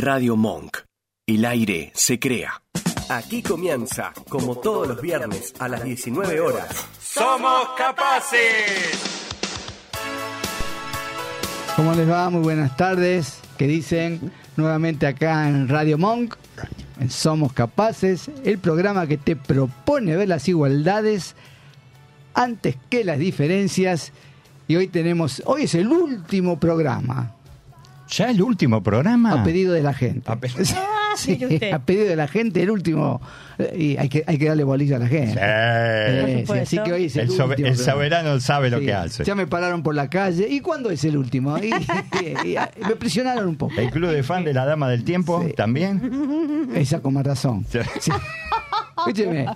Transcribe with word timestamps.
Radio 0.00 0.34
Monk. 0.34 0.78
El 1.26 1.44
aire 1.44 1.92
se 1.94 2.18
crea. 2.18 2.62
Aquí 3.10 3.42
comienza, 3.42 4.14
como 4.30 4.56
todos 4.56 4.88
los 4.88 5.02
viernes 5.02 5.52
a 5.58 5.68
las 5.68 5.84
19 5.84 6.40
horas. 6.40 6.88
¡Somos 6.98 7.68
capaces! 7.76 8.98
¿Cómo 11.76 11.92
les 11.92 12.08
va? 12.08 12.30
Muy 12.30 12.40
buenas 12.40 12.74
tardes. 12.78 13.40
¿Qué 13.58 13.66
dicen? 13.66 14.32
Nuevamente 14.56 15.06
acá 15.06 15.46
en 15.50 15.68
Radio 15.68 15.98
Monk, 15.98 16.34
en 16.98 17.10
Somos 17.10 17.52
Capaces, 17.52 18.30
el 18.42 18.56
programa 18.56 19.06
que 19.06 19.18
te 19.18 19.36
propone 19.36 20.16
ver 20.16 20.28
las 20.28 20.48
igualdades 20.48 21.36
antes 22.32 22.78
que 22.88 23.04
las 23.04 23.18
diferencias. 23.18 24.14
Y 24.66 24.76
hoy 24.76 24.88
tenemos, 24.88 25.42
hoy 25.44 25.64
es 25.64 25.74
el 25.74 25.88
último 25.88 26.58
programa. 26.58 27.34
¿Ya 28.10 28.30
el 28.30 28.42
último 28.42 28.82
programa? 28.82 29.32
A 29.40 29.44
pedido 29.44 29.72
de 29.72 29.82
la 29.82 29.94
gente. 29.94 30.30
A 30.30 30.36
pe- 30.36 30.48
Sí, 31.16 31.32
mire 31.40 31.54
usted. 31.54 31.72
a 31.72 31.80
pedido 31.80 32.06
de 32.06 32.14
la 32.16 32.28
gente, 32.28 32.62
el 32.62 32.70
último. 32.70 33.20
Y 33.76 33.96
hay 33.96 34.08
que, 34.08 34.22
hay 34.28 34.38
que 34.38 34.46
darle 34.46 34.62
bolilla 34.64 34.94
a 34.96 34.98
la 35.00 35.08
gente. 35.08 35.32
Sí. 35.32 35.38
Eh, 35.42 36.44
así 36.62 36.78
que 36.78 36.92
hoy 36.92 37.04
es 37.06 37.16
el, 37.16 37.22
El, 37.22 37.30
sobe- 37.30 37.48
último 37.50 37.68
el 37.68 37.76
soberano 37.76 38.38
sabe 38.40 38.70
lo 38.70 38.78
Sí, 38.78 38.86
que 38.86 38.94
hace. 38.94 39.24
Ya 39.24 39.34
me 39.34 39.46
pararon 39.48 39.82
por 39.82 39.94
la 39.96 40.08
calle. 40.08 40.46
¿Y 40.48 40.60
cuándo 40.60 40.88
es 40.90 41.02
el 41.04 41.16
último? 41.16 41.58
Y, 41.58 41.66
y- 42.44 42.48
y- 42.50 42.56
y 42.56 42.84
me 42.88 42.94
presionaron 42.96 43.48
un 43.48 43.56
poco. 43.56 43.74
El 43.80 43.90
club 43.90 44.10
de 44.10 44.22
fan 44.22 44.44
de 44.44 44.54
la 44.54 44.64
Dama 44.66 44.88
del 44.88 45.02
Tiempo 45.04 45.42
Sí. 45.46 45.52
también. 45.54 46.68
Esa 46.74 47.00
con 47.00 47.14
más 47.14 47.26
razón. 47.26 47.66
Sí. 47.68 47.80
Sí. 47.98 48.12
Escúcheme, 48.98 49.46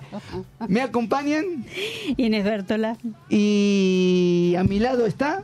me 0.67 0.81
acompañan 0.81 1.65
Inés 2.17 2.43
Bertola. 2.43 2.97
y 3.29 4.55
a 4.57 4.63
mi 4.63 4.79
lado 4.79 5.05
está. 5.05 5.43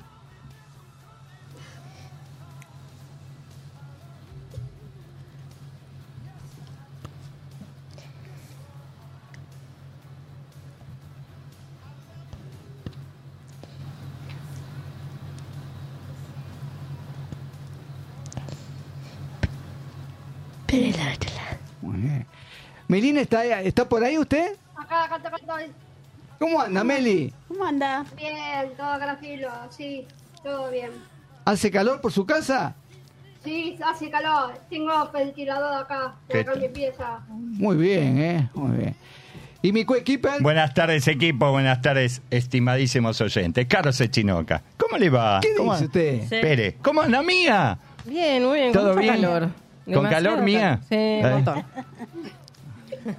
Muy 21.82 21.98
bien. 22.00 22.26
Melina, 22.88 23.22
¿está, 23.22 23.62
¿está 23.62 23.88
por 23.88 24.04
ahí 24.04 24.18
usted? 24.18 24.54
Acá, 24.77 25.04
acá, 25.04 25.16
acá 25.16 25.36
estoy. 25.38 25.64
¿Cómo 26.40 26.62
anda, 26.62 26.84
Meli? 26.84 27.34
¿Cómo 27.48 27.66
anda? 27.66 28.05
Bien, 28.16 28.72
todo 28.77 28.98
tranquilo, 28.98 29.49
sí, 29.70 30.08
todo 30.44 30.72
bien. 30.72 30.92
¿Hace 31.46 31.70
calor 31.70 31.99
por 32.02 32.12
su 32.12 32.26
casa? 32.26 32.76
Sí, 33.44 33.77
hace 33.84 34.10
calor. 34.10 34.54
Tengo 34.70 35.12
ventilador 35.12 35.84
acá, 35.84 36.16
¿Qué 36.30 36.40
acá 36.40 36.52
en 36.54 36.60
tal? 36.60 36.70
mi 36.70 36.74
pieza. 36.74 37.20
Muy 37.27 37.76
bien, 37.76 38.18
¿eh? 38.20 38.49
Muy 38.54 38.77
bien. 38.77 38.96
¿Y 39.64 39.74
mi 39.74 39.84
coequiper? 39.86 40.42
Buenas 40.42 40.74
tardes, 40.74 41.08
equipo. 41.08 41.52
Buenas 41.52 41.82
tardes, 41.82 42.22
estimadísimos 42.32 43.20
oyentes. 43.22 43.68
Carlos 43.68 43.99
Echinoca. 43.99 44.64
¿Cómo 44.77 44.98
le 44.98 45.10
va? 45.10 45.40
¿Qué 45.42 45.54
¿Cómo 45.55 45.74
dice 45.74 45.86
usted? 45.86 46.22
Sí. 46.24 46.38
Pere, 46.42 46.77
¿cómo 46.82 47.02
anda, 47.02 47.22
mía? 47.22 47.77
Bien, 48.05 48.44
muy 48.46 48.60
bien. 48.60 48.72
¿Todo 48.72 48.96
bien? 48.96 49.14
calor. 49.16 49.49
¿Con 49.93 50.09
calor, 50.09 50.41
mía? 50.41 50.79
Sí, 50.89 50.95
¿Eh? 50.95 51.21
un 51.23 51.31
montón. 51.31 51.63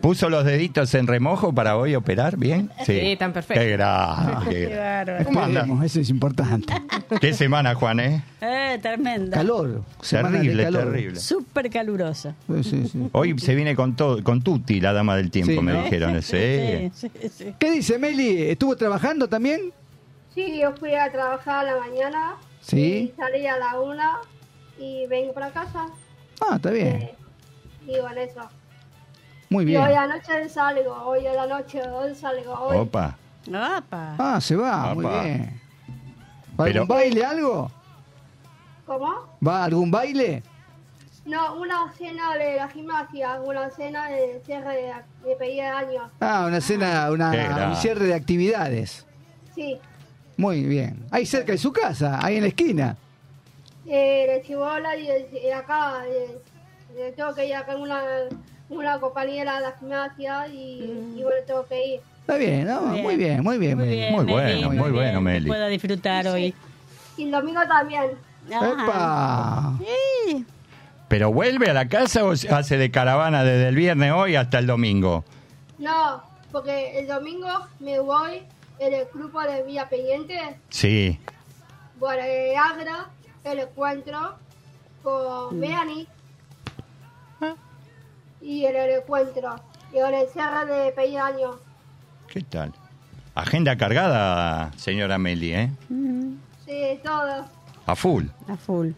¿Puso 0.01 0.29
los 0.31 0.45
deditos 0.45 0.95
en 0.95 1.09
remojo 1.09 1.53
para 1.53 1.77
hoy 1.77 1.97
operar? 1.97 2.37
¿Bien? 2.37 2.71
Sí, 2.87 2.97
están 3.01 3.33
perfectos. 3.33 3.65
Qué 3.65 3.71
grande. 3.73 4.33
qué 4.45 4.51
Qué 4.55 4.67
grande. 4.67 4.77
bárbaro. 5.13 5.25
¿Cómo 5.25 5.41
anda? 5.43 5.61
Esperemos, 5.63 5.85
eso 5.87 6.01
es 6.01 6.11
importante. 6.11 6.73
¿Qué 7.21 7.33
semana, 7.33 7.75
Juan, 7.75 7.99
eh? 7.99 8.23
Eh, 8.41 8.79
tremenda. 8.81 9.37
Calor. 9.39 9.83
Terrible, 10.09 10.63
calor. 10.63 10.85
terrible. 10.85 11.19
Súper 11.19 11.69
calurosa. 11.69 12.37
Sí, 12.47 12.63
sí, 12.63 12.89
sí. 12.93 13.09
Hoy 13.11 13.37
se 13.41 13.57
viene 13.57 13.75
con 13.75 13.97
todo, 13.97 14.23
con 14.23 14.41
Tuti, 14.43 14.81
la 14.81 14.93
dama 14.93 15.17
del 15.17 15.33
tiempo, 15.33 15.53
Sí, 15.55 15.61
me 15.61 15.73
¿no? 15.73 15.83
dijeron. 15.83 16.23
Sí. 16.23 16.91
sí, 16.95 17.11
sí, 17.21 17.29
sí. 17.29 17.55
¿Qué 17.59 17.73
dice 17.73 17.99
Meli? 17.99 18.41
¿Estuvo 18.43 18.77
trabajando 18.77 19.29
también? 19.29 19.73
Sí, 20.33 20.61
yo 20.61 20.73
fui 20.77 20.95
a 20.95 21.11
trabajar 21.11 21.67
a 21.67 21.73
la 21.75 21.81
mañana. 21.81 22.35
Sí. 22.61 23.13
Y 23.13 23.15
salí 23.17 23.47
a 23.49 23.59
la 23.59 23.81
una 23.81 24.13
y 24.79 25.09
vengo 25.09 25.33
para 25.35 25.51
casa. 25.51 25.87
Ah, 26.51 26.57
está 26.57 26.71
bien. 26.71 27.03
Eh, 27.03 27.15
y 27.87 28.01
bueno, 28.01 28.21
eso. 28.21 28.41
Muy 29.51 29.63
Y 29.65 29.67
bien. 29.67 29.83
hoy 29.83 29.93
anoche 29.93 30.49
salgo, 30.49 30.93
hoy 31.05 31.27
a 31.27 31.35
la 31.35 31.47
noche, 31.47 31.83
hoy 31.89 32.15
salgo, 32.15 32.53
hoy. 32.55 32.79
Opa. 32.79 33.17
Ah, 33.53 34.39
se 34.41 34.57
va, 34.57 34.95
muy 34.95 35.05
bien. 35.07 35.61
¿Va 36.59 36.65
a 36.65 36.67
Pero- 36.67 36.83
algún 36.83 36.89
baile, 36.97 37.25
algo? 37.25 37.71
¿Cómo? 38.87 39.15
¿Va 39.47 39.61
a 39.61 39.65
algún 39.65 39.91
baile? 39.91 40.43
No, 41.25 41.55
una 41.57 41.93
cena 41.97 42.35
de 42.35 42.57
la 42.57 42.69
gimnasia, 42.69 43.41
una 43.41 43.71
cena 43.71 44.09
de 44.09 44.43
cierre 44.45 44.75
de, 44.75 45.29
de 45.29 45.37
pedida 45.37 45.63
de 45.65 45.87
años. 45.87 46.11
Ah, 46.21 46.45
una 46.49 46.61
cena, 46.61 47.11
una, 47.11 47.31
Qué 47.31 47.37
grande. 47.45 47.67
un 47.69 47.77
cierre 47.77 48.07
de 48.07 48.15
actividades. 48.15 49.07
Sí. 49.55 49.79
Muy 50.37 50.65
bien. 50.65 51.07
Ahí 51.11 51.25
cerca 51.27 51.53
de 51.53 51.59
su 51.59 51.73
casa, 51.73 52.19
ahí 52.25 52.37
en 52.37 52.43
la 52.43 52.49
esquina. 52.49 52.97
Eh, 53.87 54.27
de 54.29 54.43
Chibola 54.47 54.97
y 54.97 55.07
de, 55.07 55.29
de 55.29 55.53
acá, 55.55 56.03
de- 56.03 56.41
de- 56.95 57.13
tengo 57.13 57.35
que 57.35 57.47
ir 57.47 57.55
acá 57.55 57.73
en 57.73 57.81
una, 57.81 58.03
una 58.69 59.01
compañera 59.01 59.57
de 59.57 59.61
la 59.63 59.73
gimnasia 59.73 60.47
y, 60.49 61.15
y 61.17 61.23
bueno, 61.23 61.39
tengo 61.47 61.67
que 61.67 61.87
ir. 61.95 62.01
Está 62.21 62.37
bien, 62.37 62.67
¿no? 62.67 62.81
Muy 62.83 63.17
bien, 63.17 63.43
muy 63.43 63.59
bien. 63.59 63.77
Muy 63.77 63.89
bien, 63.89 64.13
Muy 64.15 64.25
Meli, 64.25 64.65
bueno, 64.65 64.83
muy 64.83 64.91
bueno, 64.93 65.19
que 65.19 65.25
Meli. 65.25 65.47
pueda 65.49 65.67
disfrutar 65.67 66.27
hoy. 66.29 66.55
Y 67.17 67.25
el 67.25 67.31
domingo 67.33 67.61
también. 67.67 68.13
¡Epa! 68.49 69.73
Sí. 69.79 70.47
¿Pero 71.09 71.33
vuelve 71.33 71.69
a 71.69 71.75
la 71.75 71.89
casa 71.89 72.25
o 72.25 72.35
se 72.37 72.49
hace 72.49 72.77
de 72.79 72.91
caravana 72.91 73.45
desde 73.45 73.69
el 73.69 73.75
viernes 73.75 74.13
hoy 74.13 74.37
hasta 74.37 74.59
el 74.61 74.67
domingo? 74.67 75.25
No, 75.79 76.23
porque 76.53 76.99
el 77.01 77.07
domingo 77.09 77.49
me 77.81 77.99
voy 77.99 78.43
en 78.79 78.95
el 78.95 79.07
grupo 79.13 79.41
de 79.43 79.63
Villa 79.65 79.89
Pendiente, 79.89 80.39
Sí. 80.71 81.19
por 81.99 82.15
el 82.15 82.57
Agra, 82.57 83.11
el 83.45 83.59
encuentro 83.59 84.37
con 85.03 85.59
Melanie 85.59 86.07
y 88.41 88.65
en 88.65 88.77
el 88.77 88.91
encuentro 88.91 89.57
y 89.93 89.99
el 89.99 90.29
cierre 90.29 90.93
de 90.93 91.19
años. 91.19 91.57
¿Qué 92.29 92.43
tal? 92.43 92.73
Agenda 93.35 93.77
cargada, 93.77 94.73
señora 94.77 95.19
Meli, 95.19 95.55
¿eh? 95.55 95.71
Ujú. 95.89 96.37
Sí, 96.67 97.01
todo. 97.03 97.47
A 97.87 97.97
full. 97.97 98.27
A 98.49 98.57
full. 98.57 98.91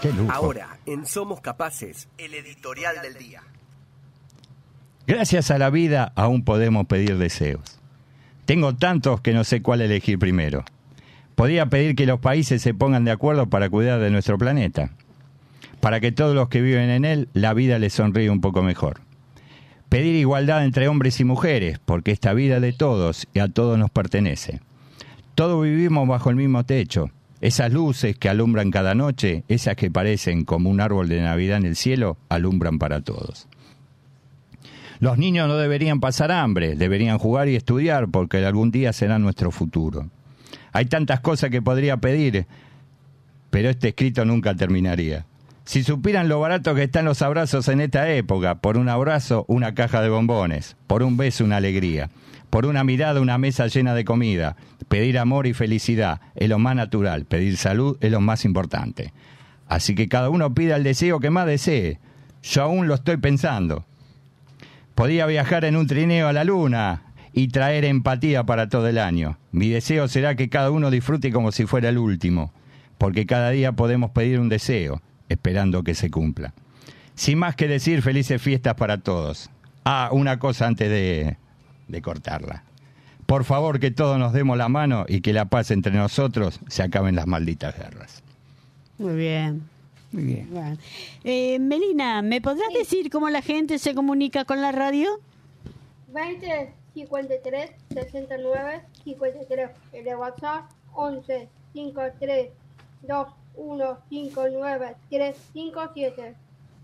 Qué 0.00 0.12
lujo. 0.12 0.32
Ahora, 0.32 0.78
en 0.86 1.06
Somos 1.06 1.40
Capaces, 1.40 2.08
el 2.18 2.34
editorial 2.34 3.00
del 3.02 3.14
día. 3.14 3.42
Gracias 5.06 5.50
a 5.50 5.58
la 5.58 5.70
vida 5.70 6.12
aún 6.14 6.44
podemos 6.44 6.86
pedir 6.86 7.18
deseos. 7.18 7.81
Tengo 8.44 8.74
tantos 8.74 9.20
que 9.20 9.32
no 9.32 9.44
sé 9.44 9.62
cuál 9.62 9.80
elegir 9.80 10.18
primero. 10.18 10.64
Podría 11.34 11.66
pedir 11.66 11.94
que 11.94 12.06
los 12.06 12.20
países 12.20 12.60
se 12.60 12.74
pongan 12.74 13.04
de 13.04 13.12
acuerdo 13.12 13.48
para 13.48 13.70
cuidar 13.70 14.00
de 14.00 14.10
nuestro 14.10 14.36
planeta, 14.36 14.90
para 15.80 16.00
que 16.00 16.12
todos 16.12 16.34
los 16.34 16.48
que 16.48 16.60
viven 16.60 16.90
en 16.90 17.04
él 17.04 17.28
la 17.32 17.54
vida 17.54 17.78
les 17.78 17.94
sonríe 17.94 18.30
un 18.30 18.40
poco 18.40 18.62
mejor. 18.62 19.00
Pedir 19.88 20.14
igualdad 20.14 20.64
entre 20.64 20.88
hombres 20.88 21.20
y 21.20 21.24
mujeres, 21.24 21.78
porque 21.84 22.10
esta 22.10 22.32
vida 22.32 22.60
de 22.60 22.72
todos 22.72 23.28
y 23.34 23.38
a 23.38 23.48
todos 23.48 23.78
nos 23.78 23.90
pertenece. 23.90 24.60
Todos 25.34 25.62
vivimos 25.62 26.08
bajo 26.08 26.30
el 26.30 26.36
mismo 26.36 26.64
techo. 26.64 27.10
Esas 27.40 27.72
luces 27.72 28.16
que 28.16 28.28
alumbran 28.28 28.70
cada 28.70 28.94
noche, 28.94 29.44
esas 29.48 29.76
que 29.76 29.90
parecen 29.90 30.44
como 30.44 30.70
un 30.70 30.80
árbol 30.80 31.08
de 31.08 31.20
Navidad 31.20 31.58
en 31.58 31.66
el 31.66 31.76
cielo, 31.76 32.16
alumbran 32.28 32.78
para 32.78 33.00
todos. 33.00 33.48
Los 35.02 35.18
niños 35.18 35.48
no 35.48 35.56
deberían 35.56 35.98
pasar 35.98 36.30
hambre, 36.30 36.76
deberían 36.76 37.18
jugar 37.18 37.48
y 37.48 37.56
estudiar 37.56 38.06
porque 38.06 38.46
algún 38.46 38.70
día 38.70 38.92
será 38.92 39.18
nuestro 39.18 39.50
futuro. 39.50 40.08
Hay 40.70 40.84
tantas 40.84 41.18
cosas 41.18 41.50
que 41.50 41.60
podría 41.60 41.96
pedir, 41.96 42.46
pero 43.50 43.68
este 43.68 43.88
escrito 43.88 44.24
nunca 44.24 44.54
terminaría. 44.54 45.26
Si 45.64 45.82
supieran 45.82 46.28
lo 46.28 46.38
barato 46.38 46.76
que 46.76 46.84
están 46.84 47.04
los 47.04 47.20
abrazos 47.20 47.66
en 47.66 47.80
esta 47.80 48.12
época, 48.12 48.60
por 48.60 48.78
un 48.78 48.88
abrazo 48.88 49.44
una 49.48 49.74
caja 49.74 50.02
de 50.02 50.08
bombones, 50.08 50.76
por 50.86 51.02
un 51.02 51.16
beso 51.16 51.44
una 51.44 51.56
alegría, 51.56 52.08
por 52.48 52.64
una 52.64 52.84
mirada 52.84 53.20
una 53.20 53.38
mesa 53.38 53.66
llena 53.66 53.94
de 53.94 54.04
comida, 54.04 54.54
pedir 54.86 55.18
amor 55.18 55.48
y 55.48 55.52
felicidad 55.52 56.20
es 56.36 56.48
lo 56.48 56.60
más 56.60 56.76
natural, 56.76 57.24
pedir 57.24 57.56
salud 57.56 57.98
es 58.00 58.12
lo 58.12 58.20
más 58.20 58.44
importante. 58.44 59.12
Así 59.66 59.96
que 59.96 60.06
cada 60.06 60.30
uno 60.30 60.54
pida 60.54 60.76
el 60.76 60.84
deseo 60.84 61.18
que 61.18 61.30
más 61.30 61.46
desee. 61.46 61.98
Yo 62.44 62.62
aún 62.62 62.86
lo 62.86 62.94
estoy 62.94 63.16
pensando. 63.16 63.84
Podía 64.94 65.26
viajar 65.26 65.64
en 65.64 65.76
un 65.76 65.86
trineo 65.86 66.28
a 66.28 66.32
la 66.32 66.44
luna 66.44 67.02
y 67.32 67.48
traer 67.48 67.84
empatía 67.84 68.44
para 68.44 68.68
todo 68.68 68.88
el 68.88 68.98
año. 68.98 69.38
Mi 69.50 69.68
deseo 69.68 70.08
será 70.08 70.34
que 70.34 70.48
cada 70.48 70.70
uno 70.70 70.90
disfrute 70.90 71.32
como 71.32 71.50
si 71.52 71.66
fuera 71.66 71.88
el 71.88 71.98
último, 71.98 72.52
porque 72.98 73.26
cada 73.26 73.50
día 73.50 73.72
podemos 73.72 74.10
pedir 74.10 74.38
un 74.38 74.48
deseo, 74.48 75.00
esperando 75.28 75.82
que 75.82 75.94
se 75.94 76.10
cumpla. 76.10 76.52
Sin 77.14 77.38
más 77.38 77.56
que 77.56 77.68
decir, 77.68 78.02
felices 78.02 78.40
fiestas 78.40 78.74
para 78.74 78.98
todos. 78.98 79.50
Ah, 79.84 80.10
una 80.12 80.38
cosa 80.38 80.66
antes 80.66 80.88
de, 80.90 81.36
de 81.88 82.02
cortarla. 82.02 82.64
Por 83.26 83.44
favor, 83.44 83.80
que 83.80 83.90
todos 83.90 84.18
nos 84.18 84.32
demos 84.32 84.58
la 84.58 84.68
mano 84.68 85.06
y 85.08 85.20
que 85.20 85.32
la 85.32 85.46
paz 85.46 85.70
entre 85.70 85.92
nosotros 85.92 86.60
se 86.68 86.82
acaben 86.82 87.16
las 87.16 87.26
malditas 87.26 87.76
guerras. 87.76 88.22
Muy 88.98 89.16
bien. 89.16 89.71
Muy 90.12 90.24
bien. 90.24 90.48
Bueno. 90.50 90.76
Eh, 91.24 91.58
Melina, 91.58 92.22
¿me 92.22 92.40
podrás 92.40 92.72
decir 92.74 93.10
cómo 93.10 93.30
la 93.30 93.42
gente 93.42 93.78
se 93.78 93.94
comunica 93.94 94.44
con 94.44 94.60
la 94.60 94.72
radio? 94.72 95.08
20 96.08 96.72
53 96.94 97.70
69 97.94 98.82
53. 99.04 99.70
El 99.92 100.04
de 100.04 100.16
WhatsApp 100.16 100.70
11 100.94 101.48
53 101.72 102.48
21 103.02 103.98
59 104.10 104.94
357. 105.10 106.34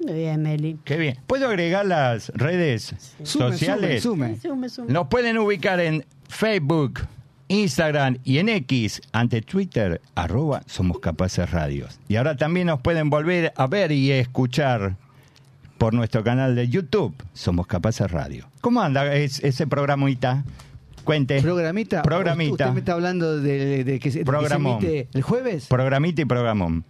Muy 0.00 0.12
bien, 0.12 0.42
Meli. 0.42 0.78
Qué 0.84 0.96
bien. 0.96 1.18
¿Puedo 1.26 1.48
agregar 1.48 1.84
las 1.84 2.28
redes 2.28 2.94
Sume, 3.24 3.50
sociales? 3.50 4.02
sume. 4.02 4.36
Sume, 4.36 4.68
sume. 4.68 4.92
Nos 4.92 5.08
pueden 5.08 5.38
ubicar 5.38 5.80
en 5.80 6.04
Facebook, 6.28 7.00
Instagram 7.48 8.18
y 8.24 8.38
en 8.38 8.48
X, 8.50 9.00
ante 9.12 9.40
Twitter, 9.42 10.00
arroba 10.14 10.62
Somos 10.66 10.98
Capaces 11.00 11.50
Radios. 11.50 11.98
Y 12.08 12.16
ahora 12.16 12.36
también 12.36 12.66
nos 12.66 12.80
pueden 12.80 13.10
volver 13.10 13.52
a 13.56 13.66
ver 13.66 13.90
y 13.92 14.10
escuchar 14.12 14.96
por 15.78 15.94
nuestro 15.94 16.22
canal 16.24 16.54
de 16.54 16.68
YouTube, 16.68 17.14
Somos 17.32 17.66
Capaces 17.66 18.10
Radio. 18.10 18.48
¿Cómo 18.60 18.82
anda 18.82 19.14
es- 19.14 19.42
ese 19.42 19.66
programita? 19.66 20.44
Cuente. 21.04 21.40
¿Programita? 21.40 22.02
Programita. 22.02 22.52
¿Usted 22.64 22.74
me 22.74 22.80
está 22.80 22.92
hablando 22.92 23.40
de, 23.40 23.82
de 23.84 23.98
que, 23.98 24.10
se, 24.10 24.24
que 24.24 24.54
emite 24.54 25.08
el 25.14 25.22
jueves? 25.22 25.66
Programita 25.68 26.20
y 26.20 26.24
programón. 26.26 26.84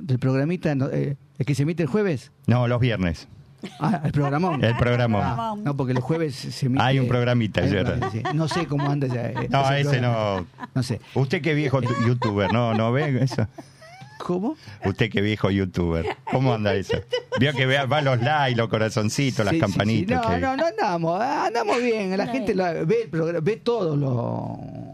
¿Del 0.00 0.18
programita 0.18 0.72
eh, 0.92 1.16
el 1.38 1.46
que 1.46 1.54
se 1.54 1.62
emite 1.62 1.84
el 1.84 1.88
jueves? 1.88 2.32
No, 2.48 2.66
los 2.66 2.80
viernes. 2.80 3.28
Ah, 3.78 4.00
el 4.04 4.12
programón. 4.12 4.62
El 4.64 4.76
programón. 4.76 5.22
Ah, 5.24 5.54
no, 5.56 5.76
porque 5.76 5.94
los 5.94 6.02
jueves 6.04 6.34
se 6.34 6.66
emite... 6.66 6.82
Hay 6.84 6.98
un 6.98 7.08
programita, 7.08 7.60
Hay 7.60 7.68
un 7.68 7.72
ayer. 7.74 7.84
programa, 7.86 8.12
sí. 8.12 8.22
No 8.34 8.48
sé 8.48 8.66
cómo 8.66 8.90
anda 8.90 9.06
ese, 9.06 9.48
No, 9.48 9.60
ese 9.62 9.80
ese 9.80 9.90
programa. 9.90 10.36
no. 10.40 10.46
No 10.74 10.82
sé. 10.82 11.00
Usted 11.14 11.42
qué 11.42 11.54
viejo 11.54 11.80
tu- 11.82 11.94
youtuber, 12.06 12.52
¿no? 12.52 12.74
¿No 12.74 12.92
ve 12.92 13.22
eso? 13.22 13.46
¿Cómo? 14.18 14.54
Usted 14.84 15.10
qué 15.10 15.22
viejo 15.22 15.50
youtuber. 15.50 16.04
¿Cómo 16.30 16.52
anda 16.52 16.74
eso? 16.74 16.94
Vio 17.38 17.52
que 17.54 17.64
vea, 17.64 17.86
va 17.86 18.02
los 18.02 18.20
likes, 18.20 18.56
los 18.56 18.68
corazoncitos, 18.68 19.44
las 19.46 19.52
Sí, 19.54 19.60
sí, 19.60 19.66
sí. 19.66 19.72
campanitas. 19.72 20.22
No, 20.22 20.28
que- 20.30 20.38
no, 20.40 20.56
no 20.58 20.66
andamos, 20.66 21.22
andamos 21.22 21.82
bien. 21.82 22.14
La 22.18 22.26
gente 22.26 22.54
la- 22.54 22.72
ve, 22.84 23.04
el 23.04 23.08
programa- 23.08 23.40
ve 23.42 23.56
todos 23.56 23.98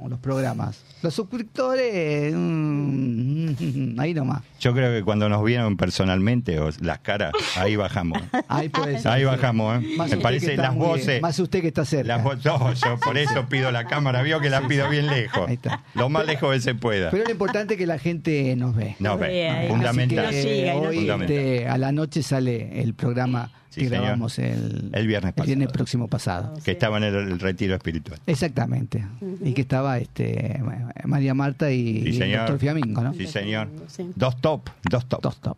los, 0.08 0.10
los 0.12 0.18
programas. 0.20 0.82
Los 1.02 1.14
suscriptores, 1.14 2.32
mm, 2.34 3.98
ahí 4.00 4.14
nomás. 4.14 4.42
Yo 4.60 4.72
creo 4.72 4.90
que 4.92 5.04
cuando 5.04 5.28
nos 5.28 5.44
vieron 5.44 5.76
personalmente, 5.76 6.58
o 6.58 6.70
las 6.80 6.98
caras, 7.00 7.32
ahí 7.56 7.76
bajamos. 7.76 8.20
Ahí 8.48 8.68
puede 8.68 8.98
ser. 8.98 9.12
Ahí 9.12 9.24
bajamos, 9.24 9.76
¿eh? 9.82 9.86
Más 9.96 10.08
Me 10.08 10.14
usted 10.16 10.22
parece 10.22 10.50
está 10.52 10.62
las 10.62 10.74
muy- 10.74 10.86
voces. 10.86 11.20
Más 11.22 11.38
usted 11.38 11.60
que 11.60 11.68
está 11.68 11.84
cerca. 11.84 12.16
Las 12.16 12.24
no, 12.44 12.72
yo 12.74 12.98
por 13.04 13.18
eso 13.18 13.46
pido 13.48 13.70
la 13.70 13.84
cámara, 13.86 14.22
vio 14.22 14.40
que 14.40 14.50
la 14.50 14.66
pido 14.66 14.88
bien 14.88 15.06
lejos. 15.06 15.48
Ahí 15.48 15.54
está. 15.54 15.82
Lo 15.94 16.08
más 16.08 16.26
lejos 16.26 16.52
que 16.54 16.60
se 16.60 16.74
pueda. 16.74 17.10
Pero 17.10 17.24
lo 17.24 17.30
importante 17.30 17.74
es 17.74 17.78
que 17.78 17.86
la 17.86 17.98
gente 17.98 18.54
nos 18.56 18.74
ve. 18.74 18.96
No, 18.98 19.18
Ve, 19.18 19.28
ve, 19.28 19.48
ahí. 19.48 19.68
fundamental. 19.68 20.26
Así 20.26 20.34
que, 20.34 20.40
Eh, 20.40 20.56
siga 20.60 20.74
y 20.74 20.76
no 20.80 20.88
hoy 20.88 20.96
Fundamental. 20.98 21.36
este, 21.36 21.68
a 21.68 21.78
la 21.78 21.92
noche 21.92 22.22
sale 22.22 22.80
el 22.82 22.94
programa 22.94 23.52
Sí, 23.76 23.82
que 23.82 23.88
señor. 23.90 24.02
grabamos 24.04 24.38
el, 24.38 24.90
El 24.92 25.06
viernes 25.06 25.32
pasado. 25.34 25.68
próximo 25.72 26.08
pasado. 26.08 26.54
Que 26.64 26.72
estaba 26.72 26.96
en 26.96 27.04
el, 27.04 27.14
el 27.14 27.38
retiro 27.38 27.74
espiritual. 27.74 28.18
Exactamente. 28.26 29.04
Y 29.44 29.52
que 29.52 29.60
estaba 29.60 29.98
este 29.98 30.60
María 31.04 31.34
Marta 31.34 31.70
y, 31.70 32.00
Sí, 32.00 32.02
y 32.04 32.08
el 32.08 32.14
señor. 32.18 32.38
doctor 32.40 32.58
Fiamingo, 32.58 33.02
¿no? 33.02 33.14
Sí, 33.14 33.26
señor. 33.26 33.68
Sí. 33.86 34.10
Dos 34.16 34.40
top, 34.40 34.68
dos 34.90 35.06
top. 35.06 35.22
Dos 35.22 35.40
top. 35.40 35.56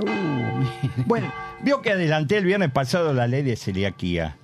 Uh. 0.00 1.02
Bueno, 1.06 1.32
vio 1.62 1.80
que 1.80 1.90
adelanté 1.92 2.36
el 2.38 2.44
viernes 2.44 2.70
pasado 2.70 3.12
la 3.14 3.26
ley 3.26 3.42
de 3.42 3.56
celiaquía. 3.56 4.36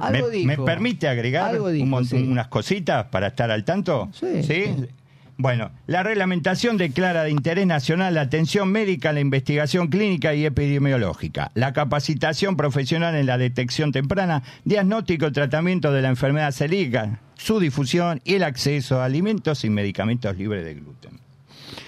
Algo 0.00 0.28
¿Me, 0.28 0.30
dijo. 0.32 0.46
me 0.46 0.56
permite 0.58 1.08
agregar 1.08 1.50
Algo 1.50 1.66
un 1.66 1.72
dijo, 1.72 2.04
sí. 2.04 2.16
unas 2.16 2.46
cositas 2.48 3.06
para 3.06 3.26
estar 3.28 3.50
al 3.50 3.64
tanto? 3.64 4.08
Sí. 4.12 4.86
Bueno, 5.36 5.72
la 5.88 6.04
reglamentación 6.04 6.76
declara 6.76 7.24
de 7.24 7.30
interés 7.30 7.66
nacional 7.66 8.14
la 8.14 8.20
atención 8.20 8.70
médica, 8.70 9.12
la 9.12 9.18
investigación 9.18 9.88
clínica 9.88 10.32
y 10.34 10.46
epidemiológica, 10.46 11.50
la 11.54 11.72
capacitación 11.72 12.56
profesional 12.56 13.16
en 13.16 13.26
la 13.26 13.36
detección 13.36 13.90
temprana, 13.90 14.44
diagnóstico 14.64 15.26
y 15.26 15.32
tratamiento 15.32 15.90
de 15.92 16.02
la 16.02 16.08
enfermedad 16.08 16.52
celíaca, 16.52 17.18
su 17.34 17.58
difusión 17.58 18.20
y 18.24 18.34
el 18.34 18.44
acceso 18.44 19.00
a 19.00 19.06
alimentos 19.06 19.64
y 19.64 19.70
medicamentos 19.70 20.36
libres 20.36 20.64
de 20.64 20.74
gluten. 20.74 21.23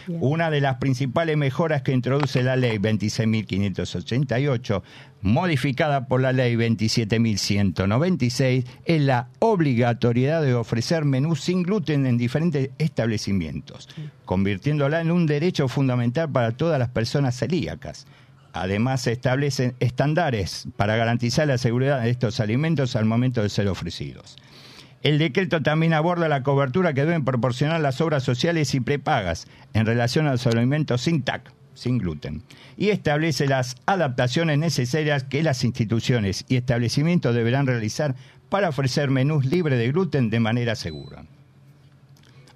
Bien. 0.07 0.21
Una 0.23 0.51
de 0.51 0.61
las 0.61 0.77
principales 0.77 1.37
mejoras 1.37 1.83
que 1.83 1.93
introduce 1.93 2.43
la 2.43 2.57
ley 2.57 2.79
26.588, 2.79 4.83
modificada 5.23 6.07
por 6.07 6.21
la 6.21 6.33
ley 6.33 6.57
27.196, 6.57 8.67
es 8.85 9.03
la 9.03 9.29
obligatoriedad 9.39 10.43
de 10.43 10.55
ofrecer 10.55 11.05
menús 11.05 11.41
sin 11.41 11.63
gluten 11.63 12.07
en 12.07 12.19
diferentes 12.19 12.71
establecimientos, 12.79 13.89
convirtiéndola 14.25 15.01
en 15.01 15.11
un 15.11 15.27
derecho 15.27 15.69
fundamental 15.69 16.31
para 16.31 16.53
todas 16.53 16.79
las 16.79 16.91
personas 16.91 17.37
celíacas. 17.37 18.07
Además, 18.53 19.03
se 19.03 19.13
establecen 19.13 19.75
estándares 19.81 20.69
para 20.77 20.97
garantizar 20.97 21.47
la 21.47 21.59
seguridad 21.59 22.01
de 22.01 22.11
estos 22.11 22.41
alimentos 22.41 22.97
al 22.97 23.05
momento 23.05 23.43
de 23.43 23.51
ser 23.51 23.69
ofrecidos. 23.69 24.37
El 25.07 25.19
decreto 25.19 25.63
también 25.63 25.95
aborda 25.95 26.27
la 26.27 26.43
cobertura 26.43 26.93
que 26.93 27.05
deben 27.05 27.25
proporcionar 27.25 27.81
las 27.81 28.01
obras 28.01 28.25
sociales 28.25 28.75
y 28.75 28.81
prepagas 28.81 29.47
en 29.73 29.87
relación 29.87 30.27
a 30.27 30.33
los 30.33 30.45
alimentos 30.49 31.03
sin 31.03 31.23
TAC, 31.23 31.53
sin 31.75 31.99
gluten, 31.99 32.43
y 32.77 32.89
establece 32.89 33.47
las 33.47 33.77
adaptaciones 33.87 34.59
necesarias 34.59 35.23
que 35.23 35.45
las 35.45 35.63
instituciones 35.63 36.45
y 36.49 36.57
establecimientos 36.57 37.37
deberán 37.37 37.69
realizar 37.69 38.17
para 38.49 38.69
ofrecer 38.69 39.09
menús 39.09 39.47
libres 39.47 39.79
de 39.79 39.93
gluten 39.93 40.29
de 40.29 40.41
manera 40.41 40.75
segura. 40.75 41.23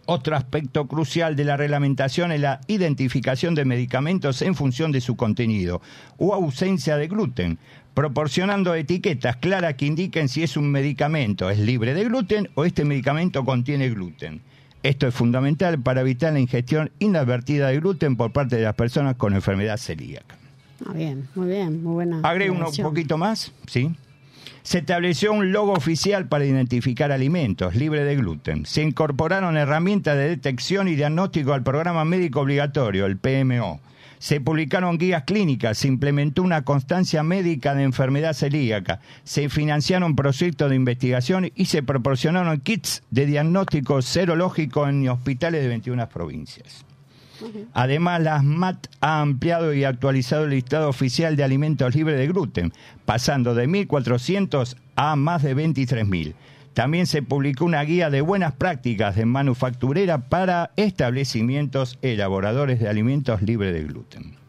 Otro 0.06 0.34
aspecto 0.34 0.88
crucial 0.88 1.36
de 1.36 1.44
la 1.44 1.56
reglamentación 1.56 2.32
es 2.32 2.40
la 2.40 2.62
identificación 2.66 3.54
de 3.54 3.64
medicamentos 3.64 4.42
en 4.42 4.56
función 4.56 4.90
de 4.90 5.00
su 5.00 5.14
contenido 5.14 5.80
o 6.16 6.34
ausencia 6.34 6.96
de 6.96 7.06
gluten, 7.06 7.60
proporcionando 7.94 8.74
etiquetas 8.74 9.36
claras 9.36 9.74
que 9.74 9.86
indiquen 9.86 10.28
si 10.28 10.42
es 10.42 10.56
un 10.56 10.70
medicamento 10.70 11.50
es 11.50 11.58
libre 11.58 11.94
de 11.94 12.04
gluten 12.04 12.48
o 12.54 12.64
este 12.64 12.84
medicamento 12.84 13.44
contiene 13.44 13.90
gluten. 13.90 14.40
Esto 14.82 15.06
es 15.06 15.14
fundamental 15.14 15.78
para 15.80 16.00
evitar 16.00 16.32
la 16.32 16.40
ingestión 16.40 16.90
inadvertida 16.98 17.68
de 17.68 17.80
gluten 17.80 18.16
por 18.16 18.32
parte 18.32 18.56
de 18.56 18.62
las 18.62 18.74
personas 18.74 19.16
con 19.16 19.34
enfermedad 19.34 19.76
celíaca. 19.76 20.38
Ah, 20.86 20.92
bien, 20.94 21.28
muy 21.34 21.48
bien, 21.48 21.82
muy 21.82 21.92
buena. 21.92 22.20
Agrego 22.22 22.54
un 22.54 22.82
poquito 22.82 23.18
más, 23.18 23.52
¿sí? 23.66 23.90
Se 24.62 24.78
estableció 24.78 25.32
un 25.32 25.52
logo 25.52 25.72
oficial 25.72 26.28
para 26.28 26.44
identificar 26.44 27.12
alimentos 27.12 27.74
libres 27.74 28.06
de 28.06 28.16
gluten. 28.16 28.66
Se 28.66 28.82
incorporaron 28.82 29.56
herramientas 29.56 30.16
de 30.16 30.28
detección 30.28 30.88
y 30.88 30.96
diagnóstico 30.96 31.52
al 31.52 31.62
programa 31.62 32.04
médico 32.04 32.40
obligatorio, 32.40 33.06
el 33.06 33.18
PMO. 33.18 33.80
Se 34.20 34.38
publicaron 34.38 34.98
guías 34.98 35.24
clínicas, 35.24 35.78
se 35.78 35.88
implementó 35.88 36.42
una 36.42 36.62
constancia 36.62 37.22
médica 37.22 37.74
de 37.74 37.84
enfermedad 37.84 38.34
celíaca, 38.34 39.00
se 39.24 39.48
financiaron 39.48 40.14
proyectos 40.14 40.68
de 40.68 40.76
investigación 40.76 41.50
y 41.54 41.64
se 41.64 41.82
proporcionaron 41.82 42.60
kits 42.60 43.02
de 43.10 43.24
diagnóstico 43.24 44.02
serológico 44.02 44.86
en 44.86 45.08
hospitales 45.08 45.62
de 45.62 45.68
21 45.68 46.06
provincias. 46.10 46.84
Además, 47.72 48.20
la 48.20 48.40
SMAT 48.40 48.88
ha 49.00 49.22
ampliado 49.22 49.72
y 49.72 49.84
actualizado 49.84 50.44
el 50.44 50.50
listado 50.50 50.90
oficial 50.90 51.34
de 51.34 51.44
alimentos 51.44 51.94
libres 51.94 52.18
de 52.18 52.26
gluten, 52.26 52.74
pasando 53.06 53.54
de 53.54 53.66
1.400 53.66 54.76
a 54.96 55.16
más 55.16 55.42
de 55.42 55.56
23.000. 55.56 56.34
También 56.74 57.06
se 57.06 57.22
publicó 57.22 57.64
una 57.64 57.82
guía 57.82 58.10
de 58.10 58.20
buenas 58.20 58.52
prácticas 58.52 59.16
de 59.16 59.26
manufacturera 59.26 60.28
para 60.28 60.70
establecimientos 60.76 61.98
elaboradores 62.00 62.80
de 62.80 62.88
alimentos 62.88 63.42
libres 63.42 63.72
de 63.74 63.84
gluten. 63.84 64.40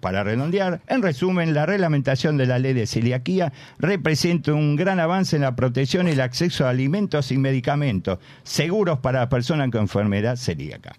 Para 0.00 0.22
redondear, 0.22 0.82
en 0.86 1.00
resumen, 1.00 1.54
la 1.54 1.64
reglamentación 1.64 2.36
de 2.36 2.44
la 2.44 2.58
ley 2.58 2.74
de 2.74 2.86
celiaquía 2.86 3.54
representa 3.78 4.52
un 4.52 4.76
gran 4.76 5.00
avance 5.00 5.36
en 5.36 5.42
la 5.42 5.56
protección 5.56 6.08
y 6.08 6.10
el 6.10 6.20
acceso 6.20 6.66
a 6.66 6.70
alimentos 6.70 7.32
y 7.32 7.38
medicamentos 7.38 8.18
seguros 8.42 8.98
para 8.98 9.26
personas 9.30 9.70
con 9.70 9.80
enfermedad 9.80 10.36
celíaca. 10.36 10.96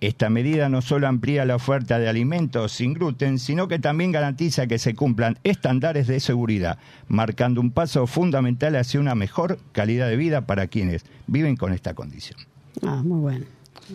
Esta 0.00 0.28
medida 0.28 0.68
no 0.68 0.82
solo 0.82 1.08
amplía 1.08 1.44
la 1.46 1.56
oferta 1.56 1.98
de 1.98 2.08
alimentos 2.08 2.72
sin 2.72 2.92
gluten, 2.92 3.38
sino 3.38 3.66
que 3.66 3.78
también 3.78 4.12
garantiza 4.12 4.66
que 4.66 4.78
se 4.78 4.94
cumplan 4.94 5.38
estándares 5.42 6.06
de 6.06 6.20
seguridad, 6.20 6.78
marcando 7.08 7.60
un 7.60 7.70
paso 7.70 8.06
fundamental 8.06 8.76
hacia 8.76 9.00
una 9.00 9.14
mejor 9.14 9.58
calidad 9.72 10.08
de 10.08 10.16
vida 10.16 10.42
para 10.42 10.66
quienes 10.66 11.04
viven 11.26 11.56
con 11.56 11.72
esta 11.72 11.94
condición. 11.94 12.38
Ah, 12.82 13.02
muy 13.02 13.20
bueno. 13.20 13.46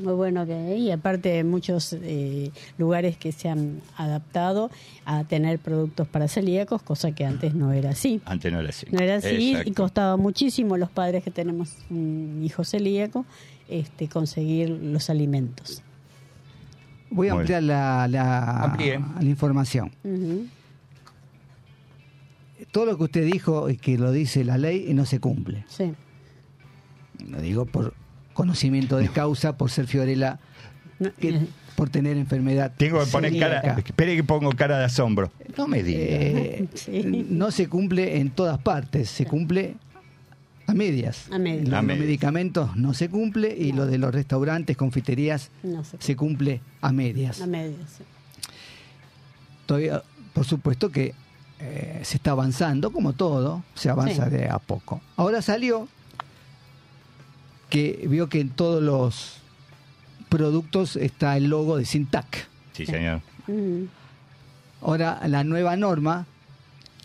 Muy 0.02 0.14
bueno 0.14 0.46
que 0.46 0.78
y 0.78 0.90
aparte 0.90 1.44
muchos 1.44 1.94
eh, 1.94 2.52
lugares 2.78 3.18
que 3.18 3.34
se 3.34 3.50
han 3.50 3.82
adaptado 3.98 4.72
a 5.06 5.26
tener 5.26 5.60
productos 5.60 6.08
para 6.08 6.30
celíacos, 6.30 6.82
cosa 6.82 7.12
que 7.12 7.26
antes 7.26 7.56
no 7.56 7.74
era 7.74 7.90
así. 7.90 8.22
Antes 8.26 8.54
no 8.54 8.62
era 8.62 8.70
así. 8.70 8.88
No 8.90 9.00
era 9.00 9.16
así 9.16 9.58
y 9.66 9.72
costaba 9.72 10.16
muchísimo 10.16 10.78
los 10.78 10.90
padres 10.90 11.24
que 11.24 11.32
tenemos 11.32 11.76
un 11.90 12.42
hijo 12.42 12.64
celíaco 12.64 13.26
este, 13.68 14.08
conseguir 14.08 14.70
los 14.70 15.10
alimentos. 15.10 15.84
Voy 17.12 17.28
a 17.28 17.34
ampliar 17.34 17.62
la, 17.64 18.08
la, 18.08 18.78
información. 19.22 19.92
Todo 22.72 22.86
lo 22.86 22.98
que 22.98 23.04
usted 23.04 23.26
dijo 23.26 23.70
y 23.70 23.78
que 23.78 23.98
lo 23.98 24.12
dice 24.12 24.44
la 24.46 24.58
ley 24.58 24.86
y 24.88 24.94
no 24.94 25.06
se 25.06 25.20
cumple. 25.20 25.66
Sí. 25.68 25.94
Lo 27.28 27.42
digo 27.42 27.66
por 27.66 27.94
conocimiento 28.34 28.98
de 28.98 29.10
causa 29.10 29.58
por 29.58 29.70
ser 29.70 29.88
Fiorella, 29.88 30.40
que- 31.20 31.30
eh, 31.30 31.48
por 31.76 31.90
tener 31.90 32.16
enfermedad. 32.18 32.72
Tengo 32.78 33.04
que 33.04 33.12
poner 33.12 33.32
celíaca. 33.32 33.62
cara. 33.62 33.80
Espere 33.86 34.16
que 34.16 34.24
pongo 34.24 34.52
cara 34.52 34.78
de 34.80 34.86
asombro. 34.86 35.32
No 35.58 35.68
me 35.68 35.84
diga. 35.84 36.00
Eh, 36.02 36.68
Sí. 36.76 37.26
No 37.30 37.52
se 37.52 37.68
cumple 37.68 38.20
en 38.20 38.30
todas 38.30 38.58
partes, 38.60 39.10
se 39.10 39.26
cumple 39.26 39.76
a 40.72 40.74
medias. 40.74 41.28
A 41.32 41.38
medias. 41.38 41.68
Lo- 41.70 41.78
A 41.78 41.82
Los 41.82 41.98
medicamentos 41.98 42.76
no 42.76 42.94
se 42.94 43.10
cumple 43.10 43.56
y 43.56 43.72
lo 43.72 43.86
de 43.86 43.98
los 43.98 44.14
restaurantes, 44.14 44.76
confiterías, 44.78 45.52
no 45.64 45.84
se 45.84 46.16
cumple 46.16 46.62
a 46.82 46.92
medias. 46.92 47.42
A 47.42 47.48
medias. 47.48 47.90
sí. 47.98 48.04
Todavía, 49.66 50.04
por 50.34 50.46
supuesto 50.46 50.90
que 50.90 51.14
eh, 51.60 52.00
se 52.04 52.18
está 52.18 52.32
avanzando, 52.32 52.92
como 52.92 53.14
todo, 53.14 53.64
se 53.76 53.90
avanza 53.90 54.26
Sí. 54.26 54.32
de 54.32 54.50
a 54.50 54.58
poco. 54.60 55.00
Ahora 55.16 55.42
salió 55.42 55.88
que 57.70 58.06
vio 58.10 58.28
que 58.30 58.40
en 58.42 58.50
todos 58.50 58.82
los 58.84 59.38
productos 60.30 60.96
está 60.96 61.38
el 61.38 61.46
logo 61.46 61.78
de 61.78 61.86
Sintac. 61.86 62.48
Sí, 62.74 62.86
señor. 62.86 63.22
Mm, 63.48 63.84
Ahora 64.82 65.22
la 65.28 65.44
nueva 65.44 65.76
norma 65.76 66.26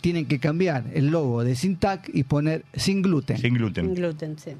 tienen 0.06 0.26
que 0.26 0.38
cambiar 0.38 0.84
el 0.94 1.08
logo 1.08 1.42
de 1.42 1.56
Sintac 1.56 2.08
y 2.14 2.22
poner 2.22 2.64
sin 2.74 3.02
gluten. 3.02 3.38
Sin 3.38 3.54
gluten. 3.54 3.92
gluten, 3.92 4.38
sí. 4.38 4.52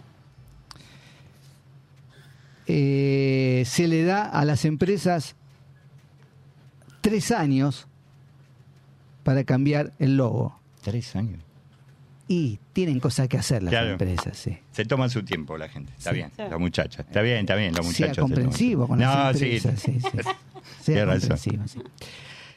Eh, 2.66 3.62
se 3.64 3.86
le 3.86 4.02
da 4.02 4.24
a 4.24 4.44
las 4.44 4.64
empresas 4.64 5.36
tres 7.00 7.30
años 7.30 7.86
para 9.22 9.44
cambiar 9.44 9.92
el 10.00 10.16
logo. 10.16 10.58
Tres 10.82 11.14
años. 11.14 11.40
Y 12.26 12.58
tienen 12.72 12.98
cosas 12.98 13.28
que 13.28 13.38
hacer 13.38 13.62
las 13.62 13.70
Claro. 13.70 13.90
empresas, 13.90 14.36
sí. 14.36 14.58
Se 14.72 14.84
toman 14.84 15.10
su 15.10 15.22
tiempo 15.24 15.56
la 15.56 15.68
gente. 15.68 15.92
Está 15.96 16.10
Sí. 16.10 16.16
bien. 16.16 16.30
Sí. 16.34 16.42
La 16.50 16.58
muchacha. 16.58 17.02
Está 17.02 17.22
bien, 17.22 17.38
está 17.38 17.54
bien. 17.54 17.72
Los 17.72 17.86
sea 17.86 18.06
muchachos. 18.08 18.16
se 18.16 18.20
toman 18.20 18.32
comprensivo 18.32 18.82
su- 18.82 18.88
con 18.88 18.98
no, 18.98 19.04
las 19.14 19.38
sí. 19.38 19.44
empresas. 19.44 19.80
Sí, 19.80 20.00
sí. 20.00 20.08
Sea 20.82 20.94
Tiene 20.94 21.04
razón. 21.04 21.28
comprensivo, 21.28 21.68
sí. 21.68 21.78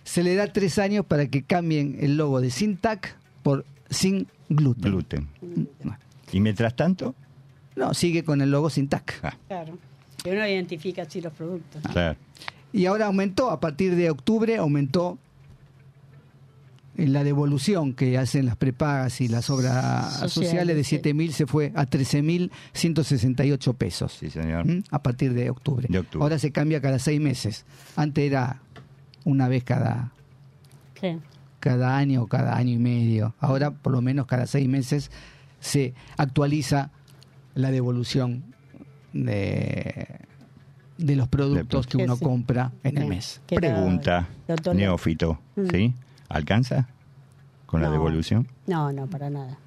Se 0.10 0.24
le 0.24 0.34
da 0.34 0.48
tres 0.48 0.80
años 0.80 1.06
para 1.06 1.28
que 1.28 1.44
cambien 1.44 1.96
el 2.00 2.18
logo 2.18 2.42
de 2.42 2.50
Sintac 2.50 3.16
por 3.44 3.64
sin 3.92 4.26
gluten. 4.50 4.92
Gluten. 4.92 5.28
Y 6.32 6.40
mientras 6.40 6.76
tanto, 6.76 7.14
No, 7.76 7.94
sigue 7.94 8.24
con 8.24 8.42
el 8.42 8.50
logo 8.50 8.72
Sintac. 8.72 9.20
ah, 9.22 9.38
Claro. 9.48 9.78
Que 10.24 10.32
uno 10.32 10.48
identifica 10.48 11.04
así 11.04 11.22
los 11.22 11.32
productos. 11.34 11.84
claro. 11.92 12.18
Y 12.74 12.88
ahora 12.88 13.06
aumentó, 13.06 13.52
a 13.52 13.60
partir 13.60 13.96
de 13.96 14.10
octubre 14.10 14.58
aumentó 14.58 15.20
en 16.98 17.14
la 17.14 17.24
devolución 17.24 17.94
que 17.94 18.18
hacen 18.18 18.48
las 18.48 18.56
prepagas 18.56 19.22
y 19.22 19.28
las 19.28 19.52
obras 19.52 20.06
Sociales, 20.22 20.34
sociales 20.34 20.76
de 20.76 20.84
sí. 20.84 20.98
7.000 20.98 21.32
se 21.34 21.46
fue 21.46 21.72
a 21.76 21.86
13.168 21.86 23.76
pesos. 23.76 24.14
Sí, 24.20 24.32
señor. 24.32 24.66
¿Mm? 24.66 24.84
A 24.90 25.04
partir 25.04 25.34
de 25.34 25.52
octubre. 25.52 25.86
De 25.88 26.00
octubre. 26.00 26.24
Ahora 26.24 26.40
se 26.40 26.52
cambia 26.52 26.82
cada 26.82 26.98
seis 26.98 27.22
meses. 27.22 27.66
Antes 27.96 28.26
era 28.26 28.62
una 29.30 29.48
vez 29.48 29.64
cada, 29.64 30.12
Sí. 31.00 31.18
cada 31.60 31.98
año 31.98 32.24
o 32.24 32.28
cada 32.28 32.56
año 32.58 32.72
y 32.72 32.78
medio. 32.78 33.34
Ahora 33.40 33.72
por 33.72 33.92
lo 33.94 34.02
menos 34.02 34.26
cada 34.26 34.46
seis 34.48 34.68
meses 34.68 35.12
se 35.60 35.94
actualiza 36.18 36.92
la 37.56 37.72
devolución 37.72 38.44
de, 39.14 40.08
de 40.98 41.16
los 41.16 41.28
productos 41.28 41.88
que 41.88 41.98
uno 41.98 42.16
sí. 42.16 42.24
compra 42.24 42.72
en 42.84 42.98
el 42.98 43.08
mes. 43.08 43.42
Pregunta, 43.48 44.28
doctor- 44.48 44.76
neófito. 44.76 45.40
Mm. 45.56 45.66
¿Sí? 45.72 45.94
¿Alcanza 46.30 46.88
con 47.66 47.82
la 47.82 47.88
No. 47.88 47.94
devolución? 47.94 48.48
No, 48.68 48.92
no, 48.94 49.08
para 49.08 49.30
nada. 49.30 49.58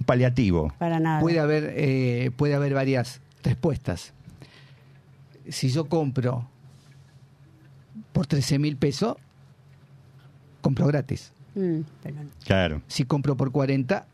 Un 0.00 0.06
Paliativo. 0.06 0.72
Para 0.78 0.98
nada. 1.00 1.20
Puede 1.20 1.40
haber, 1.40 1.72
eh, 1.76 2.30
puede 2.36 2.54
haber 2.54 2.74
varias 2.74 3.20
respuestas. 3.42 4.12
Si 5.48 5.70
yo 5.70 5.88
compro 5.88 6.48
por 8.18 8.26
13 8.26 8.58
mil 8.58 8.76
pesos, 8.76 9.16
compro 10.60 10.88
gratis. 10.88 11.30
Mm. 11.54 11.82
Claro. 12.44 12.82
Si 12.88 13.04
compro 13.04 13.36
por 13.36 13.52
40, 13.52 14.06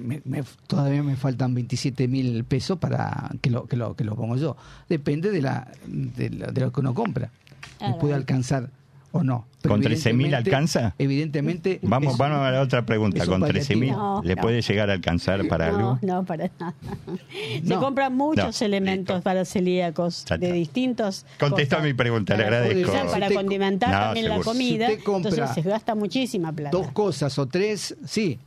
me- 0.00 0.20
me- 0.24 0.42
todavía 0.66 1.04
me 1.04 1.14
faltan 1.14 1.54
27 1.54 2.08
mil 2.08 2.42
pesos 2.42 2.76
para 2.78 3.30
que 3.40 3.50
lo, 3.50 3.66
que, 3.66 3.76
lo, 3.76 3.94
que 3.94 4.02
lo 4.02 4.16
pongo 4.16 4.34
yo. 4.36 4.56
Depende 4.88 5.30
de, 5.30 5.42
la, 5.42 5.70
de, 5.86 6.28
lo, 6.30 6.50
de 6.50 6.60
lo 6.60 6.72
que 6.72 6.80
uno 6.80 6.92
compra. 6.92 7.30
Me 7.30 7.78
Claro. 7.78 7.98
puede 7.98 8.14
alcanzar 8.14 8.68
o 9.18 9.24
no. 9.24 9.46
¿Con 9.66 9.80
13.000 9.82 9.86
evidentemente- 10.10 10.36
alcanza? 10.36 10.94
Evidentemente. 10.98 11.78
Vamos, 11.82 12.12
es- 12.12 12.18
vamos 12.18 12.38
a 12.38 12.50
la 12.50 12.60
otra 12.60 12.86
pregunta. 12.86 13.26
¿Con 13.26 13.42
13.000 13.42 13.88
paliativo. 13.92 14.22
le 14.24 14.34
No, 14.36 14.42
puede 14.42 14.56
no. 14.56 14.62
llegar 14.62 14.90
a 14.90 14.92
alcanzar 14.94 15.46
para 15.48 15.70
no, 15.70 15.76
algo? 15.76 15.98
no, 16.02 16.24
para 16.24 16.50
nada. 16.58 16.74
Se 17.62 17.74
No. 17.74 17.80
compran 17.80 18.14
muchos 18.16 18.60
No, 18.60 18.66
elementos 18.66 19.16
listo. 19.16 19.24
para 19.24 19.44
celíacos 19.44 20.24
de 20.38 20.52
distintos. 20.52 21.26
Contestó 21.38 21.80
mi 21.80 21.92
pregunta, 21.94 22.36
le 22.36 22.44
agradezco. 22.44 22.92
Para 23.10 23.28
Si 23.28 23.34
condimentar 23.34 23.90
No, 23.90 23.98
también 24.00 24.28
la 24.28 24.38
comida. 24.40 24.86
Si 24.88 24.94
entonces 24.94 25.50
se 25.54 25.62
gasta 25.62 25.94
muchísima 25.94 26.52
plata. 26.52 26.76
dos 26.76 26.90
cosas 26.92 27.38
o 27.38 27.46
tres, 27.46 27.96
sí. 28.06 28.38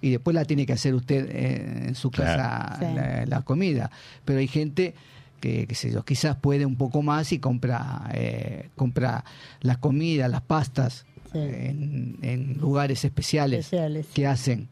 Y 0.00 0.10
después 0.10 0.34
la 0.34 0.44
tiene 0.44 0.66
que 0.66 0.72
hacer 0.72 0.94
usted 0.94 1.28
eh, 1.30 1.84
en 1.88 1.94
su 1.94 2.10
Claro. 2.10 2.42
casa 2.42 2.76
Sí. 2.80 2.84
la, 2.94 3.26
la 3.26 3.42
comida. 3.42 3.90
Pero 4.24 4.40
hay 4.40 4.48
gente 4.48 4.94
que, 5.42 5.66
qué 5.66 5.74
sé 5.74 5.90
yo, 5.92 6.04
quizás 6.04 6.36
puede 6.36 6.64
un 6.64 6.76
poco 6.76 7.02
más 7.02 7.32
y 7.32 7.38
compra, 7.40 8.08
eh, 8.14 8.70
compra 8.76 9.24
la 9.60 9.76
comida, 9.76 10.28
las 10.28 10.40
pastas 10.42 11.04
Sí. 11.32 11.38
en, 11.38 12.18
en 12.20 12.58
lugares 12.58 13.04
especiales, 13.06 13.60
Especiales. 13.66 14.06
que 14.12 14.26
hacen 14.26 14.68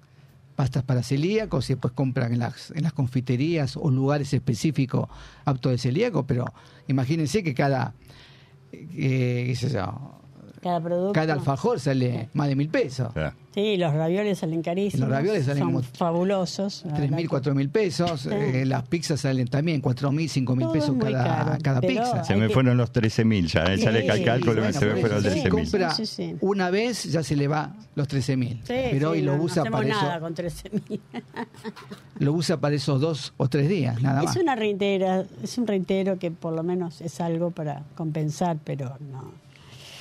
pastas 0.56 0.82
para 0.82 1.02
celíacos 1.02 1.70
y 1.70 1.72
después 1.72 1.94
compran 1.94 2.34
en 2.34 2.38
las, 2.38 2.70
en 2.72 2.82
las 2.82 2.92
confiterías 2.92 3.78
o 3.78 3.90
lugares 3.90 4.34
específicos 4.34 5.08
aptos 5.46 5.72
de 5.72 5.78
celíaco. 5.78 6.26
Pero 6.26 6.44
imagínense 6.86 7.42
que 7.42 7.54
cada, 7.54 7.94
eh, 8.72 9.44
qué 9.48 9.56
sé 9.56 9.70
yo, 9.70 10.19
Cada 10.62 10.78
producto. 10.80 11.12
cada 11.12 11.32
alfajor 11.34 11.80
sale 11.80 12.28
más 12.34 12.48
de 12.48 12.54
mil 12.56 12.68
pesos. 12.68 13.08
Sí, 13.54 13.76
los 13.78 13.92
ravioles 13.94 14.38
salen 14.38 14.62
carísimos. 14.62 15.08
Los 15.08 15.16
ravioles 15.16 15.44
salen 15.46 15.62
Son 15.64 15.72
como 15.72 15.82
fabulosos. 15.82 16.84
Tres 16.94 17.10
mil, 17.10 17.28
cuatro 17.28 17.54
mil 17.54 17.68
pesos. 17.70 18.26
eh, 18.26 18.64
las 18.66 18.82
pizzas 18.86 19.20
salen 19.22 19.48
también 19.48 19.80
cuatro 19.80 20.12
mil, 20.12 20.28
cinco 20.28 20.54
mil 20.54 20.68
pesos 20.68 20.94
cada, 21.00 21.24
caro, 21.24 21.58
cada 21.62 21.80
pizza. 21.80 22.22
se 22.24 22.36
me 22.36 22.46
que- 22.48 22.54
fueron 22.54 22.76
los 22.76 22.92
13.000 22.92 23.46
ya. 23.46 23.64
eh, 23.72 23.78
ya 23.78 23.90
le 23.90 24.02
Sí, 24.02 24.24
cálculo 24.24 24.62
Bueno, 24.62 24.78
se 24.78 24.86
me 24.86 25.00
fueron 25.00 25.22
los 25.22 25.32
13.000. 25.34 25.48
compra 25.48 25.90
Sí, 25.94 26.06
sí, 26.06 26.28
sí. 26.30 26.36
una 26.42 26.70
vez 26.70 27.04
ya 27.04 27.22
se 27.22 27.34
le 27.36 27.48
va 27.48 27.74
los 27.94 28.06
13 28.06 28.36
mil. 28.36 28.58
Sí, 28.58 28.62
pero 28.92 29.12
sí, 29.12 29.18
hoy 29.18 29.22
lo 29.22 29.36
no, 29.36 29.42
usa 29.42 29.64
no 29.64 29.70
para 29.70 29.88
nada 29.88 30.12
eso, 30.16 30.20
con 30.20 30.34
13.000. 30.34 31.00
lo 32.18 32.32
usa 32.34 32.58
para 32.58 32.74
esos 32.76 33.00
dos 33.00 33.32
o 33.36 33.48
tres 33.48 33.68
días, 33.68 34.00
nada 34.02 34.22
más. 34.22 34.36
Es 34.36 34.42
una 34.42 34.54
reitera, 34.54 35.24
es 35.42 35.58
un 35.58 35.66
reitero 35.66 36.18
que 36.18 36.30
por 36.30 36.52
lo 36.52 36.62
menos 36.62 37.00
es 37.00 37.20
algo 37.20 37.50
para 37.50 37.82
compensar, 37.96 38.58
pero 38.62 38.96
no. 39.10 39.32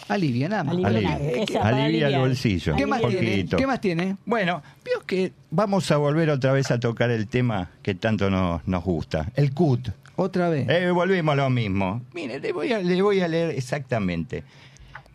Alivia 0.09 0.49
nada 0.49 0.63
más. 0.63 0.73
Alivia, 0.75 0.89
Alivia. 0.89 1.09
nada, 1.09 1.31
¿Qué- 1.31 1.43
esa, 1.43 1.59
para 1.61 1.85
Alivia 1.85 2.07
el 2.07 2.19
bolsillo. 2.19 2.75
¿Qué 2.75 2.85
más 2.85 3.01
tiene? 3.01 3.45
¿Qué 3.45 3.67
más 3.67 3.81
tiene? 3.81 4.17
Bueno, 4.25 4.61
veo 4.83 5.05
que 5.05 5.31
vamos 5.51 5.89
a 5.91 5.97
volver 5.97 6.29
otra 6.29 6.51
vez 6.51 6.71
a 6.71 6.79
tocar 6.79 7.09
el 7.11 7.27
tema 7.27 7.69
que 7.81 7.95
tanto 7.95 8.29
nos, 8.29 8.67
nos 8.67 8.83
gusta, 8.83 9.31
el 9.35 9.53
CUT. 9.53 9.89
Otra 10.15 10.49
vez. 10.49 10.67
Eh, 10.67 10.91
volvimos 10.91 11.31
a 11.33 11.35
lo 11.37 11.49
mismo. 11.49 12.01
Mire, 12.13 12.39
le 12.41 12.51
voy 12.51 12.73
a, 12.73 12.79
le 12.79 13.01
voy 13.01 13.21
a 13.21 13.27
leer 13.29 13.51
exactamente. 13.51 14.43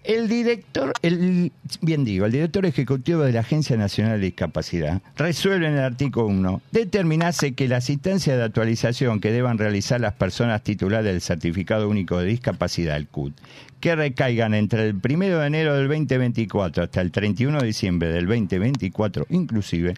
El 0.05 0.29
director, 0.29 0.93
el, 1.01 1.51
bien 1.81 2.05
digo, 2.05 2.27
el 2.27 2.33
director 2.33 2.67
ejecutivo 2.67 3.23
de 3.23 3.33
la 3.33 3.41
Agencia 3.41 3.75
Nacional 3.79 4.21
de 4.21 4.27
Discapacidad 4.27 5.01
resuelve 5.17 5.67
en 5.67 5.73
el 5.73 5.81
artículo 5.81 6.27
1 6.27 6.61
determinarse 6.73 7.55
que 7.55 7.69
la 7.69 7.79
asistencia 7.79 8.37
de 8.37 8.43
actualización 8.43 9.19
que 9.19 9.33
deban 9.33 9.57
realizar 9.57 10.03
las 10.03 10.13
personas 10.13 10.63
titulares 10.63 11.07
del 11.07 11.23
Certificado 11.23 11.89
Único 11.89 12.19
de 12.19 12.27
Discapacidad, 12.27 12.99
el 12.99 13.09
CUT, 13.09 13.33
que 13.81 13.97
recaigan 13.97 14.53
entre 14.53 14.91
el 14.91 15.01
1 15.03 15.39
de 15.39 15.47
enero 15.47 15.75
del 15.75 15.89
2024 15.89 16.83
hasta 16.83 17.01
el 17.01 17.11
31 17.11 17.61
de 17.61 17.67
diciembre 17.67 18.09
del 18.11 18.27
2024 18.27 19.27
inclusive, 19.31 19.95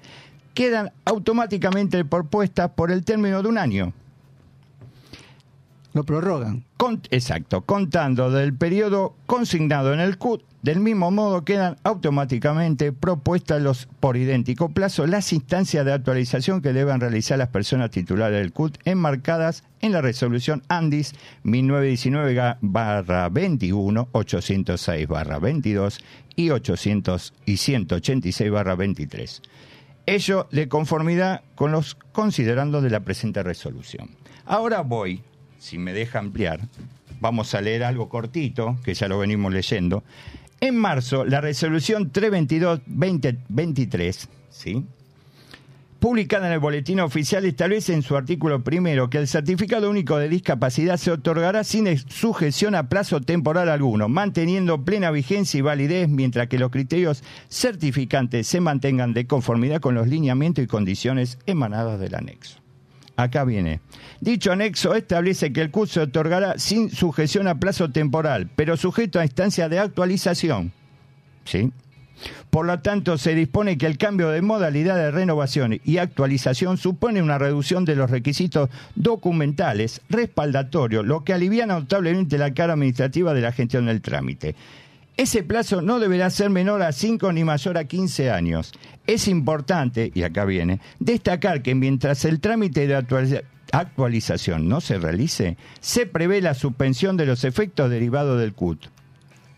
quedan 0.54 0.92
automáticamente 1.04 2.04
propuestas 2.04 2.70
por 2.70 2.92
el 2.92 3.04
término 3.04 3.42
de 3.42 3.48
un 3.48 3.58
año. 3.58 3.92
Lo 5.96 6.04
prorrogan. 6.04 6.62
Exacto, 7.10 7.62
contando 7.62 8.30
del 8.30 8.52
periodo 8.52 9.16
consignado 9.24 9.94
en 9.94 10.00
el 10.00 10.18
CUT, 10.18 10.42
del 10.60 10.80
mismo 10.80 11.10
modo 11.10 11.42
quedan 11.42 11.78
automáticamente 11.84 12.92
propuestas 12.92 13.62
los, 13.62 13.88
por 13.98 14.18
idéntico 14.18 14.68
plazo 14.68 15.06
las 15.06 15.32
instancias 15.32 15.86
de 15.86 15.94
actualización 15.94 16.60
que 16.60 16.74
deban 16.74 17.00
realizar 17.00 17.38
las 17.38 17.48
personas 17.48 17.92
titulares 17.92 18.38
del 18.38 18.52
CUT 18.52 18.76
enmarcadas 18.84 19.64
en 19.80 19.92
la 19.92 20.02
resolución 20.02 20.62
ANDIS 20.68 21.14
1919-21, 21.44 24.08
806-22 24.12 26.00
y 26.36 26.50
800 26.50 27.32
y 27.46 27.54
186-23. 27.54 29.40
Ello 30.04 30.46
de 30.52 30.68
conformidad 30.68 31.40
con 31.54 31.72
los 31.72 31.94
considerandos 32.12 32.82
de 32.82 32.90
la 32.90 33.00
presente 33.00 33.42
resolución. 33.42 34.10
Ahora 34.44 34.82
voy, 34.82 35.22
si 35.58 35.78
me 35.78 35.92
deja 35.92 36.18
ampliar, 36.18 36.60
vamos 37.20 37.54
a 37.54 37.60
leer 37.60 37.84
algo 37.84 38.08
cortito, 38.08 38.76
que 38.84 38.94
ya 38.94 39.06
lo 39.08 39.18
venimos 39.18 39.52
leyendo. 39.52 40.02
En 40.60 40.76
marzo, 40.76 41.24
la 41.24 41.40
resolución 41.40 42.12
322-2023, 42.12 44.28
¿sí? 44.50 44.84
publicada 45.98 46.46
en 46.46 46.52
el 46.52 46.60
Boletín 46.60 47.00
Oficial, 47.00 47.44
establece 47.44 47.92
en 47.92 48.02
su 48.02 48.16
artículo 48.16 48.62
primero 48.62 49.10
que 49.10 49.18
el 49.18 49.26
certificado 49.26 49.90
único 49.90 50.18
de 50.18 50.28
discapacidad 50.28 50.98
se 50.98 51.10
otorgará 51.10 51.64
sin 51.64 51.98
sujeción 51.98 52.74
a 52.74 52.88
plazo 52.88 53.20
temporal 53.20 53.68
alguno, 53.68 54.08
manteniendo 54.08 54.84
plena 54.84 55.10
vigencia 55.10 55.58
y 55.58 55.62
validez 55.62 56.08
mientras 56.08 56.48
que 56.48 56.58
los 56.58 56.70
criterios 56.70 57.24
certificantes 57.48 58.46
se 58.46 58.60
mantengan 58.60 59.14
de 59.14 59.26
conformidad 59.26 59.80
con 59.80 59.94
los 59.94 60.06
lineamientos 60.06 60.64
y 60.64 60.68
condiciones 60.68 61.38
emanadas 61.46 61.98
del 61.98 62.14
anexo. 62.14 62.65
Acá 63.16 63.44
viene. 63.44 63.80
Dicho 64.20 64.52
anexo 64.52 64.94
establece 64.94 65.52
que 65.52 65.62
el 65.62 65.70
curso 65.70 65.94
se 65.94 66.00
otorgará 66.00 66.58
sin 66.58 66.90
sujeción 66.90 67.48
a 67.48 67.58
plazo 67.58 67.90
temporal, 67.90 68.48
pero 68.54 68.76
sujeto 68.76 69.18
a 69.18 69.24
instancia 69.24 69.68
de 69.68 69.78
actualización. 69.78 70.72
¿Sí? 71.44 71.72
Por 72.50 72.66
lo 72.66 72.80
tanto, 72.80 73.18
se 73.18 73.34
dispone 73.34 73.76
que 73.76 73.86
el 73.86 73.98
cambio 73.98 74.30
de 74.30 74.40
modalidad 74.40 74.96
de 74.96 75.10
renovación 75.10 75.80
y 75.84 75.98
actualización 75.98 76.78
supone 76.78 77.22
una 77.22 77.38
reducción 77.38 77.84
de 77.84 77.96
los 77.96 78.10
requisitos 78.10 78.70
documentales 78.94 80.00
respaldatorios, 80.08 81.04
lo 81.04 81.24
que 81.24 81.34
alivia 81.34 81.66
notablemente 81.66 82.38
la 82.38 82.54
carga 82.54 82.74
administrativa 82.74 83.34
de 83.34 83.42
la 83.42 83.52
gestión 83.52 83.86
del 83.86 84.00
trámite. 84.00 84.54
Ese 85.16 85.42
plazo 85.42 85.80
no 85.80 85.98
deberá 85.98 86.28
ser 86.30 86.50
menor 86.50 86.82
a 86.82 86.92
5 86.92 87.32
ni 87.32 87.42
mayor 87.44 87.78
a 87.78 87.84
15 87.84 88.30
años. 88.30 88.72
Es 89.06 89.28
importante, 89.28 90.10
y 90.14 90.22
acá 90.24 90.44
viene, 90.44 90.80
destacar 90.98 91.62
que 91.62 91.74
mientras 91.74 92.24
el 92.26 92.40
trámite 92.40 92.86
de 92.86 92.96
actualiza- 92.96 93.42
actualización 93.72 94.68
no 94.68 94.80
se 94.80 94.98
realice, 94.98 95.56
se 95.80 96.06
prevé 96.06 96.40
la 96.42 96.54
suspensión 96.54 97.16
de 97.16 97.26
los 97.26 97.44
efectos 97.44 97.88
derivados 97.90 98.38
del 98.38 98.52
CUT. 98.52 98.86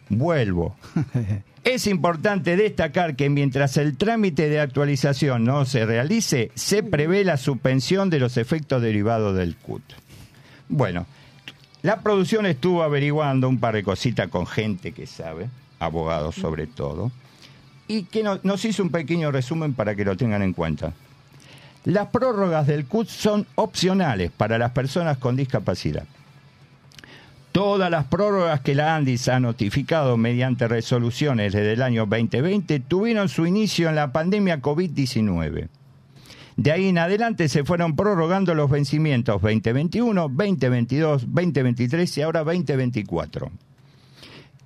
Vuelvo. 0.08 0.76
Es 1.64 1.86
importante 1.86 2.56
destacar 2.56 3.14
que 3.14 3.28
mientras 3.28 3.76
el 3.76 3.98
trámite 3.98 4.48
de 4.48 4.58
actualización 4.60 5.44
no 5.44 5.66
se 5.66 5.84
realice, 5.84 6.50
se 6.54 6.82
prevé 6.82 7.24
la 7.24 7.36
suspensión 7.36 8.08
de 8.08 8.20
los 8.20 8.38
efectos 8.38 8.80
derivados 8.80 9.36
del 9.36 9.56
CUT. 9.56 9.82
Bueno, 10.68 11.06
la 11.82 12.00
producción 12.00 12.46
estuvo 12.46 12.82
averiguando 12.82 13.48
un 13.48 13.58
par 13.58 13.74
de 13.74 13.82
cositas 13.82 14.28
con 14.28 14.46
gente 14.46 14.92
que 14.92 15.06
sabe, 15.06 15.48
abogados 15.78 16.34
sobre 16.34 16.66
todo, 16.66 17.10
y 17.86 18.02
que 18.04 18.22
no- 18.22 18.40
nos 18.42 18.64
hizo 18.64 18.82
un 18.82 18.90
pequeño 18.90 19.30
resumen 19.30 19.72
para 19.74 19.94
que 19.94 20.04
lo 20.04 20.16
tengan 20.16 20.42
en 20.42 20.52
cuenta. 20.52 20.92
Las 21.84 22.08
prórrogas 22.08 22.66
del 22.66 22.84
CUT 22.86 23.08
son 23.08 23.46
opcionales 23.54 24.30
para 24.30 24.58
las 24.58 24.72
personas 24.72 25.16
con 25.18 25.36
discapacidad. 25.36 26.04
Todas 27.52 27.90
las 27.90 28.04
prórrogas 28.04 28.60
que 28.60 28.74
la 28.74 28.94
ANDIS 28.94 29.28
ha 29.28 29.40
notificado 29.40 30.16
mediante 30.16 30.68
resoluciones 30.68 31.52
desde 31.54 31.72
el 31.72 31.82
año 31.82 32.04
2020 32.06 32.78
tuvieron 32.80 33.28
su 33.28 33.46
inicio 33.46 33.88
en 33.88 33.94
la 33.94 34.12
pandemia 34.12 34.60
COVID-19. 34.60 35.68
De 36.58 36.72
ahí 36.72 36.88
en 36.88 36.98
adelante 36.98 37.48
se 37.48 37.62
fueron 37.62 37.94
prorrogando 37.94 38.52
los 38.52 38.68
vencimientos 38.68 39.40
2021, 39.40 40.22
2022, 40.28 41.32
2023 41.32 42.18
y 42.18 42.22
ahora 42.22 42.42
2024. 42.42 43.52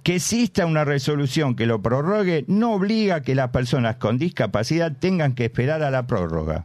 Que 0.02 0.14
exista 0.14 0.64
una 0.64 0.86
resolución 0.86 1.54
que 1.54 1.66
lo 1.66 1.82
prorrogue 1.82 2.46
no 2.48 2.72
obliga 2.72 3.16
a 3.16 3.20
que 3.20 3.34
las 3.34 3.50
personas 3.50 3.96
con 3.96 4.16
discapacidad 4.16 4.96
tengan 4.98 5.34
que 5.34 5.44
esperar 5.44 5.82
a 5.82 5.90
la 5.90 6.06
prórroga. 6.06 6.64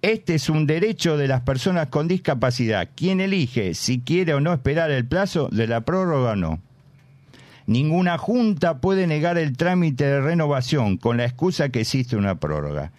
Este 0.00 0.36
es 0.36 0.48
un 0.48 0.66
derecho 0.66 1.18
de 1.18 1.28
las 1.28 1.42
personas 1.42 1.88
con 1.88 2.08
discapacidad, 2.08 2.88
quien 2.94 3.20
elige 3.20 3.74
si 3.74 4.00
quiere 4.00 4.32
o 4.32 4.40
no 4.40 4.54
esperar 4.54 4.90
el 4.90 5.04
plazo 5.04 5.50
de 5.52 5.66
la 5.66 5.82
prórroga 5.82 6.32
o 6.32 6.36
no. 6.36 6.60
Ninguna 7.66 8.16
junta 8.16 8.80
puede 8.80 9.06
negar 9.06 9.36
el 9.36 9.54
trámite 9.54 10.06
de 10.06 10.22
renovación 10.22 10.96
con 10.96 11.18
la 11.18 11.26
excusa 11.26 11.68
que 11.68 11.82
existe 11.82 12.16
una 12.16 12.36
prórroga. 12.36 12.90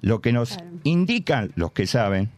Lo 0.00 0.20
que 0.20 0.32
nos 0.32 0.58
indican 0.84 1.52
los 1.56 1.72
que 1.72 1.86
saben, 1.86 2.30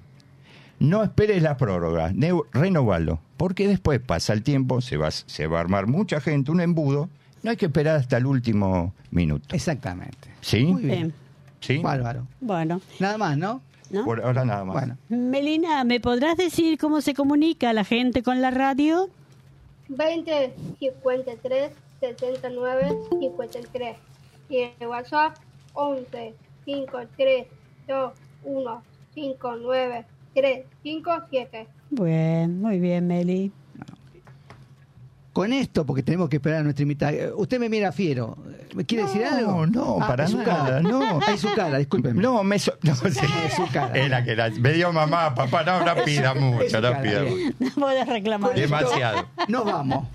no 0.79 1.02
esperes 1.02 1.43
la 1.43 1.57
prórroga, 1.57 2.12
renovalo, 2.52 3.21
porque 3.37 3.69
después 3.69 4.00
pasa 4.00 4.33
el 4.33 4.43
tiempo, 4.43 4.81
se 4.81 4.97
va, 4.97 5.11
se 5.11 5.47
va 5.47 5.59
a 5.59 5.61
armar 5.61 5.87
mucha 5.87 6.20
gente, 6.20 6.51
un 6.51 6.61
embudo, 6.61 7.09
no 7.42 7.51
hay 7.51 7.57
que 7.57 7.66
esperar 7.66 7.96
hasta 7.96 8.16
el 8.16 8.27
último 8.27 8.94
minuto. 9.11 9.55
Exactamente. 9.55 10.31
¿Sí? 10.40 10.64
Muy 10.64 10.83
bien. 10.83 10.99
Bien. 10.99 11.14
¿Sí? 11.61 11.79
Bárbaro. 11.79 12.27
Bueno, 12.40 12.81
Nada 12.99 13.18
más, 13.18 13.37
¿no? 13.37 13.61
¿no? 13.90 14.05
Por 14.05 14.23
ahora 14.23 14.44
nada 14.44 14.64
más. 14.64 14.75
Bueno. 14.75 14.96
Melina, 15.09 15.85
¿me 15.85 16.01
podrás 16.01 16.37
decir 16.37 16.79
cómo 16.79 17.01
se 17.01 17.14
comunica 17.14 17.73
la 17.73 17.85
gente 17.85 18.23
con 18.23 18.40
la 18.40 18.51
radio? 18.51 19.11
20 19.88 20.55
53 20.79 21.73
69 22.01 22.96
53 23.20 23.96
y 24.49 24.57
el 24.79 24.87
WhatsApp 24.87 25.37
11 25.75 26.35
53 26.64 27.46
2 27.88 28.12
1 28.44 28.83
5 29.14 29.57
9 29.62 30.05
3 30.35 30.66
5 30.83 31.11
7 31.31 31.66
Bien, 31.90 32.61
muy 32.61 32.79
bien, 32.79 33.07
Meli. 33.07 33.51
Con 35.33 35.53
esto, 35.53 35.87
porque 35.87 36.03
tenemos 36.03 36.29
que 36.29 36.37
esperar 36.37 36.61
a 36.61 36.62
nuestra 36.64 36.83
invitada. 36.83 37.12
eh, 37.12 37.31
Usted 37.35 37.61
me 37.61 37.68
mira 37.68 37.92
fiero. 37.92 38.37
¿Me 38.75 38.85
quiere 38.85 39.05
decir 39.05 39.23
No, 39.23 39.37
algo? 39.37 39.66
no, 39.66 39.99
para 39.99 40.25
es 40.25 40.31
su 40.31 40.38
nada, 40.38 40.66
cara. 40.66 40.81
no. 40.83 41.20
Es 41.23 41.40
su 41.40 41.53
cara, 41.55 41.79
discúlpeme. 41.79 42.20
No, 42.20 42.42
me 42.42 42.59
so- 42.59 42.75
no, 42.83 42.94
sí. 42.96 43.20
Es 43.46 43.55
su 43.55 43.66
cara. 43.73 43.94
Es 43.96 44.11
la 44.11 44.25
que 44.25 44.35
la- 44.35 44.51
me 44.51 44.73
dio 44.73 44.92
mamá, 44.92 45.33
papá, 45.35 45.62
no, 45.62 45.85
no 45.85 46.05
pida 46.05 46.33
su 46.35 46.40
mucho, 46.40 46.81
no 46.81 47.01
pida 47.03 47.23
mucho. 47.23 47.55
No 47.61 47.70
podés 47.77 48.07
reclamar. 48.09 48.55
Demasiado. 48.55 49.27
Nos 49.49 49.64
vamos. 49.64 50.09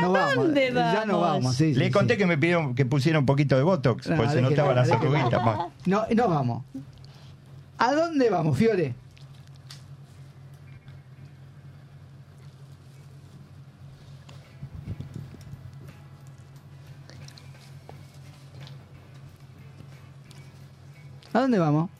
Nos 0.00 0.12
vamos. 0.12 0.34
dónde 0.36 0.72
Ya 0.72 1.04
nos 1.04 1.20
vamos? 1.20 1.54
sí, 1.56 1.74
sí, 1.74 1.78
Le 1.78 1.90
conté 1.90 2.14
sí. 2.14 2.18
que 2.18 2.26
me 2.26 2.38
pidieron 2.38 2.74
que 2.74 2.84
pusiera 2.86 3.18
un 3.18 3.26
poquito 3.26 3.56
de 3.56 3.62
Botox, 3.62 4.08
No, 4.08 4.16
pues 4.16 4.32
se 4.32 4.40
notaba 4.42 4.74
las 4.74 4.88
déjelo. 4.88 5.10
arruguitas 5.14 5.44
más. 5.44 5.58
No, 5.86 6.06
nos 6.14 6.28
vamos. 6.28 6.64
¿A 7.78 7.92
dónde 7.92 8.30
vamos, 8.30 8.56
Fiore? 8.56 8.94
¿A 21.32 21.40
dónde 21.40 21.58
vamos? 21.58 21.90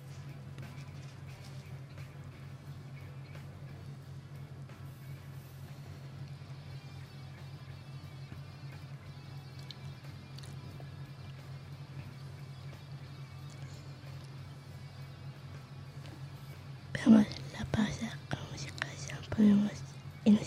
Vemos 17.05 17.27
la 17.59 17.65
pasa, 17.65 18.17
como 18.31 18.57
se 18.57 18.71
casa, 18.73 19.21
ponemos 19.35 19.73
y 20.25 20.31
no 20.31 20.39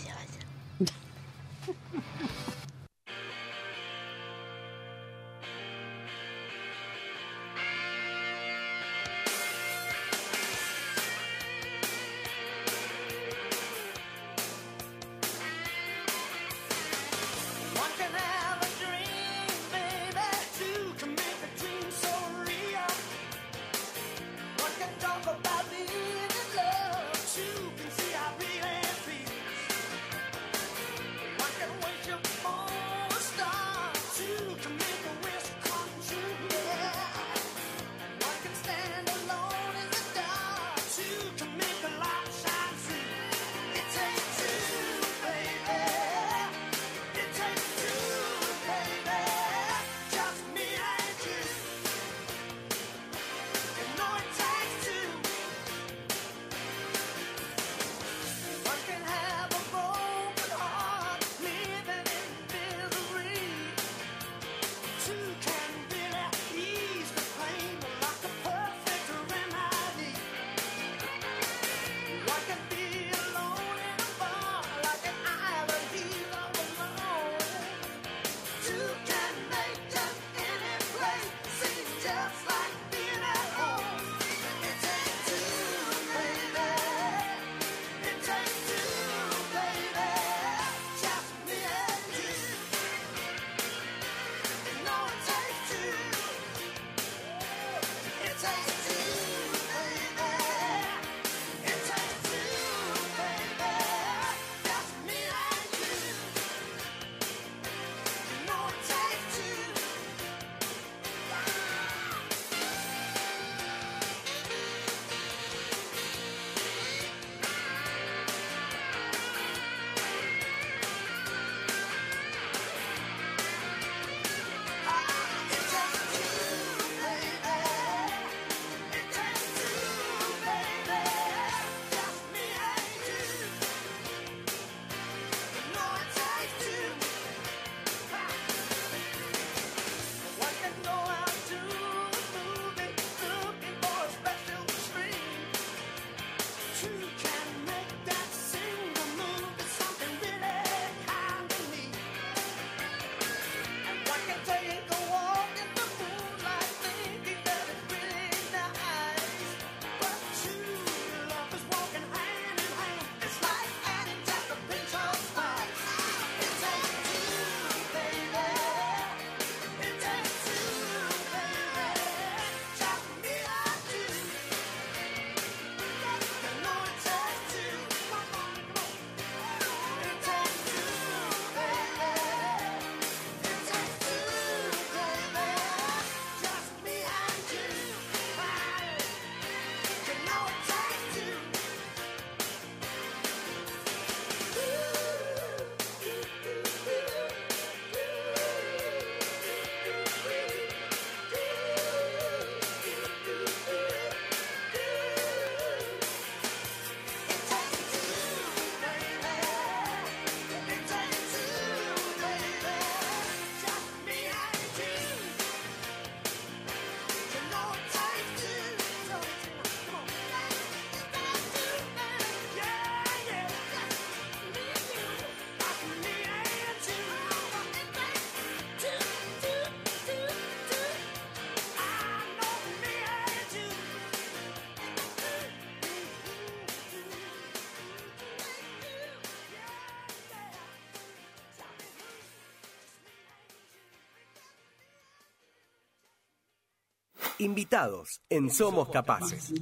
Invitados 247.46 248.20
en 248.28 248.50
Somos 248.50 248.88
Capaces. 248.88 249.54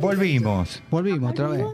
Volvimos. 0.00 0.80
Volvimos 0.92 1.32
otra 1.32 1.48
vez. 1.48 1.64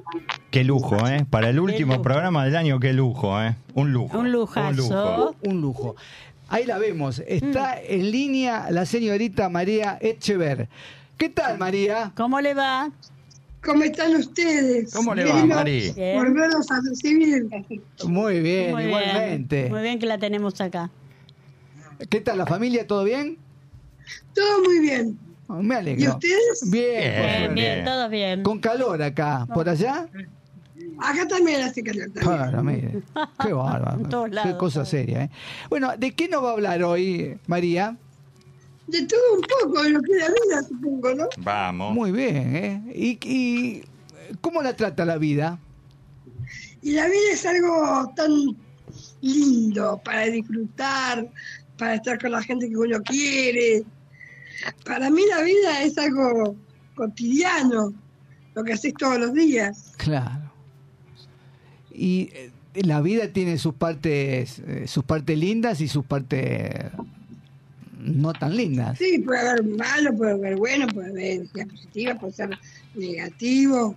Qué 0.51 0.65
lujo, 0.65 1.07
¿eh? 1.07 1.27
Para 1.29 1.51
el 1.51 1.61
último 1.61 1.93
lujo. 1.93 2.03
programa 2.03 2.47
del 2.47 2.57
año, 2.57 2.81
qué 2.81 2.95
lujo, 2.95 3.39
¿eh? 3.43 3.55
Un 3.75 3.93
lujo. 3.93 4.19
Un 4.19 4.33
lujazo. 4.33 4.71
Un 4.71 4.77
lujo. 4.77 5.37
Un 5.43 5.61
lujo. 5.61 5.97
Ahí 6.49 6.65
la 6.65 6.79
vemos. 6.79 7.23
Está 7.27 7.79
en 7.79 8.11
línea 8.11 8.71
la 8.71 8.87
señorita 8.87 9.51
María 9.51 9.99
Echever. 10.01 10.71
¿Qué 11.19 11.29
tal, 11.29 11.59
María? 11.59 12.13
¿Cómo 12.17 12.41
le 12.41 12.55
va? 12.55 12.91
¿Cómo 13.63 13.83
están 13.83 14.15
ustedes? 14.17 14.91
¿Cómo 14.95 15.15
le 15.15 15.27
va? 15.27 15.65
Bien. 15.65 16.17
Volverlos 16.17 16.71
a 16.71 16.81
recibir. 16.89 17.47
Muy 18.07 18.41
bien, 18.41 18.73
Muy 18.73 18.85
igualmente. 18.85 19.57
bien. 19.65 19.73
Muy 19.73 19.83
bien 19.83 19.99
que 19.99 20.07
la 20.07 20.17
tenemos 20.17 20.59
acá. 20.63 20.91
¿Qué 22.11 22.21
tal 22.21 22.39
la 22.39 22.47
familia? 22.47 22.87
¿Todo 22.87 23.05
bien? 23.05 23.37
Todo 24.35 24.63
muy 24.65 24.79
bien. 24.81 25.19
Oh, 25.49 25.63
Me 25.63 25.77
alegro. 25.77 26.03
¿Y 26.05 26.09
ustedes? 26.09 26.71
Bien, 26.71 27.01
Bien, 27.03 27.55
Bien, 27.55 27.85
todo 27.85 28.09
bien. 28.09 28.43
Con 28.43 28.61
calor 28.61 29.03
acá. 29.03 29.47
¿Por 29.53 29.69
allá? 29.69 30.09
Acá 31.01 31.27
también 31.29 31.63
hace 31.63 31.83
calor. 31.83 32.07
también. 32.13 32.25
Claro, 32.25 32.63
mire. 32.63 33.03
Qué 33.43 33.53
bárbaro. 33.53 34.27
Qué 34.43 34.57
cosa 34.57 34.85
seria, 34.85 35.25
¿eh? 35.25 35.31
Bueno, 35.69 35.91
¿de 35.97 36.13
qué 36.13 36.29
nos 36.29 36.45
va 36.45 36.51
a 36.51 36.53
hablar 36.53 36.83
hoy, 36.83 37.37
María? 37.47 37.97
De 38.87 39.05
todo 39.07 39.21
un 39.35 39.43
poco, 39.43 39.83
de 39.83 39.91
lo 39.91 40.01
que 40.01 40.13
es 40.13 40.19
la 40.19 40.29
vida, 40.29 40.63
supongo, 40.69 41.15
¿no? 41.15 41.29
Vamos. 41.39 41.95
Muy 41.95 42.11
bien, 42.13 42.57
¿eh? 42.57 42.83
¿Y, 42.95 43.19
y 43.23 43.85
cómo 44.41 44.63
la 44.63 44.75
trata 44.75 45.05
la 45.05 45.19
vida? 45.19 45.59
Y 46.83 46.93
la 46.93 47.07
vida 47.07 47.33
es 47.33 47.45
algo 47.45 48.13
tan 48.17 48.31
lindo 49.21 50.01
para 50.05 50.25
disfrutar, 50.27 51.29
para 51.79 51.95
estar 51.95 52.21
con 52.21 52.33
la 52.33 52.43
gente 52.43 52.69
que 52.69 52.77
uno 52.77 53.01
quiere. 53.03 53.85
Para 54.85 55.09
mí 55.11 55.23
la 55.31 55.43
vida 55.43 55.83
es 55.83 55.97
algo 55.97 56.57
cotidiano, 56.95 57.95
lo 58.55 58.65
que 58.65 58.73
haces 58.73 58.93
todos 58.99 59.19
los 59.19 59.33
días. 59.33 59.93
Claro. 59.97 60.53
Y 61.93 62.31
eh, 62.35 62.51
la 62.83 63.01
vida 63.01 63.33
tiene 63.33 63.57
sus 63.59 63.75
partes, 63.75 64.61
eh, 64.67 64.87
sus 64.87 65.05
partes 65.05 65.39
lindas 65.39 65.81
y 65.81 65.89
sus 65.89 66.05
partes 66.05 66.91
no 67.99 68.33
tan 68.33 68.57
lindas. 68.57 68.99
Sí, 68.99 69.19
puede 69.19 69.49
haber 69.49 69.65
malo, 69.65 70.17
puede 70.17 70.33
haber 70.33 70.57
bueno, 70.57 70.87
puede 70.89 71.11
haber 71.11 71.25
energía 71.25 71.67
positiva, 71.67 72.15
puede 72.15 72.33
ser 72.33 72.59
negativo. 72.95 73.95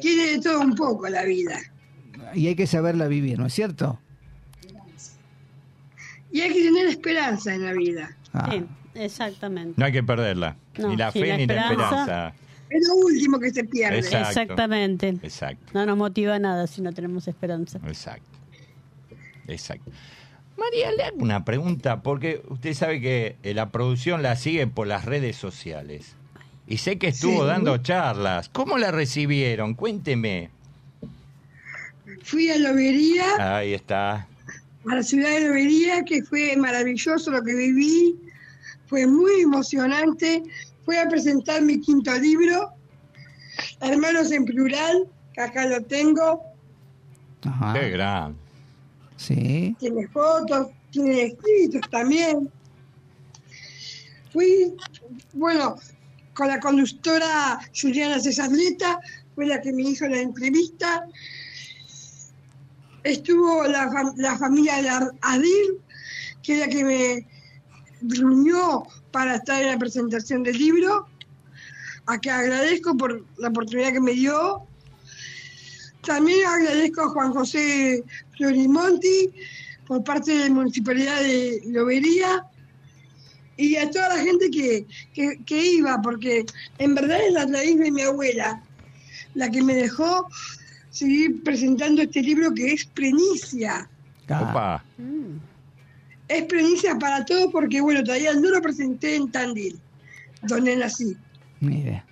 Tiene 0.00 0.26
de 0.32 0.40
todo 0.40 0.60
un 0.60 0.74
poco 0.74 1.08
la 1.08 1.24
vida. 1.24 1.58
Y 2.34 2.48
hay 2.48 2.54
que 2.54 2.66
saberla 2.66 3.08
vivir, 3.08 3.38
¿no 3.38 3.46
es 3.46 3.54
cierto? 3.54 3.98
Y 6.32 6.40
hay 6.40 6.52
que 6.52 6.62
tener 6.62 6.86
esperanza 6.86 7.54
en 7.54 7.64
la 7.64 7.72
vida. 7.72 8.16
Ah, 8.32 8.48
Sí, 8.52 8.64
exactamente. 8.94 9.74
No 9.76 9.84
hay 9.86 9.92
que 9.92 10.02
perderla. 10.02 10.56
No, 10.78 10.88
ni 10.88 10.96
la 10.96 11.10
fe 11.12 11.26
la 11.26 11.36
ni 11.36 11.46
la 11.46 11.62
esperanza. 11.70 12.34
Es 12.68 12.86
lo 12.86 12.94
último 12.96 13.40
que 13.40 13.50
se 13.50 13.64
pierde. 13.64 13.98
Exacto. 13.98 14.28
Exactamente. 14.28 15.08
Exacto. 15.22 15.66
No 15.74 15.84
nos 15.86 15.96
motiva 15.96 16.38
nada 16.38 16.66
si 16.68 16.80
no 16.82 16.92
tenemos 16.92 17.26
esperanza. 17.26 17.80
Exacto. 17.86 18.28
Exacto. 19.48 19.90
María, 20.56 20.92
le 20.92 21.02
hago 21.04 21.16
una 21.18 21.44
pregunta, 21.44 22.02
porque 22.02 22.42
usted 22.48 22.74
sabe 22.74 23.00
que 23.00 23.36
eh, 23.42 23.54
la 23.54 23.70
producción 23.70 24.22
la 24.22 24.36
sigue 24.36 24.66
por 24.66 24.86
las 24.86 25.04
redes 25.04 25.36
sociales. 25.36 26.14
Y 26.68 26.76
sé 26.76 26.98
que 26.98 27.08
estuvo 27.08 27.40
Sí. 27.42 27.46
dando 27.48 27.78
charlas. 27.78 28.48
¿Cómo 28.50 28.78
la 28.78 28.92
recibieron? 28.92 29.74
Cuénteme. 29.74 30.50
Fui 32.22 32.50
a 32.50 32.58
Lobería, 32.58 33.56
Ahí 33.56 33.72
está. 33.74 34.28
A 34.88 34.94
la 34.94 35.02
ciudad 35.02 35.30
de 35.30 35.48
Lobería, 35.48 36.04
que 36.04 36.22
fue 36.22 36.56
maravilloso 36.56 37.30
lo 37.30 37.42
que 37.42 37.54
viví. 37.54 38.16
Fue 38.86 39.06
muy 39.06 39.42
emocionante. 39.42 40.42
Fui 40.84 40.96
a 40.96 41.08
presentar 41.08 41.62
mi 41.62 41.80
quinto 41.80 42.12
libro, 42.14 42.72
Hermanos 43.80 44.32
en 44.32 44.44
Plural, 44.44 45.06
que 45.34 45.40
acá 45.40 45.66
lo 45.66 45.82
tengo. 45.82 46.42
ajá. 47.42 47.74
Qué 47.74 47.90
gran. 47.90 48.36
Sí. 49.16 49.76
tiene 49.78 50.08
fotos, 50.08 50.68
tiene 50.90 51.24
escritos 51.24 51.82
también. 51.90 52.50
Fui, 54.32 54.74
bueno, 55.34 55.76
con 56.32 56.48
la 56.48 56.58
conductora 56.58 57.60
Juliana 57.78 58.18
Cesarleta, 58.18 58.98
fue 59.34 59.46
la 59.46 59.60
que 59.60 59.72
me 59.72 59.82
hizo 59.82 60.08
la 60.08 60.20
entrevista. 60.20 61.04
Estuvo 63.02 63.64
la, 63.64 63.90
la 64.16 64.36
familia 64.38 64.82
de 64.82 64.88
Adil, 65.22 65.80
que 66.42 66.54
es 66.54 66.58
la 66.60 66.68
que 66.68 66.84
me 66.84 67.26
reunió 68.02 68.82
para 69.10 69.36
estar 69.36 69.62
en 69.62 69.68
la 69.68 69.78
presentación 69.78 70.42
del 70.42 70.56
libro, 70.58 71.06
a 72.06 72.18
que 72.18 72.30
agradezco 72.30 72.96
por 72.96 73.24
la 73.38 73.48
oportunidad 73.48 73.92
que 73.92 74.00
me 74.00 74.12
dio. 74.12 74.66
También 76.02 76.46
agradezco 76.46 77.02
a 77.02 77.08
Juan 77.10 77.32
José 77.32 78.04
Florimonti 78.36 79.30
por 79.86 80.02
parte 80.04 80.32
de 80.34 80.48
la 80.48 80.54
Municipalidad 80.54 81.20
de 81.20 81.60
Lobería 81.66 82.44
y 83.56 83.76
a 83.76 83.90
toda 83.90 84.08
la 84.16 84.22
gente 84.22 84.50
que, 84.50 84.86
que- 85.12 85.38
que 85.44 85.66
iba, 85.72 86.00
porque 86.00 86.46
en 86.78 86.94
verdad 86.94 87.18
es 87.26 87.32
la 87.34 87.44
raíz 87.46 87.78
de 87.78 87.90
mi 87.90 88.02
abuela, 88.02 88.62
la 89.34 89.50
que 89.50 89.62
me 89.62 89.74
dejó 89.74 90.26
seguir 90.90 91.42
presentando 91.42 92.02
este 92.02 92.22
libro 92.22 92.52
que 92.54 92.72
es 92.72 92.84
Prenicia. 92.84 93.88
Opa. 94.26 94.84
Mm. 94.98 95.36
Es 96.28 96.44
Prenicia 96.44 96.96
para 96.98 97.24
todos 97.24 97.50
porque, 97.52 97.80
bueno, 97.80 98.02
todavía 98.04 98.32
no 98.34 98.50
lo 98.50 98.62
presenté 98.62 99.16
en 99.16 99.30
Tandil, 99.30 99.78
donde 100.42 100.76
nací. 100.76 101.16
mire. 101.60 102.04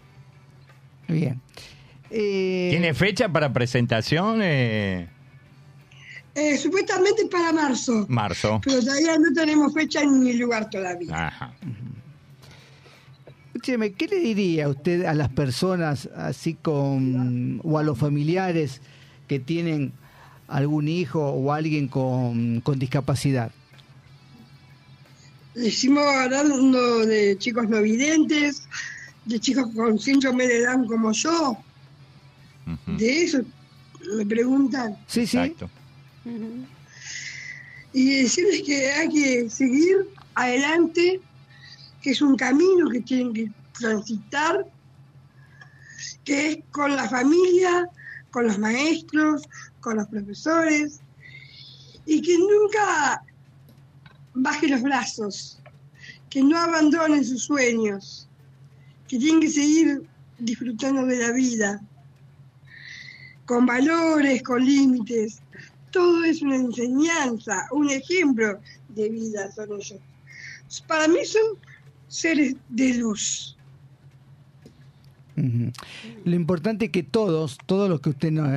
Bien. 1.06 1.40
Eh, 2.10 2.68
¿Tiene 2.70 2.92
fecha 2.94 3.28
para 3.28 3.52
presentación? 3.52 4.40
Eh, 4.42 5.08
Eh, 6.34 6.56
supuestamente 6.56 7.26
para 7.30 7.52
marzo, 7.52 8.06
marzo. 8.08 8.60
pero 8.64 8.80
todavía 8.80 9.16
no 9.18 9.32
tenemos 9.34 9.72
fecha 9.74 10.04
ni 10.04 10.34
lugar 10.34 10.68
todavía. 10.70 11.26
Ajá. 11.28 11.52
Escúcheme, 13.58 13.90
¿qué 13.90 14.06
le 14.06 14.20
diría 14.20 14.68
usted 14.68 15.04
a 15.04 15.14
las 15.14 15.30
personas 15.30 16.08
así 16.14 16.54
con 16.54 17.60
o 17.64 17.76
a 17.76 17.82
los 17.82 17.98
familiares 17.98 18.80
que 19.26 19.40
tienen 19.40 19.92
algún 20.46 20.86
hijo 20.86 21.20
o 21.20 21.52
alguien 21.52 21.88
con, 21.88 22.60
con 22.60 22.78
discapacidad? 22.78 23.50
Decimos 25.56 26.04
hablando 26.04 27.04
de 27.04 27.36
chicos 27.36 27.68
no 27.68 27.82
videntes, 27.82 28.62
de 29.24 29.40
chicos 29.40 29.66
con 29.74 29.98
síndrome 29.98 30.46
de 30.46 30.64
Down 30.64 30.86
como 30.86 31.10
yo, 31.10 31.58
de 32.86 33.24
eso 33.24 33.40
me 34.16 34.24
preguntan. 34.24 34.96
Sí, 35.08 35.26
sí. 35.26 35.36
Exacto. 35.36 35.68
Y 37.92 38.22
decirles 38.22 38.62
que 38.62 38.92
hay 38.92 39.08
que 39.08 39.50
seguir 39.50 39.96
adelante, 40.36 41.20
que 42.02 42.10
es 42.10 42.22
un 42.22 42.36
camino 42.36 42.88
que 42.88 43.00
tienen 43.00 43.32
que 43.32 43.50
transitar, 43.78 44.66
que 46.24 46.50
es 46.50 46.58
con 46.70 46.94
la 46.94 47.08
familia, 47.08 47.88
con 48.30 48.46
los 48.46 48.58
maestros, 48.58 49.48
con 49.80 49.96
los 49.96 50.06
profesores, 50.08 51.00
y 52.06 52.22
que 52.22 52.38
nunca 52.38 53.22
bajen 54.34 54.70
los 54.70 54.82
brazos, 54.82 55.60
que 56.30 56.42
no 56.42 56.56
abandonen 56.58 57.24
sus 57.24 57.44
sueños, 57.44 58.28
que 59.06 59.18
tienen 59.18 59.40
que 59.40 59.50
seguir 59.50 60.02
disfrutando 60.38 61.04
de 61.06 61.18
la 61.18 61.32
vida, 61.32 61.80
con 63.46 63.64
valores, 63.66 64.42
con 64.42 64.64
límites. 64.64 65.40
Todo 65.90 66.22
es 66.24 66.42
una 66.42 66.56
enseñanza, 66.56 67.66
un 67.72 67.90
ejemplo 67.90 68.60
de 68.90 69.08
vida 69.08 69.50
son 69.52 69.72
ellos. 69.72 70.00
Para 70.86 71.08
mí 71.08 71.24
son 71.24 71.42
seres 72.08 72.56
de 72.68 72.94
luz. 72.94 73.54
Lo 76.24 76.34
importante 76.34 76.86
es 76.86 76.90
que 76.90 77.04
todos, 77.04 77.58
todos 77.64 77.88
los 77.88 78.00
que 78.00 78.10
usted 78.10 78.32
no- 78.32 78.46
eh, 78.52 78.56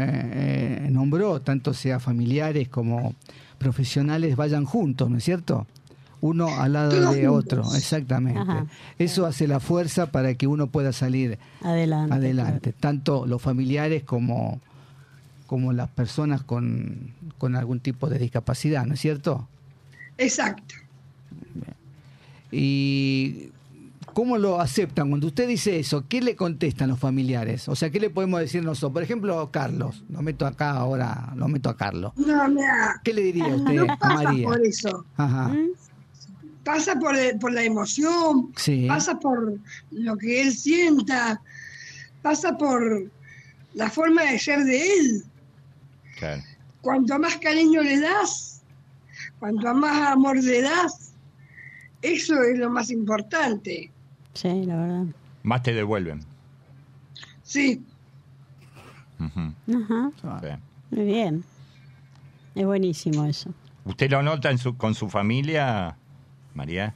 eh, 0.85 0.87
nombró, 0.89 1.39
tanto 1.39 1.75
sea 1.75 1.99
familiares 1.99 2.69
como 2.69 3.13
profesionales, 3.59 4.35
vayan 4.35 4.65
juntos, 4.65 5.07
¿no 5.09 5.17
es 5.17 5.23
cierto? 5.23 5.67
Uno 6.21 6.47
al 6.59 6.73
lado 6.73 6.89
Todos 6.91 7.15
de 7.15 7.27
juntos. 7.27 7.59
otro, 7.67 7.75
exactamente. 7.75 8.39
Ajá. 8.39 8.65
Eso 8.97 9.27
hace 9.27 9.47
la 9.47 9.59
fuerza 9.59 10.11
para 10.11 10.33
que 10.33 10.47
uno 10.47 10.67
pueda 10.67 10.91
salir 10.91 11.37
Adelante. 11.61 12.15
adelante, 12.15 12.73
tanto 12.73 13.27
los 13.27 13.41
familiares 13.41 14.01
como, 14.03 14.59
como 15.45 15.73
las 15.73 15.89
personas 15.89 16.41
con, 16.43 17.11
con 17.37 17.55
algún 17.55 17.79
tipo 17.79 18.09
de 18.09 18.17
discapacidad, 18.17 18.85
¿no 18.87 18.95
es 18.95 18.99
cierto? 18.99 19.47
Exacto. 20.17 20.75
¿Y 22.51 23.49
cómo 24.13 24.37
lo 24.37 24.59
aceptan? 24.59 25.09
Cuando 25.09 25.27
usted 25.27 25.47
dice 25.47 25.79
eso, 25.79 26.05
¿qué 26.07 26.21
le 26.21 26.35
contestan 26.35 26.89
los 26.89 26.99
familiares? 26.99 27.67
O 27.69 27.75
sea, 27.75 27.89
¿qué 27.89 27.99
le 27.99 28.09
podemos 28.09 28.39
decir 28.39 28.63
nosotros? 28.63 28.91
Por 28.93 29.03
ejemplo, 29.03 29.49
Carlos, 29.51 30.03
lo 30.09 30.21
meto 30.21 30.45
acá 30.45 30.71
ahora, 30.71 31.31
lo 31.35 31.47
meto 31.47 31.69
a 31.69 31.77
Carlos. 31.77 32.11
No, 32.17 32.47
mira, 32.49 32.99
¿Qué 33.03 33.13
le 33.13 33.21
diría 33.23 33.47
usted 33.47 33.73
no 33.73 33.93
a 33.93 33.97
pasa 33.97 34.23
María? 34.23 34.47
por 34.47 34.65
eso. 34.65 35.05
Ajá. 35.17 35.47
¿Mm? 35.49 35.69
pasa 36.63 36.93
por, 36.99 37.51
la 37.51 37.63
emoción, 37.63 38.51
Sí. 38.55 38.85
pasa 38.87 39.19
por 39.19 39.57
lo 39.89 40.15
que 40.17 40.43
él 40.43 40.53
sienta, 40.53 41.41
pasa 42.21 42.55
por 42.55 43.09
la 43.73 43.89
forma 43.89 44.23
de 44.25 44.37
ser 44.37 44.63
de 44.65 44.79
él. 44.93 45.23
Claro. 46.19 46.43
Cuanto 46.81 47.17
más 47.17 47.37
cariño 47.37 47.81
le 47.81 47.99
das, 47.99 48.61
cuanto 49.39 49.73
más 49.73 50.11
amor 50.11 50.37
le 50.37 50.61
das, 50.61 51.10
eso 52.01 52.41
es 52.43 52.57
lo 52.57 52.69
más 52.69 52.89
importante. 52.91 53.91
Sí, 54.33 54.65
la 54.65 54.75
verdad. 54.77 55.05
Más 55.43 55.61
te 55.63 55.73
devuelven. 55.73 56.21
Sí, 57.43 57.83
Ajá, 59.19 60.11
Ah, 60.23 60.41
sí. 60.41 60.95
muy 60.95 61.05
bien. 61.05 61.43
Es 62.55 62.65
buenísimo 62.65 63.25
eso. 63.25 63.53
¿Usted 63.85 64.09
lo 64.09 64.23
nota 64.23 64.49
en 64.49 64.57
su, 64.57 64.75
con 64.77 64.95
su 64.95 65.09
familia, 65.09 65.95
María? 66.55 66.93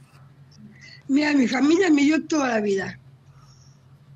mira, 1.08 1.32
mi 1.34 1.46
familia 1.46 1.88
me 1.90 2.02
dio 2.02 2.24
toda 2.26 2.48
la 2.48 2.60
vida. 2.60 2.98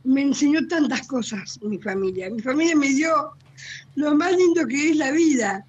Me 0.03 0.22
enseñó 0.22 0.66
tantas 0.66 1.07
cosas, 1.07 1.61
mi 1.62 1.79
familia. 1.79 2.29
Mi 2.31 2.40
familia 2.42 2.74
me 2.74 2.88
dio 2.88 3.11
lo 3.94 4.14
más 4.16 4.37
lindo 4.37 4.66
que 4.66 4.90
es 4.90 4.96
la 4.96 5.12
vida, 5.12 5.64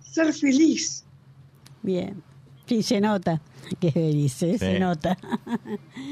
ser 0.00 0.32
feliz. 0.32 1.04
Bien. 1.82 2.22
Sí, 2.66 2.82
se 2.82 3.00
nota 3.00 3.40
que 3.80 3.88
es 3.88 3.94
feliz, 3.94 4.42
¿eh? 4.42 4.58
se 4.58 4.74
Sí. 4.74 4.78
nota. 4.80 5.16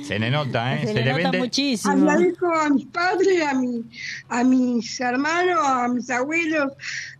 Se 0.02 0.18
le 0.18 0.30
nota, 0.30 0.74
¿eh? 0.76 0.86
Se, 0.86 0.94
le, 0.94 1.04
nota 1.04 1.16
vende. 1.16 1.38
muchísimo. 1.38 1.92
Agradezco 1.92 2.46
a 2.52 2.70
mis 2.70 2.86
padres, 2.86 3.42
a, 3.46 3.54
mi, 3.54 3.84
a 4.28 4.44
mis 4.44 5.00
hermanos, 5.00 5.58
a 5.64 5.88
mis 5.88 6.10
abuelos, 6.10 6.72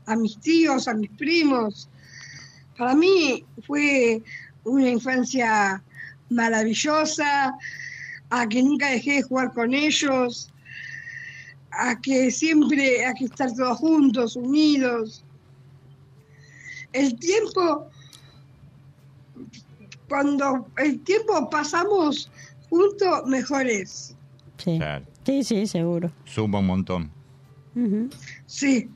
a 0.06 0.16
mis 0.16 0.38
tíos, 0.40 0.88
a 0.88 0.94
mis 0.94 1.10
primos. 1.10 1.88
Para 2.76 2.94
mí 2.94 3.44
fue 3.66 4.22
una 4.64 4.90
infancia 4.90 5.82
maravillosa, 6.30 7.54
a 8.30 8.48
que 8.48 8.62
nunca 8.62 8.90
dejé 8.90 9.14
de 9.14 9.22
jugar 9.22 9.52
con 9.52 9.72
ellos, 9.72 10.52
a 11.70 11.98
que 12.00 12.30
siempre 12.30 13.04
hay 13.06 13.14
que 13.14 13.24
estar 13.26 13.52
todos 13.54 13.78
juntos, 13.78 14.36
unidos. 14.36 15.24
El 16.92 17.16
tiempo, 17.18 17.88
cuando 20.08 20.66
el 20.78 21.00
tiempo 21.00 21.48
pasamos 21.50 22.30
juntos, 22.68 23.26
mejor 23.26 23.66
es. 23.66 24.14
Sí. 24.58 24.78
Claro. 24.78 25.04
sí, 25.24 25.44
sí, 25.44 25.66
seguro. 25.66 26.10
Suma 26.24 26.60
un 26.60 26.66
montón. 26.66 27.10
Sí, 28.46 28.88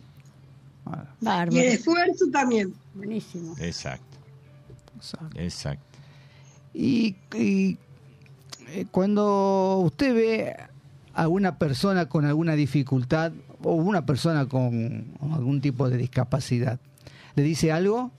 ah, 0.86 1.04
y 1.20 1.24
Bárbaro. 1.24 1.60
el 1.60 1.68
esfuerzo 1.68 2.24
también. 2.32 2.72
Buenísimo. 2.94 3.54
Exacto, 3.58 4.16
exacto. 4.96 5.38
exacto. 5.38 5.98
Y, 6.72 7.16
y, 7.34 7.76
eh, 8.68 8.86
cuando 8.90 9.82
usted 9.84 10.14
ve 10.14 10.56
a 11.12 11.28
una 11.28 11.58
persona 11.58 12.08
con 12.08 12.24
alguna 12.24 12.54
dificultad 12.54 13.32
o 13.62 13.74
una 13.74 14.06
persona 14.06 14.48
con 14.48 15.12
algún 15.20 15.60
tipo 15.60 15.90
de 15.90 15.98
discapacidad, 15.98 16.80
¿le 17.34 17.42
dice 17.42 17.72
algo? 17.72 18.10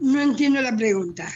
No 0.00 0.20
entiendo 0.20 0.60
la 0.60 0.76
pregunta. 0.76 1.28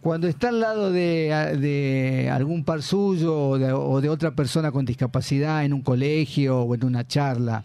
Cuando 0.00 0.26
está 0.26 0.48
al 0.48 0.60
lado 0.60 0.90
de, 0.90 1.56
de 1.60 2.28
algún 2.30 2.64
par 2.64 2.82
suyo 2.82 3.38
o 3.50 3.58
de, 3.58 3.72
o 3.72 4.00
de 4.00 4.08
otra 4.08 4.32
persona 4.32 4.72
con 4.72 4.84
discapacidad 4.84 5.64
en 5.64 5.72
un 5.72 5.82
colegio 5.82 6.60
o 6.60 6.74
en 6.74 6.84
una 6.84 7.06
charla, 7.06 7.64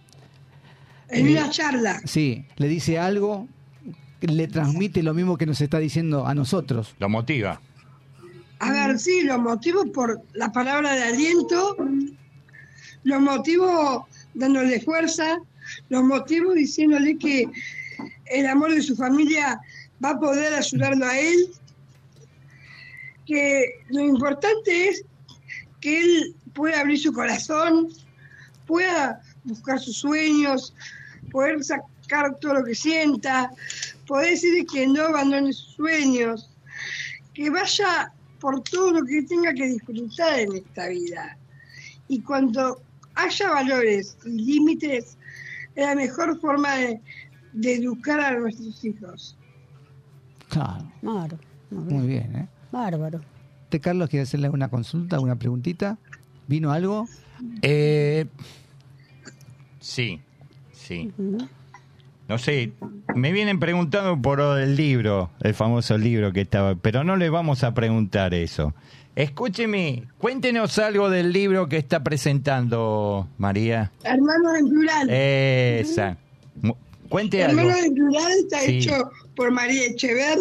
En 1.10 1.28
Eh, 1.28 1.32
una 1.32 1.50
charla, 1.50 2.00
sí, 2.06 2.46
le 2.58 2.68
dice 2.68 3.00
algo, 3.00 3.48
le 4.22 4.48
transmite 4.48 5.02
lo 5.02 5.14
mismo 5.16 5.36
que 5.38 5.48
nos 5.48 5.62
está 5.62 5.80
diciendo 5.80 6.28
a 6.28 6.36
nosotros. 6.36 6.94
Lo 7.00 7.10
motiva. 7.10 7.60
a 8.60 8.72
ver, 8.72 9.00
sí, 9.00 9.22
lo 9.24 9.40
motivo 9.40 9.86
por 9.92 10.22
la 10.34 10.52
palabra 10.52 10.94
de 10.94 11.04
aliento, 11.04 11.76
lo 13.04 13.20
motivo 13.20 14.08
dándole 14.36 14.80
fuerza, 14.82 15.40
lo 15.90 16.04
motivo 16.04 16.54
diciéndole 16.54 17.18
que 17.18 17.46
el 18.30 18.46
amor 18.48 18.74
de 18.74 18.82
su 18.82 18.96
familia 18.96 19.60
va 20.04 20.12
a 20.12 20.20
poder 20.20 20.54
ayudarlo 20.54 21.06
a 21.06 21.20
él, 21.20 21.50
que 23.26 23.82
lo 23.90 24.02
importante 24.02 24.90
es 24.90 25.04
que 25.82 26.02
él 26.02 26.36
pueda 26.54 26.82
abrir 26.82 27.00
su 27.00 27.14
corazón, 27.14 27.90
pueda 28.66 29.22
buscar 29.44 29.80
sus 29.80 29.98
sueños, 29.98 30.74
poder 31.32 31.64
sacar 31.64 32.36
todo 32.40 32.56
lo 32.56 32.64
que 32.64 32.76
sienta, 32.76 33.52
poder 34.06 34.32
decir 34.32 34.66
que 34.66 34.88
no 34.88 35.04
abandone 35.04 35.54
sus 35.54 35.76
sueños, 35.76 36.50
que 37.34 37.50
vaya 37.50 38.12
por 38.40 38.64
todo 38.64 38.92
lo 38.92 39.06
que 39.06 39.24
tenga 39.24 39.54
que 39.54 39.68
disfrutar 39.68 40.40
en 40.40 40.56
esta 40.56 40.88
vida. 40.88 41.38
Y 42.08 42.22
cuando 42.22 42.82
haya 43.16 43.50
valores 43.50 44.18
y 44.26 44.30
límites, 44.30 45.18
es 45.76 45.86
la 45.86 45.96
mejor 45.96 46.40
forma 46.40 46.76
de, 46.76 47.02
de 47.58 47.76
educar 47.76 48.20
a 48.20 48.40
nuestros 48.40 48.84
hijos. 48.86 49.38
Claro, 50.50 50.92
Bárbaro. 51.02 51.38
Muy 51.70 51.84
bien. 51.86 51.98
muy 51.98 52.08
bien. 52.08 52.36
¿eh? 52.36 52.48
Bárbaro. 52.72 53.22
¿Usted, 53.64 53.82
Carlos, 53.82 54.10
quiere 54.10 54.24
hacerle 54.24 54.50
una 54.50 54.70
consulta, 54.70 55.20
una 55.20 55.36
preguntita? 55.36 55.98
¿Vino 56.48 56.72
algo? 56.72 57.08
Eh, 57.62 58.26
sí, 59.80 60.22
sí. 60.72 61.12
No 62.28 62.38
sé, 62.38 62.72
me 63.16 63.32
vienen 63.32 63.60
preguntando 63.60 64.22
por 64.22 64.42
del 64.56 64.76
libro, 64.76 65.32
el 65.42 65.54
famoso 65.54 65.98
libro 65.98 66.32
que 66.32 66.42
estaba, 66.42 66.76
pero 66.76 67.04
no 67.04 67.18
le 67.18 67.30
vamos 67.30 67.64
a 67.64 67.74
preguntar 67.74 68.34
eso. 68.34 68.74
Escúcheme, 69.16 70.04
cuéntenos 70.18 70.78
algo 70.78 71.10
del 71.10 71.34
libro 71.34 71.68
que 71.68 71.78
está 71.78 72.04
presentando 72.04 73.28
María. 73.38 73.92
Hermanos 74.04 74.58
en 74.60 74.70
plural. 74.70 75.10
Esa. 75.10 76.18
Cuente 77.10 77.44
algo. 77.44 77.60
Hermanos 77.62 77.84
en 77.84 77.94
plural 77.96 78.32
está 78.40 78.60
Sí. 78.62 78.78
hecho 78.78 79.12
por 79.36 79.52
María 79.52 79.86
Echever. 79.86 80.38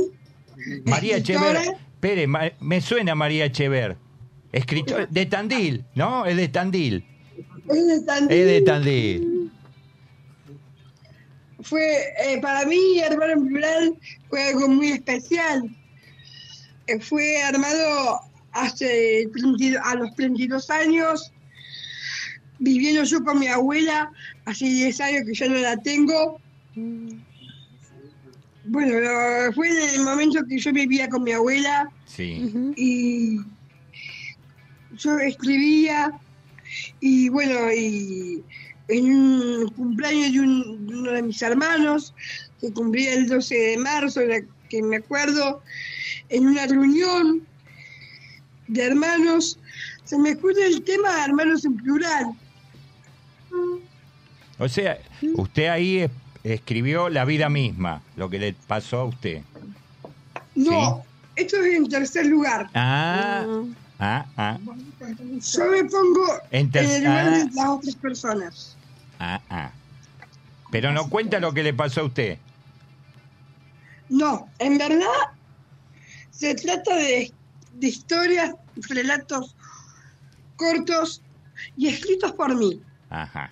María 0.84 1.16
escritora. 1.18 1.60
Echever. 1.60 1.78
Espere, 1.94 2.26
ma- 2.26 2.52
me 2.60 2.80
suena 2.80 3.14
María 3.14 3.44
Echever. 3.46 3.96
Escritor 4.52 5.08
de 5.08 5.26
Tandil, 5.26 5.84
¿no? 5.94 6.24
Es 6.26 6.36
de 6.36 6.48
Tandil. 6.48 7.04
Es 7.68 7.86
de 7.86 8.00
Tandil. 8.02 8.38
Es 8.38 8.46
de 8.46 8.60
Tandil. 8.62 9.50
fue 11.62 11.82
eh, 12.24 12.38
para 12.40 12.64
mí 12.66 13.00
Hermano 13.00 13.32
en 13.32 13.46
Plural 13.48 13.94
fue 14.28 14.48
algo 14.48 14.68
muy 14.68 14.88
especial. 14.92 15.62
Eh, 16.86 17.00
fue 17.00 17.42
armado 17.42 18.20
hace 18.52 19.26
32 19.32 19.80
a 19.84 19.94
los 19.96 20.14
32 20.14 20.70
años, 20.70 21.32
viviendo 22.60 23.02
yo 23.04 23.22
con 23.24 23.38
mi 23.40 23.48
abuela, 23.48 24.10
hace 24.44 24.66
10 24.66 25.00
años 25.00 25.22
que 25.26 25.34
ya 25.34 25.48
no 25.48 25.56
la 25.56 25.76
tengo. 25.78 26.40
Bueno, 28.64 29.52
fue 29.54 29.68
en 29.68 29.94
el 30.00 30.04
momento 30.04 30.40
que 30.48 30.58
yo 30.58 30.72
vivía 30.72 31.08
con 31.08 31.22
mi 31.22 31.32
abuela 31.32 31.88
Sí. 32.06 32.50
Y 32.76 33.38
yo 34.96 35.18
escribía 35.18 36.10
y 37.00 37.28
bueno, 37.28 37.72
y 37.72 38.42
en 38.88 39.04
un 39.06 39.68
cumpleaños 39.70 40.32
de, 40.32 40.40
un- 40.40 40.86
de 40.86 40.94
uno 40.96 41.12
de 41.12 41.22
mis 41.22 41.40
hermanos, 41.42 42.14
que 42.60 42.72
cumplía 42.72 43.14
el 43.14 43.26
12 43.28 43.54
de 43.54 43.78
marzo, 43.78 44.20
la 44.22 44.40
que 44.68 44.82
me 44.82 44.96
acuerdo, 44.96 45.62
en 46.28 46.46
una 46.46 46.66
reunión 46.66 47.46
de 48.68 48.82
hermanos, 48.82 49.58
se 50.04 50.18
me 50.18 50.30
escucha 50.30 50.64
el 50.66 50.82
tema 50.82 51.14
de 51.16 51.22
hermanos 51.24 51.64
en 51.64 51.76
plural. 51.76 52.26
O 54.58 54.68
sea, 54.68 54.98
usted 55.34 55.66
ahí 55.66 55.98
es- 55.98 56.10
escribió 56.54 57.08
la 57.08 57.24
vida 57.24 57.48
misma, 57.48 58.02
lo 58.16 58.30
que 58.30 58.38
le 58.38 58.52
pasó 58.52 59.00
a 59.00 59.04
usted. 59.04 59.42
No, 60.54 61.04
esto 61.34 61.56
es 61.56 61.74
en 61.74 61.88
tercer 61.88 62.26
lugar. 62.26 62.68
Ah, 62.74 63.44
Ah, 63.98 64.26
ah, 64.36 64.58
ah, 64.58 64.58
Yo 65.40 65.64
me 65.70 65.84
pongo 65.84 66.26
En 66.50 66.70
el 66.74 67.02
lugar 67.02 67.26
ah. 67.28 67.30
de 67.30 67.44
las 67.46 67.68
otras 67.68 67.94
personas. 67.96 68.76
ah, 69.18 69.40
ah. 69.48 69.70
Pero 70.70 70.92
no 70.92 71.08
cuenta 71.08 71.40
lo 71.40 71.52
que 71.54 71.62
le 71.62 71.72
pasó 71.72 72.02
a 72.02 72.04
usted. 72.04 72.38
No, 74.08 74.48
en 74.58 74.76
verdad 74.78 75.06
se 76.30 76.54
trata 76.54 76.94
de, 76.96 77.32
de 77.74 77.86
historias, 77.88 78.54
relatos 78.90 79.56
cortos 80.56 81.22
y 81.76 81.88
escritos 81.88 82.32
por 82.32 82.54
mí, 82.54 82.80
Ajá. 83.10 83.50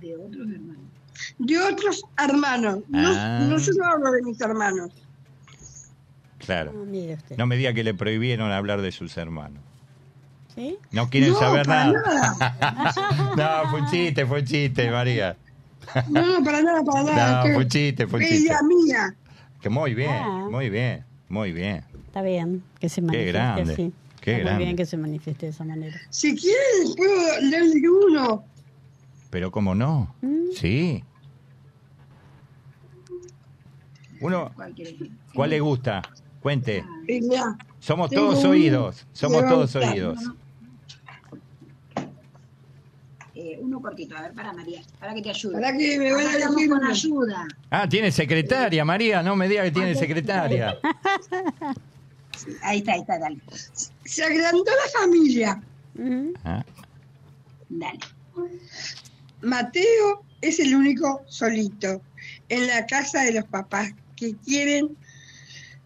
de 0.00 0.14
otros 0.16 0.46
hermanos. 0.50 0.87
No, 1.38 2.82
Ah. 2.94 3.46
no 3.48 3.58
solo 3.58 3.84
hablo 3.84 4.12
de 4.12 4.22
mis 4.22 4.40
hermanos. 4.40 4.90
Claro. 6.38 6.72
ah. 6.74 7.34
No 7.36 7.46
me 7.46 7.56
diga 7.56 7.72
que 7.72 7.84
le 7.84 7.94
prohibieron 7.94 8.50
hablar 8.52 8.80
de 8.80 8.92
sus 8.92 9.16
hermanos. 9.16 9.62
¿Sí? 10.54 10.76
No 10.90 11.08
quieren 11.10 11.32
No, 11.32 11.38
saber 11.38 11.66
para 11.66 11.92
nada. 11.92 13.34
no, 13.64 13.70
fue 13.70 13.80
un 13.82 13.86
chiste, 13.90 14.26
fue 14.26 14.40
un 14.40 14.46
chiste, 14.46 14.90
María. 14.90 15.36
No, 16.08 16.38
no, 16.38 16.44
para 16.44 16.62
nada, 16.62 16.82
para 16.84 17.02
nada. 17.04 17.36
No, 17.44 17.54
fue 17.54 17.64
un 17.64 17.68
chiste, 17.68 18.06
fue 18.06 18.18
un 18.20 18.26
chiste. 18.26 18.44
idea 18.44 18.58
mía. 18.62 19.14
Que 19.60 19.68
muy 19.68 19.94
bien, 19.94 20.10
Ah. 20.10 20.48
muy 20.50 20.68
bien, 20.70 21.04
muy 21.28 21.52
bien. 21.52 21.84
Está 22.06 22.22
bien 22.22 22.62
que 22.80 22.88
se 22.88 23.00
manifieste 23.02 23.32
grande, 23.32 23.72
así. 23.72 23.92
qué 24.20 24.30
Está 24.32 24.42
grande. 24.44 24.54
muy 24.54 24.64
bien 24.64 24.76
que 24.76 24.86
se 24.86 24.96
manifieste 24.96 25.46
de 25.46 25.52
esa 25.52 25.64
manera. 25.64 25.96
Si 26.10 26.34
quieren, 26.36 26.94
puedo 26.96 27.40
leerle 27.42 27.82
uno. 28.10 28.44
Pero 29.30 29.50
cómo 29.50 29.74
no, 29.74 30.14
Mm. 30.22 30.52
sí. 30.56 31.04
Uno, 34.20 34.52
¿cuál 35.34 35.50
le 35.50 35.60
gusta? 35.60 36.02
Cuente. 36.40 36.84
Somos 37.78 38.10
todos 38.10 38.44
oídos, 38.44 39.06
somos 39.12 39.46
todos 39.48 39.74
oídos. 39.76 40.18
Eh, 43.34 43.56
uno 43.60 43.80
cortito, 43.80 44.16
a 44.16 44.22
ver, 44.22 44.32
para 44.32 44.52
María, 44.52 44.82
para 44.98 45.14
que 45.14 45.22
te 45.22 45.30
ayude. 45.30 45.52
para 45.54 45.72
que 45.76 45.96
me 45.96 46.12
van 46.12 46.26
a 46.26 46.34
elegir 46.34 46.68
con 46.68 46.84
ayuda. 46.84 47.46
Ah, 47.70 47.88
tiene 47.88 48.10
secretaria, 48.10 48.84
María, 48.84 49.22
no 49.22 49.36
me 49.36 49.48
diga 49.48 49.62
que 49.62 49.70
tiene 49.70 49.94
secretaria. 49.94 50.76
Ahí 52.62 52.78
está, 52.78 52.92
ahí 52.92 53.00
está, 53.00 53.18
dale. 53.18 53.38
Se 54.04 54.22
agrandó 54.24 54.64
la 54.64 55.00
familia. 55.00 55.60
Ah, 56.44 56.64
Dale. 57.68 57.98
Mateo 59.42 60.22
es 60.40 60.60
el 60.60 60.74
único 60.74 61.22
solito 61.26 62.00
en 62.48 62.66
la 62.68 62.86
casa 62.86 63.22
de 63.22 63.32
los 63.32 63.44
papás 63.44 63.92
que 64.18 64.34
quieren 64.36 64.96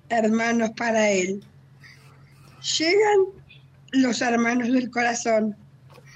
hermanos 0.08 0.70
para 0.76 1.10
él. 1.10 1.44
Llegan 2.78 3.20
los 3.92 4.20
hermanos 4.22 4.68
del 4.68 4.90
corazón. 4.90 5.56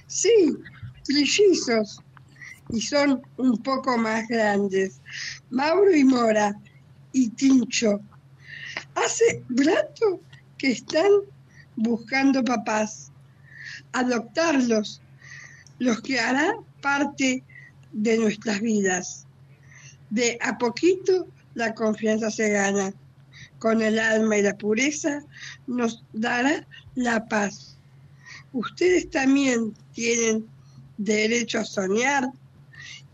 Sí, 0.06 0.56
trillizos. 1.04 2.02
Y 2.70 2.80
son 2.80 3.22
un 3.36 3.62
poco 3.62 3.96
más 3.96 4.26
grandes. 4.28 5.00
Mauro 5.50 5.94
y 5.94 6.04
Mora 6.04 6.54
y 7.12 7.28
Tincho. 7.30 8.00
Hace 8.94 9.44
rato 9.48 10.20
que 10.58 10.72
están 10.72 11.10
buscando 11.76 12.42
papás. 12.42 13.12
Adoptarlos 13.92 15.02
los 15.78 16.00
que 16.00 16.18
hará 16.18 16.56
parte 16.80 17.44
de 17.92 18.18
nuestras 18.18 18.60
vidas. 18.60 19.26
De 20.10 20.38
a 20.40 20.56
poquito 20.56 21.26
la 21.56 21.74
confianza 21.74 22.30
se 22.30 22.50
gana. 22.50 22.92
Con 23.58 23.82
el 23.82 23.98
alma 23.98 24.36
y 24.36 24.42
la 24.42 24.54
pureza 24.56 25.20
nos 25.66 26.04
dará 26.12 26.66
la 26.94 27.26
paz. 27.26 27.76
Ustedes 28.52 29.10
también 29.10 29.74
tienen 29.92 30.46
derecho 30.98 31.58
a 31.58 31.64
soñar 31.64 32.24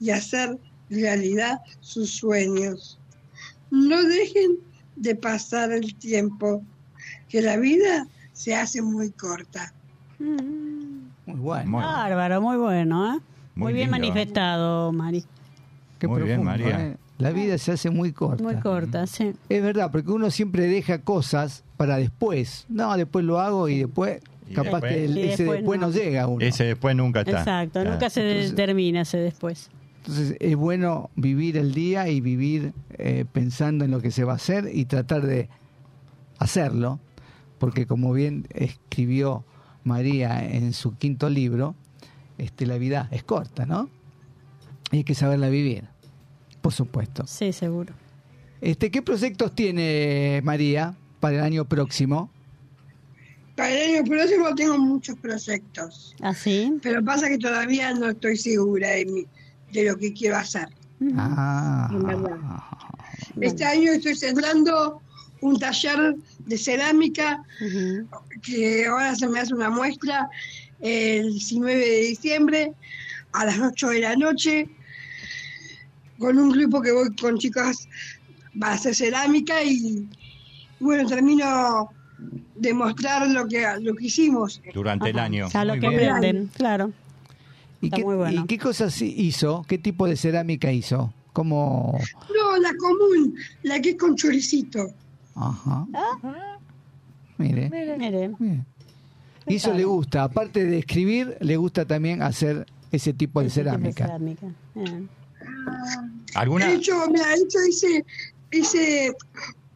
y 0.00 0.10
hacer 0.10 0.58
realidad 0.90 1.60
sus 1.80 2.16
sueños. 2.16 2.98
No 3.70 4.02
dejen 4.02 4.58
de 4.96 5.14
pasar 5.14 5.72
el 5.72 5.94
tiempo, 5.96 6.62
que 7.28 7.40
la 7.40 7.56
vida 7.56 8.06
se 8.32 8.54
hace 8.54 8.82
muy 8.82 9.10
corta. 9.12 9.72
Muy 10.18 11.36
bueno. 11.38 11.70
Muy- 11.70 11.82
Bárbaro, 11.82 12.40
muy 12.40 12.56
bueno, 12.56 13.14
¿eh? 13.14 13.20
Muy, 13.54 13.64
Muy 13.64 13.72
bien 13.74 13.90
lindo, 13.90 14.08
manifestado, 14.08 14.92
Mari. 14.92 15.24
Qué 15.98 16.08
Muy 16.08 16.22
bien, 16.22 16.42
María. 16.42 16.86
¿eh? 16.88 16.96
La 17.22 17.30
vida 17.30 17.56
se 17.58 17.72
hace 17.72 17.90
muy 17.90 18.12
corta. 18.12 18.42
Muy 18.42 18.56
corta, 18.56 19.06
sí. 19.06 19.32
Es 19.48 19.62
verdad, 19.62 19.90
porque 19.90 20.10
uno 20.10 20.30
siempre 20.30 20.66
deja 20.66 20.98
cosas 21.02 21.64
para 21.76 21.96
después. 21.96 22.66
No, 22.68 22.96
después 22.96 23.24
lo 23.24 23.40
hago 23.40 23.68
y 23.68 23.78
después, 23.80 24.20
Y 24.48 24.54
capaz 24.54 24.80
después- 24.80 24.92
que 24.92 25.04
el- 25.04 25.18
ese 25.18 25.28
después 25.44 25.58
después 25.60 25.80
no. 25.80 25.86
no. 25.88 25.92
llega 25.92 26.22
a 26.22 26.26
uno. 26.26 26.44
Ese 26.44 26.64
después 26.64 26.94
nunca 26.96 27.20
está. 27.20 27.38
Exacto, 27.38 27.72
Claro. 27.80 27.90
nunca 27.92 28.10
se 28.10 28.20
Entonces- 28.28 28.54
termina 28.56 29.00
ese 29.02 29.18
después. 29.18 29.70
Entonces 29.98 30.36
es 30.40 30.56
bueno 30.56 31.10
vivir 31.14 31.56
el 31.56 31.72
día 31.74 32.08
y 32.08 32.20
vivir 32.20 32.72
eh, 32.98 33.24
pensando 33.32 33.84
en 33.84 33.90
lo 33.92 34.00
que 34.00 34.10
se 34.10 34.24
va 34.24 34.32
a 34.32 34.36
hacer 34.36 34.68
y 34.72 34.84
tratar 34.86 35.24
de 35.26 35.48
hacerlo, 36.38 36.98
porque 37.58 37.86
como 37.86 38.12
bien 38.12 38.46
escribió 38.54 39.44
María 39.84 40.44
en 40.44 40.72
su 40.72 40.96
quinto 40.96 41.30
libro, 41.30 41.74
este, 42.38 42.66
la 42.66 42.78
vida 42.78 43.08
es 43.12 43.22
corta, 43.22 43.64
¿no? 43.66 43.88
Y 44.90 44.98
hay 44.98 45.04
que 45.04 45.14
saberla 45.14 45.48
vivir, 45.48 45.84
por 46.62 46.72
supuesto. 46.72 47.26
Sí, 47.26 47.52
seguro. 47.52 47.92
Este, 48.60 48.90
¿Qué 48.90 49.02
proyectos 49.02 49.54
tiene 49.54 50.40
María 50.44 50.94
para 51.20 51.36
el 51.38 51.42
año 51.42 51.64
próximo? 51.66 52.30
Para 53.56 53.70
el 53.70 53.96
año 53.96 54.04
próximo 54.08 54.54
tengo 54.54 54.78
muchos 54.78 55.18
proyectos, 55.18 56.14
¿Así? 56.22 56.72
pero 56.82 57.04
pasa 57.04 57.28
que 57.28 57.36
todavía 57.38 57.92
no 57.92 58.08
estoy 58.10 58.36
segura 58.36 58.90
de, 58.90 59.04
mi- 59.06 59.26
de 59.72 59.84
lo 59.90 59.96
que 59.98 60.12
quiero 60.14 60.36
hacer. 60.36 60.68
Ah, 61.16 61.88
En 61.92 62.02
verdad. 62.04 62.36
Este 63.40 63.64
año 63.64 63.92
estoy 63.92 64.14
cerrando 64.14 65.02
un 65.40 65.58
taller 65.58 66.14
de 66.46 66.56
cerámica 66.56 67.42
que 68.42 68.86
ahora 68.86 69.14
se 69.16 69.28
me 69.28 69.40
hace 69.40 69.54
una 69.54 69.68
muestra 69.70 70.28
el 70.80 71.32
19 71.32 71.76
de 71.78 72.00
diciembre 72.06 72.72
a 73.32 73.44
las 73.46 73.58
8 73.58 73.88
de 73.90 74.00
la 74.00 74.16
noche 74.16 74.68
con 76.18 76.38
un 76.38 76.50
grupo 76.50 76.80
que 76.80 76.92
voy 76.92 77.14
con 77.16 77.38
chicas 77.38 77.88
para 78.58 78.74
hacer 78.74 78.94
cerámica 78.94 79.62
y 79.62 80.06
bueno, 80.80 81.08
termino 81.08 81.90
de 82.56 82.74
mostrar 82.74 83.28
lo 83.28 83.46
que, 83.46 83.64
lo 83.80 83.94
que 83.94 84.06
hicimos. 84.06 84.60
Durante 84.74 85.10
el 85.10 85.18
año. 85.18 85.48
A 85.52 85.64
lo 85.64 85.72
Muy 85.74 85.80
que 85.80 85.88
bien. 85.88 86.10
aprenden, 86.10 86.50
claro. 86.54 86.92
¿Y 87.80 87.86
Está 87.86 87.96
qué, 87.96 88.04
muy 88.04 88.16
bueno. 88.16 88.42
¿Y 88.42 88.46
qué 88.46 88.58
cosas 88.58 89.00
hizo? 89.02 89.64
¿Qué 89.66 89.78
tipo 89.78 90.06
de 90.06 90.16
cerámica 90.16 90.70
hizo? 90.70 91.12
¿Cómo? 91.32 91.98
No, 92.28 92.56
la 92.58 92.70
común, 92.76 93.34
la 93.62 93.80
que 93.80 93.90
es 93.90 93.96
con 93.96 94.14
choricito. 94.14 94.88
Ajá. 95.34 95.86
Mire. 97.38 97.70
Mire, 97.70 98.28
bien. 98.28 98.66
Y 99.46 99.56
eso 99.56 99.72
le 99.72 99.84
gusta, 99.84 100.22
aparte 100.24 100.64
de 100.64 100.78
escribir, 100.78 101.36
le 101.40 101.56
gusta 101.56 101.84
también 101.84 102.22
hacer 102.22 102.66
ese 102.92 103.12
tipo 103.12 103.40
de 103.40 103.46
ese 103.48 103.62
tipo 103.62 103.72
de 103.72 103.80
cerámica. 103.94 104.06
cerámica. 104.06 104.46
De 106.66 106.74
hecho, 106.74 107.06
mira, 107.10 107.26
de 107.28 107.34
hecho 107.34 107.58
hice, 107.68 108.04
hice 108.50 109.14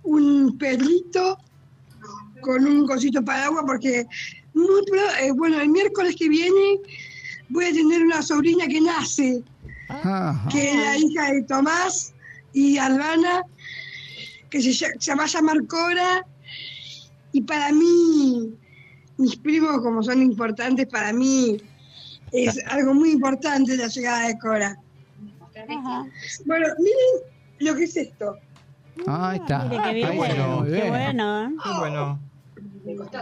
un 0.03 0.57
perrito 0.59 1.39
con 2.43 2.67
un 2.67 2.87
cosito 2.87 3.25
para 3.25 3.47
agua 3.47 3.65
porque 3.67 4.07
eh, 5.21 5.33
bueno, 5.35 5.61
el 5.61 5.69
miércoles 5.69 6.17
que 6.17 6.29
viene 6.29 6.81
voy 7.49 7.67
a 7.67 7.73
tener 7.73 8.03
una 8.03 8.23
sobrina 8.23 8.67
que 8.67 8.81
nace, 8.81 9.43
Ajá. 9.89 10.49
que 10.51 10.71
es 10.71 10.77
la 10.77 10.97
hija 10.97 11.33
de 11.33 11.43
Tomás 11.43 12.15
y 12.53 12.79
Albana, 12.79 13.43
que 14.49 14.63
se, 14.63 14.73
se 14.73 15.15
va 15.15 15.25
a 15.25 15.27
llamar 15.27 15.67
Cora. 15.67 16.27
Y 17.33 17.43
para 17.43 17.71
mí, 17.71 18.55
mis 19.19 19.37
primos, 19.37 19.83
como 19.83 20.03
son 20.03 20.23
importantes, 20.23 20.87
para 20.87 21.13
mí 21.13 21.59
es 22.33 22.59
algo 22.67 22.95
muy 22.95 23.11
importante 23.13 23.77
la 23.77 23.89
llegada 23.89 24.29
de 24.29 24.39
Cora. 24.39 24.79
Ajá. 25.69 26.07
Bueno, 26.45 26.67
miren 26.79 27.31
lo 27.61 27.75
que 27.77 27.85
es 27.85 27.97
esto. 27.97 28.37
Ah, 29.07 29.31
Ahí 29.31 29.39
está. 29.39 29.65
Mire 29.65 29.83
qué 29.83 29.95
bien. 29.95 30.07
Está 30.09 30.17
bueno, 30.17 30.61
muy 30.61 30.69
Qué 30.69 30.75
bien. 30.75 30.89
bueno, 30.89 31.45
¿eh? 31.45 31.51
Qué 31.63 31.79
bueno. 31.79 32.21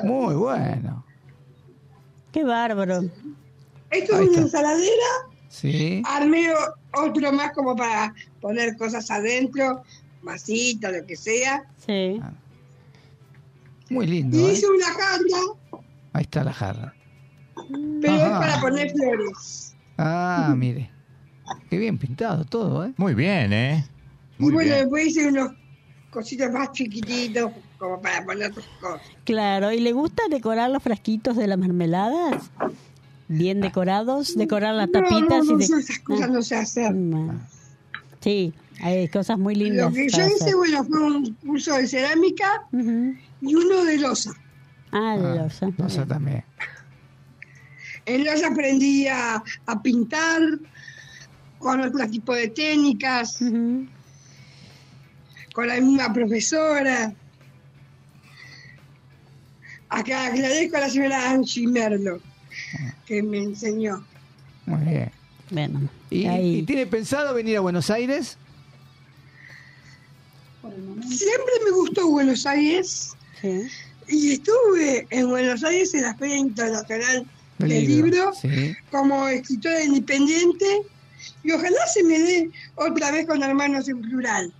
Muy 0.04 0.34
bueno. 0.34 1.04
Qué 2.32 2.44
bárbaro. 2.44 3.02
Esto 3.90 4.16
Ahí 4.16 4.24
es 4.24 4.30
una 4.30 4.30
está. 4.30 4.40
ensaladera. 4.40 5.10
Sí. 5.48 6.02
Armé 6.06 6.48
otro 6.92 7.32
más 7.32 7.52
como 7.52 7.76
para 7.76 8.12
poner 8.40 8.76
cosas 8.76 9.08
adentro, 9.10 9.82
vasita, 10.22 10.90
lo 10.90 11.06
que 11.06 11.16
sea. 11.16 11.64
Sí. 11.86 12.20
Muy 13.90 14.06
lindo. 14.06 14.36
Y 14.36 14.44
¿eh? 14.46 14.52
hice 14.52 14.66
una 14.66 14.86
jarra, 14.86 15.82
Ahí 16.12 16.22
está 16.22 16.42
la 16.44 16.52
jarra. 16.52 16.94
pero 18.00 18.14
es 18.16 18.30
para 18.30 18.60
poner 18.60 18.90
flores. 18.90 19.76
Ah, 19.98 20.52
mire. 20.56 20.90
Qué 21.70 21.78
bien 21.78 21.98
pintado 21.98 22.44
todo, 22.44 22.84
¿eh? 22.86 22.92
Muy 22.96 23.14
bien, 23.14 23.52
¿eh? 23.52 23.84
Y 24.38 24.42
bueno, 24.50 24.58
bien. 24.60 24.70
después 24.80 25.06
hice 25.06 25.28
unos 25.28 25.52
cositos 26.10 26.50
más 26.52 26.72
chiquititos, 26.72 27.52
como 27.78 28.00
para 28.00 28.24
poner 28.24 28.50
otras 28.50 28.66
cosas. 28.80 29.02
Claro. 29.24 29.72
¿Y 29.72 29.80
le 29.80 29.92
gusta 29.92 30.22
decorar 30.30 30.70
los 30.70 30.82
frasquitos 30.82 31.36
de 31.36 31.46
las 31.46 31.58
mermeladas? 31.58 32.50
Bien 33.26 33.60
decorados, 33.60 34.34
decorar 34.36 34.74
las 34.74 34.90
No, 34.90 35.00
tapitas 35.00 35.44
no, 35.44 35.52
no, 35.52 35.54
y 35.54 35.58
de- 35.58 35.64
esas 35.64 35.98
cosas 36.00 36.30
no 36.30 36.42
sé 36.42 36.56
hacer. 36.56 36.92
Mm, 36.92 37.40
Sí, 38.20 38.54
hay 38.80 39.08
cosas 39.08 39.38
muy 39.38 39.54
lindas. 39.54 39.86
Lo 39.90 39.92
que 39.92 40.08
yo 40.08 40.26
hice, 40.26 40.44
hacer. 40.44 40.56
bueno, 40.56 40.84
fue 40.84 41.02
un 41.02 41.34
curso 41.34 41.74
de 41.74 41.86
cerámica 41.86 42.62
y 43.40 43.54
uno 43.54 43.84
de 43.84 43.98
losa. 43.98 44.30
Ah, 44.92 45.16
Ah, 45.18 45.34
losa. 45.36 45.70
losa 45.76 46.06
también. 46.06 46.44
En 48.06 48.24
losa 48.24 48.48
aprendí 48.48 49.06
a, 49.08 49.42
a 49.66 49.82
pintar 49.82 50.40
con 51.64 51.80
otro 51.80 52.06
tipo 52.10 52.34
de 52.34 52.48
técnicas. 52.48 53.38
Con 55.54 55.66
la 55.66 55.80
misma 55.80 56.12
profesora. 56.12 57.14
Acá 59.88 60.26
agradezco 60.26 60.76
a 60.76 60.80
la 60.80 60.90
señora 60.90 61.30
Angie 61.30 61.66
Merlo, 61.66 62.20
que 63.06 63.22
me 63.22 63.38
enseñó. 63.38 64.04
Muy 64.66 64.84
bien. 64.84 65.10
Bueno, 65.50 65.88
¿Y, 66.10 66.26
ahí. 66.26 66.58
y 66.58 66.62
tiene 66.64 66.86
pensado 66.86 67.32
venir 67.34 67.56
a 67.56 67.60
Buenos 67.60 67.88
Aires? 67.90 68.36
Siempre 70.62 71.54
me 71.64 71.70
gustó 71.70 72.08
Buenos 72.10 72.44
Aires 72.46 73.12
Sí. 73.40 73.62
y 74.08 74.32
estuve 74.32 75.06
en 75.10 75.28
Buenos 75.28 75.62
Aires 75.64 75.94
en 75.94 76.02
la 76.02 76.14
Feria 76.16 76.36
Internacional 76.38 77.26
Del 77.58 77.68
del 77.68 77.86
libro, 77.86 78.06
Libro 78.06 78.32
sí. 78.34 78.74
como 78.90 79.28
escritora 79.28 79.84
independiente 79.84 80.66
y 81.42 81.52
ojalá 81.52 81.86
se 81.92 82.02
me 82.04 82.18
dé 82.18 82.50
otra 82.74 83.10
vez 83.10 83.26
con 83.26 83.42
hermanos 83.42 83.88
en 83.88 84.00
plural. 84.00 84.52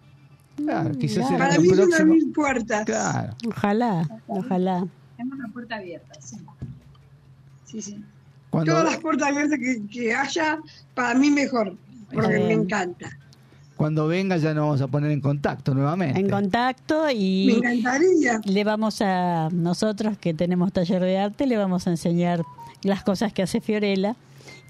Claro, 0.57 0.97
quizás 0.99 1.31
Para 1.33 1.59
mí 1.59 1.69
es 1.71 1.79
una 1.79 2.05
mil 2.05 2.31
puertas. 2.33 2.85
Claro. 2.87 3.35
Ojalá, 3.49 4.09
ojalá. 4.29 4.87
Tenemos 5.17 5.39
la 5.39 5.49
puerta 5.53 5.77
abierta, 5.77 6.15
sí. 6.21 6.37
Sí, 7.65 7.83
sí. 7.83 8.05
Cuando, 8.51 8.73
Todas 8.73 8.85
las 8.93 8.99
puertas 9.01 9.29
abiertas 9.29 9.59
que, 9.59 9.83
que 9.89 10.15
haya, 10.15 10.59
para 10.95 11.19
mí 11.19 11.31
mejor, 11.31 11.77
porque 12.13 12.29
me 12.39 12.53
encanta. 12.53 13.11
cuando 13.77 14.07
venga 14.07 14.37
ya 14.37 14.55
nos 14.55 14.67
vamos 14.67 14.81
a 14.81 14.87
poner 14.87 15.11
en 15.11 15.21
contacto 15.21 15.75
nuevamente. 15.75 16.21
En 16.21 16.31
contacto 16.31 17.07
Me 17.07 17.15
y 17.15 17.51
encantaría. 17.57 18.41
le 18.45 18.63
vamos 18.63 19.01
a, 19.03 19.49
nosotros 19.51 20.17
que 20.19 20.35
tenemos 20.35 20.73
taller 20.73 21.03
de 21.03 21.19
arte, 21.19 21.47
le 21.49 21.57
vamos 21.57 21.89
a 21.89 21.91
enseñar 21.91 22.45
las 22.85 23.03
cosas 23.03 23.33
que 23.33 23.43
hace 23.43 23.61
Fiorella, 23.61 24.15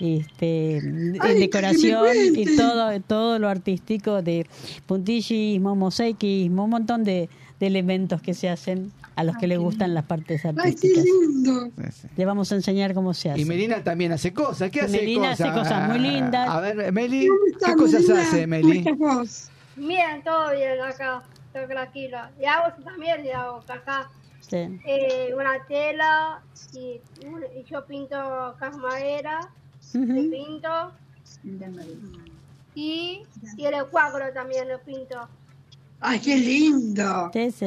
este, 0.00 0.80
Ay, 1.20 1.38
decoración 1.40 2.06
y 2.34 2.56
todo, 2.56 3.00
todo 3.00 3.38
lo 3.38 3.48
artístico 3.48 4.22
de 4.22 4.46
puntillismo, 4.86 5.74
mosaicismo, 5.76 6.64
un 6.64 6.70
montón 6.70 7.04
de, 7.04 7.28
de 7.60 7.66
elementos 7.66 8.20
que 8.22 8.34
se 8.34 8.48
hacen 8.48 8.92
a 9.16 9.22
los 9.22 9.36
que 9.36 9.46
les 9.46 9.58
gustan 9.58 9.94
las 9.94 10.04
partes 10.04 10.44
Ay, 10.44 10.54
qué 10.54 10.60
artísticas. 10.60 11.04
lindo. 11.04 11.70
Le 12.16 12.24
vamos 12.24 12.50
a 12.50 12.56
enseñar 12.56 12.94
cómo 12.94 13.14
se 13.14 13.30
hace. 13.30 13.40
Y 13.40 13.44
Melina 13.44 13.82
también 13.84 14.10
hace 14.12 14.32
cosas. 14.32 14.70
¿Qué 14.70 14.80
hace 14.80 14.98
Melina 14.98 15.30
cosas? 15.30 15.40
hace 15.48 15.58
cosas 15.60 15.88
muy 15.88 15.98
lindas. 16.00 16.48
A 16.48 16.60
ver, 16.60 16.92
Meli, 16.92 17.28
¿Cómo 17.28 17.40
está, 17.46 17.66
¿qué 17.68 17.76
cosas 17.76 18.00
Melina? 18.02 18.22
hace, 18.22 18.40
¿Cómo 18.40 19.14
Meli? 19.14 19.30
Bien, 19.76 20.22
todo 20.24 20.50
bien 20.52 20.80
acá, 20.80 21.22
todo 21.52 21.66
tranquilo. 21.68 22.18
Y 22.40 22.44
hago 22.44 22.74
también, 22.84 23.24
y 23.24 23.30
hago 23.30 23.58
acá 23.68 24.10
Sí. 24.40 24.56
eh, 24.86 25.30
una 25.34 25.64
tela 25.68 26.42
y, 26.74 27.00
y 27.58 27.64
yo 27.70 27.86
pinto 27.86 28.16
acá 28.16 28.70
madera, 28.72 29.38
Ujú. 29.40 29.48
Le 29.92 30.22
pinto 30.30 30.92
y, 32.74 33.22
y 33.56 33.64
el 33.66 33.86
cuadro 33.90 34.24
también 34.32 34.68
lo 34.68 34.80
pinto. 34.80 35.28
Ay, 36.00 36.18
qué 36.20 36.36
lindo. 36.36 37.30
Sí, 37.32 37.50
sí. 37.52 37.66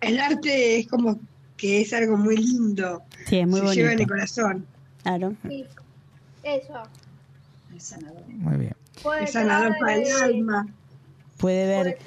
El 0.00 0.18
arte 0.18 0.78
es 0.80 0.88
como 0.88 1.18
que 1.56 1.82
es 1.82 1.92
algo 1.92 2.16
muy 2.16 2.36
lindo. 2.36 3.02
Sí, 3.26 3.38
es 3.38 3.46
muy 3.46 3.60
Se 3.60 3.74
lleva 3.74 3.92
en 3.92 4.00
el 4.00 4.06
bonito. 4.06 4.08
corazón. 4.08 4.66
Claro. 5.02 5.34
Sí, 5.48 5.64
eso. 6.42 6.82
Es 7.76 7.82
sanador. 7.82 8.26
Muy 8.28 8.56
bien. 8.56 8.76
Puede 9.02 9.24
Es 9.24 9.32
sanador 9.32 9.76
para 9.78 9.96
el 9.96 10.12
alma. 10.22 10.66
Puede 11.36 11.66
ver, 11.66 11.98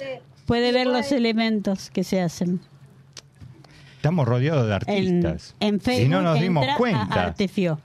puede 0.46 0.72
ver 0.72 0.86
los 0.86 1.10
elementos 1.12 1.90
que 1.90 2.04
se 2.04 2.20
hacen. 2.20 2.60
Estamos 3.96 4.28
rodeados 4.28 4.66
de 4.68 4.74
En, 4.94 5.22
artistas. 5.24 5.54
en 5.60 5.80
Facebook 5.80 6.06
y 6.06 6.08
no 6.08 6.22
nos 6.22 6.38
dimos 6.40 6.66
cuenta. 6.76 7.24
Artefio. 7.26 7.80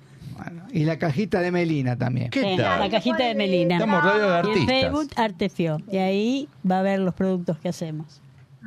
Y 0.72 0.84
la 0.86 0.98
cajita 1.00 1.40
de 1.42 1.52
Melina 1.52 1.98
también. 1.98 2.30
¿Qué 2.30 2.56
tal? 2.58 2.80
la 2.80 2.90
cajita 2.90 3.26
de 3.26 3.36
Melina. 3.36 3.76
Estamos 3.76 4.04
rodeados 4.04 4.22
de 4.22 4.28
Y 4.28 4.54
en 4.54 4.60
artistas. 4.70 4.82
Facebook 4.82 5.12
Artefio. 5.16 5.82
Y 5.92 5.98
ahí 5.98 6.50
va 6.70 6.80
a 6.80 6.82
ver 6.84 7.00
los 7.00 7.14
productos 7.14 7.58
que 7.60 7.70
hacemos. 7.70 8.22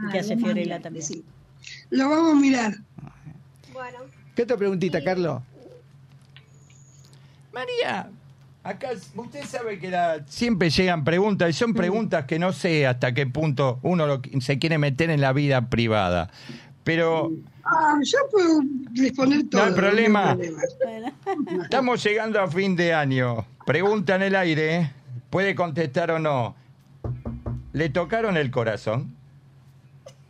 Y 0.09 0.11
que 0.12 0.18
hace 0.20 0.37
Fiorella 0.37 0.81
también. 0.81 1.05
sí. 1.05 1.25
Lo 1.91 2.09
vamos 2.09 2.33
a 2.33 2.41
mirar. 2.41 2.75
Bueno, 3.73 3.99
¿Qué 4.35 4.43
otra 4.43 4.57
preguntita, 4.57 5.03
Carlos? 5.05 5.43
María, 7.53 8.11
acá 8.64 8.89
usted 9.16 9.45
sabe 9.45 9.79
que 9.79 9.91
la- 9.91 10.25
siempre 10.27 10.70
llegan 10.70 11.05
preguntas 11.05 11.51
y 11.51 11.53
son 11.53 11.75
preguntas 11.75 12.25
que 12.25 12.39
no 12.39 12.53
sé 12.53 12.87
hasta 12.87 13.12
qué 13.12 13.27
punto 13.27 13.79
uno 13.83 14.07
lo- 14.07 14.23
se 14.41 14.59
quiere 14.59 14.79
meter 14.79 15.11
en 15.11 15.20
la 15.20 15.33
vida 15.33 15.68
privada. 15.68 16.31
Pero 16.85 17.31
Ah, 17.65 17.99
yo 18.03 18.19
puedo 18.31 18.61
responder 18.95 19.49
todo. 19.49 19.63
hay 19.63 19.73
problema. 19.73 20.35
no 20.35 20.43
hay 20.43 20.51
problema. 20.79 21.13
Estamos 21.65 22.03
llegando 22.03 22.41
a 22.41 22.49
fin 22.49 22.75
de 22.77 22.93
año. 22.93 23.45
Pregunta 23.65 24.17
en 24.17 24.23
el 24.23 24.35
aire, 24.37 24.77
¿eh? 24.77 24.93
puede 25.31 25.55
contestar 25.55 26.11
o 26.11 26.19
no. 26.19 26.55
¿Le 27.73 27.89
tocaron 27.89 28.37
el 28.37 28.51
corazón? 28.51 29.15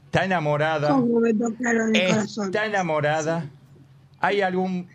¿Está 0.06 0.24
enamorada? 0.24 0.90
¿Cómo 0.90 1.20
me 1.20 1.32
tocaron 1.34 1.96
el 1.96 2.08
corazón? 2.10 2.46
¿Está 2.46 2.66
enamorada? 2.66 3.46
¿Hay 4.20 4.42
algún 4.42 4.86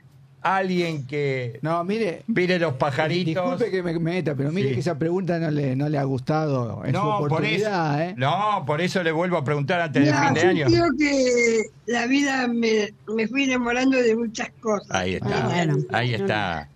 alguien 0.41 1.05
que 1.07 1.59
No, 1.61 1.83
mire. 1.83 2.23
mire 2.27 2.59
los 2.59 2.73
pajaritos? 2.75 3.43
Disculpe 3.59 3.71
que 3.71 3.83
me 3.83 3.97
meta, 3.99 4.35
pero 4.35 4.51
mire 4.51 4.69
Sí. 4.69 4.73
que 4.75 4.79
esa 4.81 4.97
pregunta 4.97 5.39
no 5.39 5.51
le, 5.51 5.75
no 5.75 5.89
le 5.89 5.97
ha 5.97 6.03
gustado 6.03 6.83
en 6.85 6.93
su 6.95 7.01
No, 7.01 7.25
por 7.27 7.43
eso, 7.43 7.69
¿eh? 7.99 8.13
no, 8.17 8.63
por 8.65 8.79
eso 8.81 9.03
le 9.03 9.11
vuelvo 9.11 9.37
a 9.37 9.43
preguntar 9.43 9.81
antes 9.81 10.05
del 10.05 10.13
Mira, 10.13 10.25
fin 10.25 10.33
de 10.35 10.41
yo 10.41 10.47
año. 10.49 10.65
creo 10.67 10.85
que 10.97 11.61
la 11.87 12.05
vida 12.07 12.47
me, 12.47 12.93
me 13.13 13.27
fui 13.27 13.43
enamorando 13.43 13.97
de 13.97 14.15
muchas 14.15 14.49
cosas. 14.61 14.87
Ahí 14.91 15.15
está, 15.15 15.27
Ah, 15.43 15.49
bueno. 15.53 15.77
ahí 15.91 16.13
está. 16.13 16.69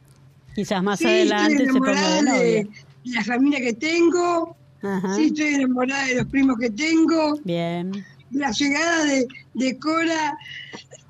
Quizás 0.55 0.83
más 0.83 0.99
sí, 0.99 1.05
adelante 1.05 1.63
estoy 1.63 1.67
se 1.67 1.79
ponga 1.79 2.21
de 2.39 2.67
la 3.05 3.23
familia 3.23 3.59
que 3.61 3.73
tengo. 3.73 4.55
Ajá. 4.83 5.13
Sí, 5.15 5.25
estoy 5.27 5.53
enamorada 5.53 6.05
de 6.07 6.15
los 6.15 6.25
primos 6.25 6.57
que 6.59 6.69
tengo. 6.71 7.37
Bien. 7.45 7.91
La 8.31 8.51
llegada 8.51 9.05
de, 9.05 9.27
de 9.55 9.77
Cora, 9.79 10.37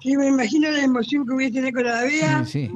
que 0.02 0.18
me 0.18 0.28
imagino 0.28 0.70
la 0.72 0.84
emoción 0.84 1.26
que 1.26 1.34
voy 1.34 1.46
a 1.46 1.52
tener 1.52 1.74
con 1.74 1.84
la 1.84 2.04
Bea. 2.04 2.46
Sí, 2.46 2.68
sí. 2.68 2.72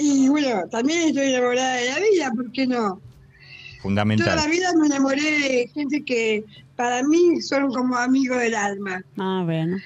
Y 0.00 0.28
bueno, 0.28 0.62
también 0.70 1.08
estoy 1.08 1.30
enamorada 1.32 1.74
de 1.74 1.86
la 1.90 1.96
vida, 1.98 2.32
¿por 2.34 2.52
qué 2.52 2.66
no? 2.66 2.76
Toda 2.76 2.94
la 2.94 3.80
Fundamental. 3.82 4.50
vida 4.50 4.72
me 4.76 4.86
enamoré 4.86 5.22
de 5.22 5.70
gente 5.72 6.04
que 6.04 6.44
para 6.76 7.02
mí 7.02 7.40
son 7.40 7.72
como 7.72 7.96
amigos 7.96 8.38
del 8.38 8.54
alma. 8.54 9.02
Ah, 9.16 9.42
bueno. 9.44 9.76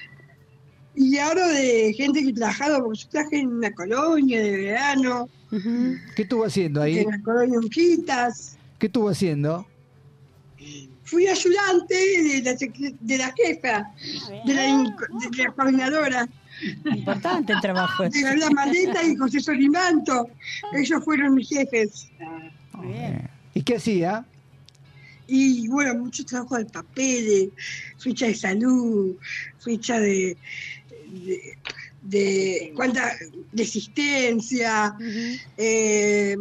Y 0.95 1.17
ahora 1.17 1.47
de 1.47 1.93
gente 1.95 2.21
que 2.21 2.29
he 2.29 2.33
trabajado, 2.33 2.83
porque 2.83 2.99
yo 2.99 3.09
trabajé 3.09 3.39
en 3.39 3.47
una 3.47 3.71
colonia 3.71 4.41
de 4.41 4.51
verano. 4.51 5.29
¿Qué 6.15 6.23
estuvo 6.23 6.45
haciendo 6.45 6.81
ahí? 6.81 6.99
en 6.99 7.09
la 7.11 7.21
colonia 7.21 7.57
Unquitas. 7.59 8.57
¿Qué 8.79 8.87
estuvo 8.87 9.09
haciendo? 9.09 9.65
Fui 11.13 11.27
ayudante 11.27 11.93
de 11.93 12.41
la, 12.43 12.55
de 12.99 13.17
la 13.19 13.33
jefa, 13.37 13.91
de 14.47 14.53
la, 14.55 14.67
inc- 14.67 15.29
de 15.37 15.43
la 15.43 15.51
coordinadora, 15.51 16.27
Importante 16.85 17.53
el 17.53 17.61
trabajo. 17.61 18.03
de 18.09 18.21
Gabriela 18.21 18.49
Maleta 18.49 19.03
y 19.03 19.15
José 19.15 19.39
Solimanto. 19.39 20.27
Ellos 20.73 21.03
fueron 21.03 21.35
mis 21.35 21.49
jefes. 21.49 22.09
Muy 22.73 22.87
bien. 22.93 23.29
¿Y 23.53 23.61
qué 23.61 23.75
hacía? 23.75 24.25
Y 25.27 25.67
bueno, 25.67 25.93
mucho 25.95 26.25
trabajo 26.25 26.57
de 26.57 26.65
papeles, 26.65 27.49
ficha 27.99 28.25
de 28.25 28.33
salud, 28.35 29.15
ficha 29.63 29.99
de, 29.99 30.35
de, 31.25 31.57
de 32.03 32.73
cuánta 32.75 33.13
de 33.51 33.63
asistencia, 33.63 34.95
eh, 35.57 36.35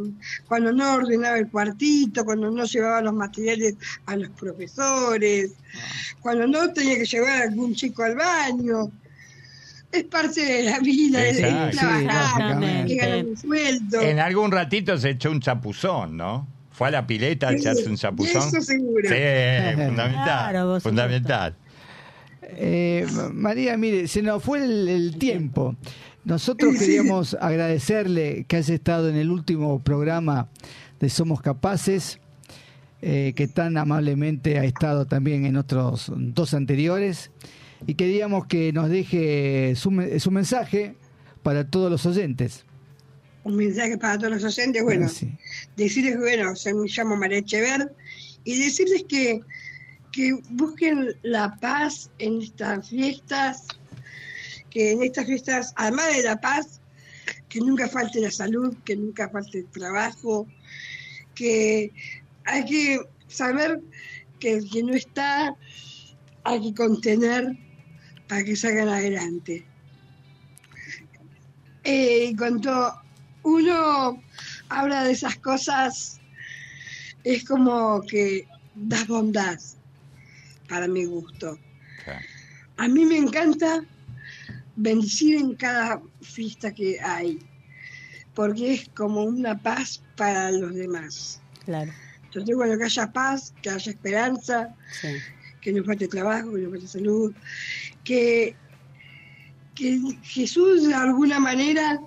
cuando 0.46 0.72
no 0.72 0.94
ordenaba 0.94 1.38
el 1.38 1.48
cuartito, 1.48 2.24
cuando 2.24 2.50
no 2.50 2.64
llevaba 2.64 3.00
los 3.00 3.14
materiales 3.14 3.76
a 4.06 4.16
los 4.16 4.28
profesores, 4.30 5.52
cuando 6.20 6.46
no 6.46 6.72
tenía 6.72 6.96
que 6.96 7.04
llevar 7.04 7.42
a 7.42 7.44
algún 7.44 7.74
chico 7.74 8.02
al 8.02 8.16
baño. 8.16 8.90
Es 9.92 10.04
parte 10.04 10.40
de 10.40 10.62
la 10.62 10.78
vida, 10.80 11.28
Exacto. 11.28 11.78
trabajar, 11.78 12.62
Sí, 12.62 12.86
que 12.86 12.96
ganar 12.96 13.26
un 13.26 13.36
sueldo. 13.36 14.00
En 14.00 14.18
algún 14.20 14.50
ratito 14.50 14.96
se 14.96 15.10
echó 15.10 15.30
un 15.30 15.40
chapuzón, 15.40 16.16
¿no? 16.16 16.48
Fue 16.70 16.88
a 16.88 16.92
la 16.92 17.06
pileta 17.06 17.48
a 17.48 17.52
echarse 17.52 17.90
un 17.90 17.96
chapuzón. 17.96 18.48
eso 18.48 18.62
seguro. 18.62 19.06
Sí, 19.06 19.14
fundamental. 19.86 20.50
Claro, 20.50 20.80
fundamental. 20.80 21.56
Eh, 22.42 23.06
María, 23.32 23.76
mire, 23.76 24.08
se 24.08 24.22
nos 24.22 24.42
fue 24.42 24.64
el, 24.64 24.88
el 24.88 25.16
tiempo. 25.18 25.76
Nosotros 26.24 26.76
queríamos 26.78 27.34
agradecerle 27.40 28.44
que 28.46 28.56
haya 28.56 28.74
estado 28.74 29.08
en 29.08 29.16
el 29.16 29.30
último 29.30 29.80
programa 29.80 30.48
de 31.00 31.08
Somos 31.10 31.40
Capaces, 31.40 32.20
eh, 33.00 33.32
que 33.34 33.48
tan 33.48 33.76
amablemente 33.76 34.58
ha 34.58 34.64
estado 34.64 35.06
también 35.06 35.44
en 35.46 35.56
otros 35.56 36.12
dos 36.16 36.54
anteriores, 36.54 37.30
y 37.86 37.94
queríamos 37.94 38.46
que 38.46 38.72
nos 38.72 38.88
deje 38.88 39.74
su, 39.74 39.90
me- 39.90 40.20
su 40.20 40.30
mensaje 40.30 40.94
para 41.42 41.68
todos 41.68 41.90
los 41.90 42.06
oyentes. 42.06 42.64
Un 43.42 43.56
mensaje 43.56 43.98
para 43.98 44.16
todos 44.18 44.30
los 44.40 44.44
oyentes, 44.44 44.84
bueno, 44.84 45.08
Sí. 45.08 45.28
decirles 45.76 46.12
que, 46.14 46.20
bueno, 46.20 46.54
se 46.54 46.72
me 46.72 46.86
llamo 46.86 47.16
María 47.16 47.38
Echever, 47.38 47.92
y 48.44 48.56
decirles 48.64 49.04
que, 49.08 49.40
que 50.12 50.38
busquen 50.50 51.16
la 51.22 51.56
paz 51.56 52.10
en 52.18 52.42
estas 52.42 52.88
fiestas, 52.88 53.66
que 54.70 54.92
en 54.92 55.02
estas 55.02 55.26
fiestas, 55.26 55.72
además 55.76 56.16
de 56.16 56.22
la 56.22 56.40
paz, 56.40 56.80
que 57.48 57.60
nunca 57.60 57.88
falte 57.88 58.20
la 58.20 58.30
salud, 58.30 58.76
que 58.84 58.96
nunca 58.96 59.28
falte 59.28 59.58
el 59.58 59.66
trabajo, 59.66 60.46
que 61.34 61.92
hay 62.44 62.64
que 62.64 63.00
saber 63.28 63.80
que 64.38 64.54
el 64.54 64.70
que 64.70 64.82
no 64.82 64.94
está 64.94 65.56
hay 66.44 66.60
que 66.60 66.74
contener 66.74 67.56
para 68.28 68.44
que 68.44 68.56
salgan 68.56 68.88
adelante. 68.88 69.64
Eh, 71.84 72.28
y 72.30 72.36
cuando 72.36 72.92
uno 73.42 74.22
habla 74.68 75.04
de 75.04 75.12
esas 75.12 75.36
cosas, 75.36 76.20
es 77.24 77.44
como 77.44 78.02
que 78.02 78.46
das 78.74 79.06
bondad. 79.06 79.58
Para 80.72 80.88
mi 80.88 81.04
gusto. 81.04 81.58
A 82.78 82.88
mí 82.88 83.04
me 83.04 83.18
encanta 83.18 83.84
bendecir 84.74 85.36
en 85.36 85.54
cada 85.54 86.00
fiesta 86.22 86.72
que 86.72 86.98
hay, 86.98 87.38
porque 88.34 88.72
es 88.72 88.88
como 88.94 89.24
una 89.24 89.54
paz 89.60 90.02
para 90.16 90.50
los 90.50 90.74
demás. 90.74 91.42
Claro. 91.66 91.92
Entonces, 92.24 92.56
bueno, 92.56 92.78
que 92.78 92.84
haya 92.84 93.12
paz, 93.12 93.52
que 93.60 93.68
haya 93.68 93.92
esperanza, 93.92 94.74
Sí. 95.02 95.08
que 95.60 95.74
no 95.74 95.84
falte 95.84 96.08
trabajo, 96.08 96.54
que 96.54 96.60
no 96.62 96.70
falte 96.70 96.88
salud, 96.88 97.34
que, 98.02 98.56
que 99.74 100.00
Jesús 100.22 100.88
de 100.88 100.94
alguna 100.94 101.38
manera, 101.38 102.00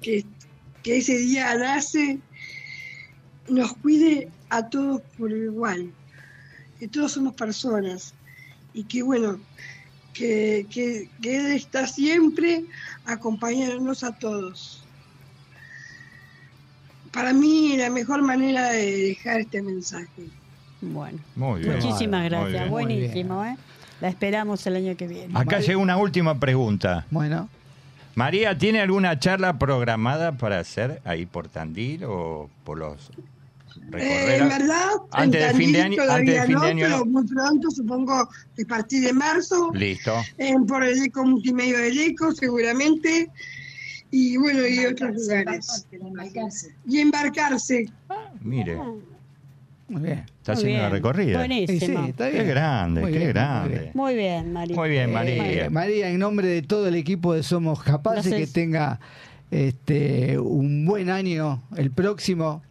que, 0.00 0.24
que 0.84 0.98
ese 0.98 1.18
día 1.18 1.52
nace, 1.56 2.20
nos 3.48 3.74
cuide 3.78 4.30
a 4.50 4.68
todos 4.68 5.02
por 5.18 5.32
igual, 5.32 5.92
que 6.78 6.88
todos 6.88 7.12
somos 7.12 7.34
personas 7.34 8.14
y 8.72 8.84
que 8.84 9.02
bueno, 9.02 9.38
que, 10.12 10.66
que, 10.70 11.08
que 11.22 11.36
Él 11.36 11.46
está 11.52 11.86
siempre 11.86 12.64
acompañándonos 13.04 14.04
a 14.04 14.12
todos. 14.18 14.82
Para 17.12 17.32
mí 17.32 17.76
la 17.76 17.90
mejor 17.90 18.22
manera 18.22 18.70
de 18.70 19.08
dejar 19.08 19.40
este 19.40 19.62
mensaje. 19.62 20.28
Bueno. 20.80 21.18
Muy 21.36 21.60
bien. 21.60 21.76
Muchísimas 21.76 22.20
Muy 22.20 22.28
gracias. 22.30 22.52
bien. 22.52 22.70
Buenísimo, 22.70 23.44
¿eh? 23.44 23.56
La 24.00 24.08
esperamos 24.08 24.66
el 24.66 24.76
año 24.76 24.96
que 24.96 25.06
viene. 25.06 25.38
Acá 25.38 25.60
llega 25.60 25.78
una 25.78 25.96
última 25.96 26.38
pregunta. 26.38 27.06
Bueno. 27.10 27.48
María, 28.16 28.56
¿tiene 28.56 28.80
alguna 28.80 29.18
charla 29.18 29.58
programada 29.58 30.32
para 30.32 30.60
hacer 30.60 31.00
ahí 31.04 31.26
por 31.26 31.48
Tandil 31.48 32.04
o 32.04 32.48
por 32.64 32.78
los 32.78 33.10
Eh, 33.96 34.36
en 34.40 34.48
verdad, 34.48 34.88
antes 35.12 35.42
en 35.42 35.48
de 35.48 35.54
fin 35.64 35.72
de 35.72 35.82
año, 35.82 36.02
antes 36.02 36.26
de 36.26 36.34
todavía 36.34 36.42
fin 36.44 36.54
de 36.54 36.54
no, 36.54 36.62
año 36.62 36.84
pero 36.86 36.98
no. 36.98 37.04
muy 37.06 37.26
pronto, 37.26 37.70
supongo 37.70 38.28
que 38.56 38.62
a 38.62 38.66
partir 38.66 39.04
de 39.04 39.12
marzo, 39.12 39.70
Listo. 39.74 40.14
en 40.38 40.66
por 40.66 40.84
el 40.84 41.02
eco 41.02 41.24
multimedio 41.24 41.78
del 41.78 41.98
eco, 41.98 42.32
seguramente, 42.32 43.30
y 44.10 44.36
bueno, 44.36 44.66
y 44.66 44.86
otros 44.86 45.10
lugares. 45.14 45.86
Y 46.86 47.00
embarcarse. 47.00 47.86
Mire, 48.40 48.76
Muy 49.88 50.02
bien. 50.02 50.24
está 50.38 50.52
Muy 50.52 50.60
haciendo 50.62 50.78
una 50.78 50.88
bien. 50.88 50.92
recorrida. 50.92 51.38
Buenísimo. 51.38 51.80
Sí, 51.80 51.86
sí, 51.86 52.10
está 52.10 52.30
Qué 52.30 52.44
grande, 52.44 53.00
Muy 53.00 53.12
qué 53.12 53.18
bien, 53.18 53.30
grande. 53.30 53.90
Muy 53.94 54.14
bien, 54.14 54.52
María. 54.52 54.76
Muy 54.76 54.88
bien, 54.88 55.12
María. 55.12 55.64
Eh, 55.66 55.70
María, 55.70 56.08
en 56.10 56.18
nombre 56.20 56.46
de 56.48 56.62
todo 56.62 56.86
el 56.88 56.94
equipo 56.94 57.34
de 57.34 57.42
Somos 57.42 57.82
Capaces, 57.82 58.26
Gracias. 58.30 58.48
que 58.48 58.60
tenga 58.60 59.00
este, 59.50 60.38
un 60.38 60.86
buen 60.86 61.10
año 61.10 61.62
el 61.76 61.90
próximo, 61.90 62.62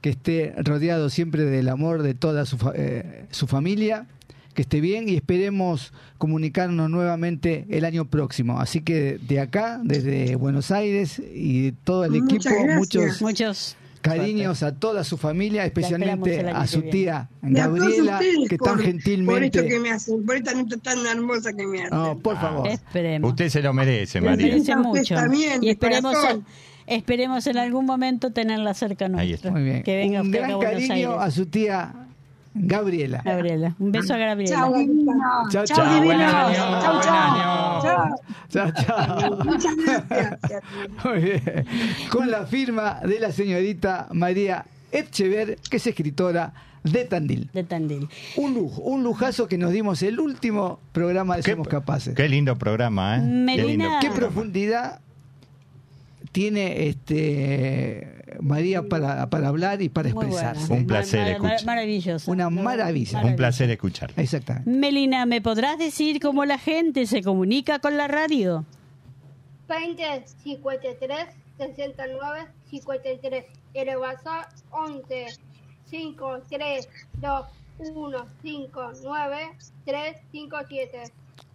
que 0.00 0.10
esté 0.10 0.54
rodeado 0.64 1.10
siempre 1.10 1.44
del 1.44 1.68
amor 1.68 2.02
de 2.02 2.14
toda 2.14 2.46
su, 2.46 2.58
fa- 2.58 2.72
eh, 2.74 3.26
su 3.30 3.46
familia, 3.46 4.06
que 4.54 4.62
esté 4.62 4.80
bien 4.80 5.08
y 5.08 5.16
esperemos 5.16 5.92
comunicarnos 6.16 6.88
nuevamente 6.88 7.66
el 7.68 7.84
año 7.84 8.06
próximo. 8.06 8.58
Así 8.58 8.80
que 8.80 9.18
de 9.18 9.40
acá, 9.40 9.80
desde 9.84 10.34
Buenos 10.36 10.70
Aires 10.70 11.20
y 11.34 11.64
de 11.66 11.72
todo 11.72 12.04
el 12.06 12.12
Muchas 12.12 12.46
equipo, 12.46 12.54
gracias. 12.64 12.78
muchos 12.78 13.22
Muchos 13.22 13.76
cariños 14.00 14.62
a 14.62 14.72
toda 14.72 15.02
su 15.02 15.16
familia, 15.16 15.64
especialmente 15.66 16.48
a 16.48 16.62
que 16.62 16.68
su 16.68 16.82
tía 16.82 17.28
Gabriela, 17.42 18.14
ustedes 18.20 18.48
que 18.48 18.56
tan 18.56 18.76
Por 18.76 18.84
gentilmente... 18.84 19.58
esto 19.58 19.68
que 19.68 19.80
me 19.80 19.90
hacen, 19.90 20.24
por 20.24 20.36
esta 20.36 20.54
nota 20.54 20.76
tan 20.76 21.04
hermosa 21.06 21.52
que 21.52 21.66
me 21.66 21.82
hacen. 21.82 21.98
No, 21.98 22.16
por 22.16 22.36
favor. 22.40 22.68
esperemos. 22.68 23.30
Usted 23.30 23.48
se 23.48 23.60
lo 23.62 23.72
merece, 23.74 24.20
Me 24.20 24.30
María. 24.30 24.46
merece 24.46 24.72
A 24.72 24.78
usted 24.80 24.88
mucho. 25.00 25.14
también, 25.16 25.62
y 25.64 25.70
esperemos 25.70 26.14
corazón. 26.14 26.46
Esperemos 26.86 27.46
en 27.46 27.58
algún 27.58 27.86
momento 27.86 28.32
tenerla 28.32 28.74
cerca 28.74 29.08
nuestra. 29.08 29.22
Ahí 29.22 29.32
está. 29.32 29.50
Muy 29.50 29.62
bien. 29.62 29.82
Que 29.82 29.96
venga 29.96 30.20
un 30.22 30.30
gran 30.30 30.50
a 30.52 30.58
cariño 30.58 30.92
Aires. 30.94 31.08
a 31.20 31.30
su 31.30 31.46
tía 31.46 31.92
Gabriela. 32.54 33.22
Gabriela. 33.24 33.74
Un 33.78 33.92
beso 33.92 34.14
a 34.14 34.16
Gabriela. 34.16 34.56
Chao. 34.56 34.72
Chao, 35.50 35.64
Chao, 35.66 37.00
chao. 37.02 38.14
Chao, 38.48 38.70
chao. 38.72 39.44
Muchas 39.44 39.76
gracias. 39.76 40.62
Muy 41.04 41.18
bien. 41.20 41.42
Con 42.10 42.30
la 42.30 42.46
firma 42.46 43.00
de 43.04 43.20
la 43.20 43.32
señorita 43.32 44.08
María 44.12 44.64
Etchever, 44.92 45.58
que 45.68 45.76
es 45.76 45.86
escritora 45.86 46.52
de 46.84 47.04
Tandil. 47.04 47.50
De 47.52 47.64
Tandil. 47.64 48.08
Un 48.36 48.54
lujo, 48.54 48.80
un 48.82 49.02
lujazo 49.02 49.48
que 49.48 49.58
nos 49.58 49.72
dimos 49.72 50.02
el 50.02 50.20
último 50.20 50.78
programa 50.92 51.36
de 51.36 51.42
Qué- 51.42 51.50
Somos 51.52 51.68
Capaces. 51.68 52.14
Qué 52.14 52.28
lindo 52.28 52.56
programa, 52.56 53.16
¿eh? 53.16 53.20
Qué 53.20 53.26
Melina. 53.26 53.66
lindo. 53.66 53.88
¿Qué 54.00 54.10
profundidad 54.10 55.00
tiene 56.36 56.88
este 56.88 58.36
María 58.42 58.82
para, 58.82 59.30
para 59.30 59.48
hablar 59.48 59.80
y 59.80 59.88
para 59.88 60.10
expresarse? 60.10 60.70
Un 60.70 60.86
placer 60.86 61.20
Mar- 61.20 61.40
mar- 61.40 61.52
escuchar. 61.52 61.66
Maravilloso. 61.66 62.30
Una 62.30 62.50
maravilla. 62.50 63.22
Un 63.24 63.36
placer 63.36 63.70
escuchar. 63.70 64.12
Exactamente. 64.18 64.68
Melina, 64.68 65.24
¿me 65.24 65.40
podrás 65.40 65.78
decir 65.78 66.20
cómo 66.20 66.44
la 66.44 66.58
gente 66.58 67.06
se 67.06 67.22
comunica 67.22 67.78
con 67.78 67.96
la 67.96 68.06
radio? 68.06 68.66
20 69.66 70.24
53 70.44 71.16
69 71.56 72.46
53. 72.70 73.44
El 73.72 73.96
WhatsApp 73.96 74.52
11 74.72 75.26
5 75.90 76.38
3 76.50 76.88
2 77.22 77.46
1 77.94 78.26
5 78.42 78.92
9 79.02 79.36
3 79.86 80.16
5 80.32 80.56
7. 80.68 81.02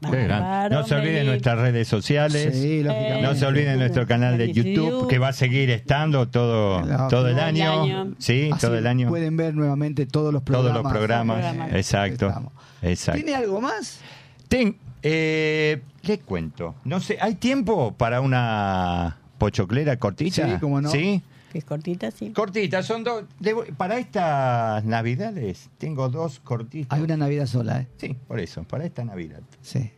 Bárbaro, 0.01 0.75
No 0.75 0.87
se 0.87 0.95
olviden 0.95 1.27
nuestras 1.27 1.59
redes 1.59 1.87
sociales. 1.87 2.55
Sí, 2.59 2.81
lógicamente. 2.83 3.21
No 3.21 3.35
se 3.35 3.45
olviden 3.45 3.77
nuestro 3.79 4.07
canal 4.07 4.37
de 4.37 4.51
YouTube. 4.51 5.07
Que 5.07 5.19
va 5.19 5.29
a 5.29 5.33
seguir 5.33 5.69
estando 5.69 6.27
todo, 6.27 6.81
todo 6.81 6.91
el 7.03 7.07
Todo 7.09 7.27
el 7.29 7.39
año. 7.39 8.13
Sí, 8.17 8.49
Así 8.51 8.61
todo 8.61 8.77
el 8.77 8.87
año. 8.87 9.09
Pueden 9.09 9.37
ver 9.37 9.53
nuevamente 9.53 10.05
todos 10.05 10.33
los 10.33 10.43
Todos 10.43 10.61
programas. 10.61 10.83
los 10.83 10.91
programas. 10.91 11.37
Programas. 11.45 11.75
Exacto. 11.75 12.51
Exacto. 12.81 13.21
¿Tiene 13.21 13.35
algo 13.35 13.61
más? 13.61 13.99
Ten- 14.47 14.75
eh, 15.03 15.81
les 16.03 16.19
cuento. 16.19 16.75
No 16.83 16.99
sé, 16.99 17.17
¿hay 17.21 17.35
tiempo 17.35 17.93
para 17.97 18.21
una 18.21 19.17
pochoclera 19.37 19.97
cortita? 19.97 20.47
Sí, 20.47 20.53
cómo 20.59 20.81
no. 20.81 20.89
¿Sí? 20.89 21.21
Es 21.53 21.65
cortita, 21.65 22.11
sí. 22.11 22.31
Cortita, 22.31 22.81
son 22.83 23.03
dos. 23.03 23.23
debo- 23.39 23.65
Para 23.75 23.97
estas 23.97 24.83
navidades 24.85 25.69
tengo 25.77 26.07
dos 26.09 26.39
cortitos. 26.39 26.95
Hay 26.97 27.03
una 27.03 27.17
Navidad 27.17 27.45
sola, 27.45 27.81
¿eh? 27.81 27.87
Sí, 27.97 28.15
por 28.27 28.39
eso, 28.39 28.63
para 28.63 28.85
esta 28.85 29.03
Navidad. 29.03 29.41
Sí. 29.61 29.91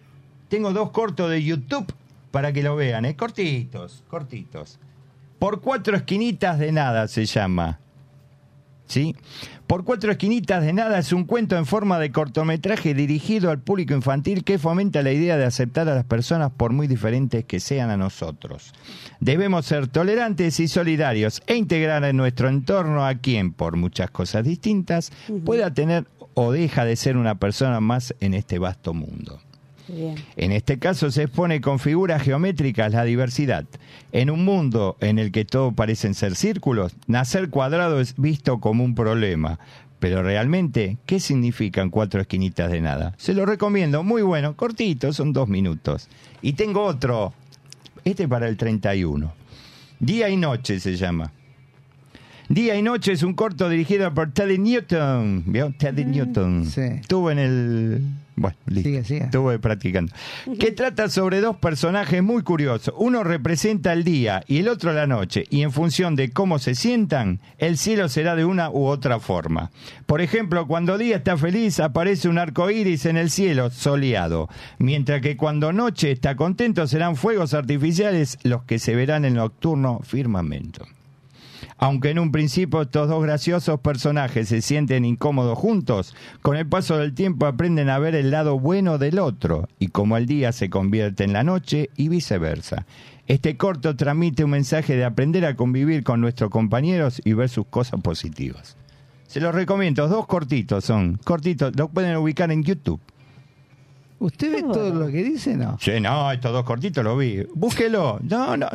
Tengo 0.49 0.71
dos 0.73 0.91
cortos 0.91 1.29
de 1.29 1.43
YouTube 1.43 1.91
para 2.31 2.51
que 2.53 2.63
lo 2.63 2.75
vean, 2.75 3.05
¿eh? 3.05 3.15
Cortitos, 3.15 4.03
cortitos. 4.07 4.79
Por 5.39 5.61
cuatro 5.61 5.95
esquinitas 5.97 6.57
de 6.59 6.71
nada 6.71 7.07
se 7.07 7.25
llama. 7.25 7.79
¿Sí? 8.85 9.15
Por 9.67 9.85
cuatro 9.85 10.11
esquinitas 10.11 10.63
de 10.63 10.73
nada 10.73 10.99
es 10.99 11.13
un 11.13 11.23
cuento 11.23 11.57
en 11.57 11.65
forma 11.65 11.97
de 11.97 12.11
cortometraje 12.11 12.93
dirigido 12.93 13.49
al 13.49 13.59
público 13.59 13.93
infantil 13.93 14.43
que 14.43 14.59
fomenta 14.59 15.01
la 15.01 15.13
idea 15.13 15.37
de 15.37 15.45
aceptar 15.45 15.87
a 15.89 15.95
las 15.95 16.03
personas 16.03 16.51
por 16.51 16.73
muy 16.73 16.87
diferentes 16.87 17.45
que 17.45 17.59
sean 17.59 17.89
a 17.89 17.97
nosotros. 17.97 18.73
Debemos 19.19 19.65
ser 19.65 19.87
tolerantes 19.87 20.59
y 20.59 20.67
solidarios 20.67 21.41
e 21.47 21.55
integrar 21.55 22.03
en 22.03 22.17
nuestro 22.17 22.49
entorno 22.49 23.05
a 23.05 23.15
quien, 23.15 23.53
por 23.53 23.77
muchas 23.77 24.11
cosas 24.11 24.43
distintas, 24.43 25.11
pueda 25.45 25.73
tener 25.73 26.05
o 26.33 26.51
deja 26.51 26.85
de 26.85 26.95
ser 26.95 27.17
una 27.17 27.35
persona 27.35 27.79
más 27.79 28.13
en 28.19 28.33
este 28.33 28.59
vasto 28.59 28.93
mundo. 28.93 29.39
Bien. 29.93 30.15
En 30.35 30.51
este 30.51 30.79
caso 30.79 31.11
se 31.11 31.23
expone 31.23 31.61
con 31.61 31.79
figuras 31.79 32.21
geométricas 32.21 32.93
la 32.93 33.03
diversidad. 33.03 33.65
En 34.11 34.29
un 34.29 34.43
mundo 34.45 34.97
en 34.99 35.19
el 35.19 35.31
que 35.31 35.45
todo 35.45 35.71
parecen 35.71 36.13
ser 36.13 36.35
círculos, 36.35 36.95
nacer 37.07 37.49
cuadrado 37.49 37.99
es 37.99 38.15
visto 38.17 38.59
como 38.59 38.83
un 38.83 38.95
problema. 38.95 39.59
Pero 39.99 40.21
realmente, 40.21 40.97
¿qué 41.05 41.19
significan 41.19 41.89
cuatro 41.89 42.19
esquinitas 42.19 42.69
de 42.69 42.81
nada? 42.81 43.13
Se 43.17 43.33
lo 43.33 43.45
recomiendo, 43.45 44.03
muy 44.03 44.21
bueno, 44.21 44.55
cortito, 44.55 45.13
son 45.13 45.31
dos 45.31 45.47
minutos. 45.47 46.09
Y 46.41 46.53
tengo 46.53 46.83
otro, 46.83 47.33
este 48.03 48.27
para 48.27 48.49
el 48.49 48.57
31. 48.57 49.33
Día 49.99 50.27
y 50.29 50.35
noche 50.35 50.79
se 50.79 50.97
llama. 50.97 51.31
Día 52.49 52.75
y 52.75 52.81
Noche 52.81 53.13
es 53.13 53.23
un 53.23 53.33
corto 53.33 53.69
dirigido 53.69 54.13
por 54.13 54.31
Teddy 54.31 54.57
Newton. 54.57 55.43
¿Vio? 55.47 55.73
Teddy 55.77 56.05
Newton. 56.05 56.65
sí. 56.65 56.81
Estuvo 56.81 57.31
en 57.31 57.39
el. 57.39 58.01
Bueno, 58.35 58.57
listo. 58.65 58.89
Sigue, 58.89 59.03
sigue. 59.03 59.23
Estuve 59.25 59.59
practicando. 59.59 60.11
Que 60.59 60.71
trata 60.71 61.09
sobre 61.09 61.39
dos 61.39 61.57
personajes 61.57 62.23
muy 62.23 62.41
curiosos. 62.43 62.93
Uno 62.97 63.23
representa 63.23 63.93
el 63.93 64.03
día 64.03 64.43
y 64.47 64.59
el 64.59 64.69
otro 64.69 64.93
la 64.93 65.07
noche. 65.07 65.45
Y 65.49 65.61
en 65.61 65.71
función 65.71 66.15
de 66.15 66.31
cómo 66.31 66.59
se 66.59 66.75
sientan, 66.75 67.39
el 67.57 67.77
cielo 67.77 68.09
será 68.09 68.35
de 68.35 68.45
una 68.45 68.69
u 68.69 68.85
otra 68.85 69.19
forma. 69.19 69.71
Por 70.05 70.21
ejemplo, 70.21 70.67
cuando 70.67 70.97
día 70.97 71.17
está 71.17 71.37
feliz, 71.37 71.79
aparece 71.79 72.27
un 72.27 72.39
arco 72.39 72.69
iris 72.69 73.05
en 73.05 73.17
el 73.17 73.29
cielo 73.29 73.69
soleado. 73.69 74.49
Mientras 74.79 75.21
que 75.21 75.37
cuando 75.37 75.71
noche 75.71 76.11
está 76.11 76.35
contento, 76.35 76.87
serán 76.87 77.15
fuegos 77.15 77.53
artificiales 77.53 78.37
los 78.43 78.63
que 78.63 78.79
se 78.79 78.95
verán 78.95 79.25
en 79.25 79.33
el 79.33 79.37
nocturno 79.37 79.99
firmamento. 80.03 80.85
Aunque 81.83 82.11
en 82.11 82.19
un 82.19 82.31
principio 82.31 82.81
estos 82.81 83.09
dos 83.09 83.21
graciosos 83.21 83.77
personajes 83.81 84.47
se 84.47 84.61
sienten 84.61 85.03
incómodos 85.03 85.59
juntos, 85.59 86.15
con 86.41 86.55
el 86.55 86.65
paso 86.65 86.97
del 86.97 87.13
tiempo 87.13 87.45
aprenden 87.45 87.89
a 87.89 87.99
ver 87.99 88.15
el 88.15 88.31
lado 88.31 88.57
bueno 88.57 88.97
del 88.97 89.19
otro 89.19 89.67
y 89.79 89.89
como 89.89 90.15
el 90.15 90.25
día 90.25 90.53
se 90.53 90.69
convierte 90.69 91.25
en 91.25 91.33
la 91.33 91.43
noche 91.43 91.89
y 91.97 92.07
viceversa. 92.07 92.85
Este 93.27 93.57
corto 93.57 93.97
transmite 93.97 94.45
un 94.45 94.51
mensaje 94.51 94.95
de 94.95 95.03
aprender 95.03 95.43
a 95.45 95.57
convivir 95.57 96.05
con 96.05 96.21
nuestros 96.21 96.49
compañeros 96.49 97.21
y 97.25 97.33
ver 97.33 97.49
sus 97.49 97.65
cosas 97.65 97.99
positivas. 97.99 98.77
Se 99.27 99.41
los 99.41 99.53
recomiendo, 99.53 100.07
dos 100.07 100.25
cortitos 100.25 100.85
son, 100.85 101.19
cortitos, 101.25 101.75
lo 101.75 101.89
pueden 101.89 102.15
ubicar 102.15 102.49
en 102.53 102.63
YouTube. 102.63 103.01
¿Usted 104.19 104.53
ve 104.53 104.61
todo 104.61 104.93
lo 104.93 105.07
que 105.07 105.21
dice? 105.21 105.57
No. 105.57 105.77
Sí, 105.81 105.99
no, 105.99 106.31
estos 106.31 106.53
dos 106.53 106.63
cortitos 106.63 107.03
los 107.03 107.19
vi. 107.19 107.45
Búsquelo. 107.53 108.21
No, 108.21 108.55
no, 108.55 108.69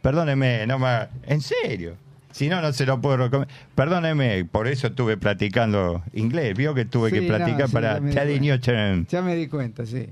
perdóneme, 0.00 0.66
no 0.66 0.78
me... 0.78 1.08
En 1.26 1.42
serio. 1.42 2.02
Si 2.34 2.48
no, 2.48 2.60
no 2.60 2.72
se 2.72 2.84
lo 2.84 3.00
puedo 3.00 3.16
recomendar. 3.16 3.56
Perdóneme, 3.76 4.44
por 4.44 4.66
eso 4.66 4.88
estuve 4.88 5.16
practicando 5.16 6.02
inglés. 6.14 6.56
Vio 6.56 6.74
que 6.74 6.84
tuve 6.84 7.10
Sí, 7.10 7.20
que 7.20 7.28
practicar 7.28 7.60
no, 7.60 7.66
sí, 7.68 7.72
para 7.72 7.94
ya 7.94 8.00
me 8.00 8.08
di 8.08 8.14
Teddy 8.16 8.38
cuenta. 8.38 8.42
Newton. 8.72 9.06
Ya 9.06 9.22
me 9.22 9.36
di 9.36 9.46
cuenta, 9.46 9.86
sí. 9.86 10.08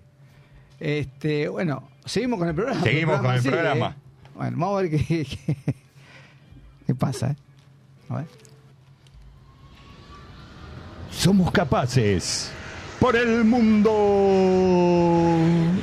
Este, 0.78 1.48
bueno, 1.48 1.88
seguimos 2.04 2.38
con 2.38 2.48
el 2.48 2.54
programa. 2.54 2.80
Seguimos 2.80 3.20
con 3.20 3.34
el 3.34 3.42
programa. 3.42 3.96
¿eh? 3.98 4.28
Bueno, 4.36 4.56
vamos 4.56 4.78
a 4.78 4.82
ver 4.82 4.90
qué, 4.92 5.04
qué, 5.24 5.56
qué 6.86 6.94
pasa. 6.94 7.32
¿eh? 7.32 7.36
A 8.08 8.16
ver. 8.18 8.26
Somos 11.10 11.50
capaces 11.50 12.52
por 13.00 13.16
el 13.16 13.42
mundo. 13.44 13.90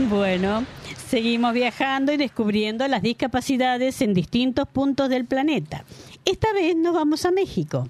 Bueno, 0.10 0.66
seguimos 1.08 1.54
viajando 1.54 2.12
y 2.14 2.18
descubriendo 2.18 2.88
las 2.88 3.02
discapacidades 3.02 4.02
en 4.02 4.14
distintos 4.14 4.68
puntos 4.68 5.10
del 5.10 5.26
planeta. 5.26 5.84
Esta 6.26 6.54
vez 6.54 6.76
nos 6.76 6.94
vamos 6.94 7.26
a 7.26 7.32
México. 7.32 7.88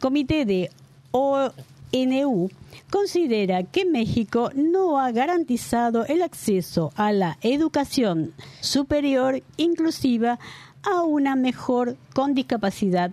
Comité 0.00 0.44
de 0.44 0.70
ONU 1.12 2.50
considera 2.90 3.62
que 3.64 3.84
México 3.84 4.50
no 4.54 4.98
ha 4.98 5.12
garantizado 5.12 6.04
el 6.06 6.22
acceso 6.22 6.92
a 6.96 7.12
la 7.12 7.38
educación 7.42 8.32
superior 8.60 9.42
inclusiva 9.56 10.38
a 10.82 11.02
una 11.02 11.36
mejor 11.36 11.96
con 12.14 12.34
discapacidad 12.34 13.12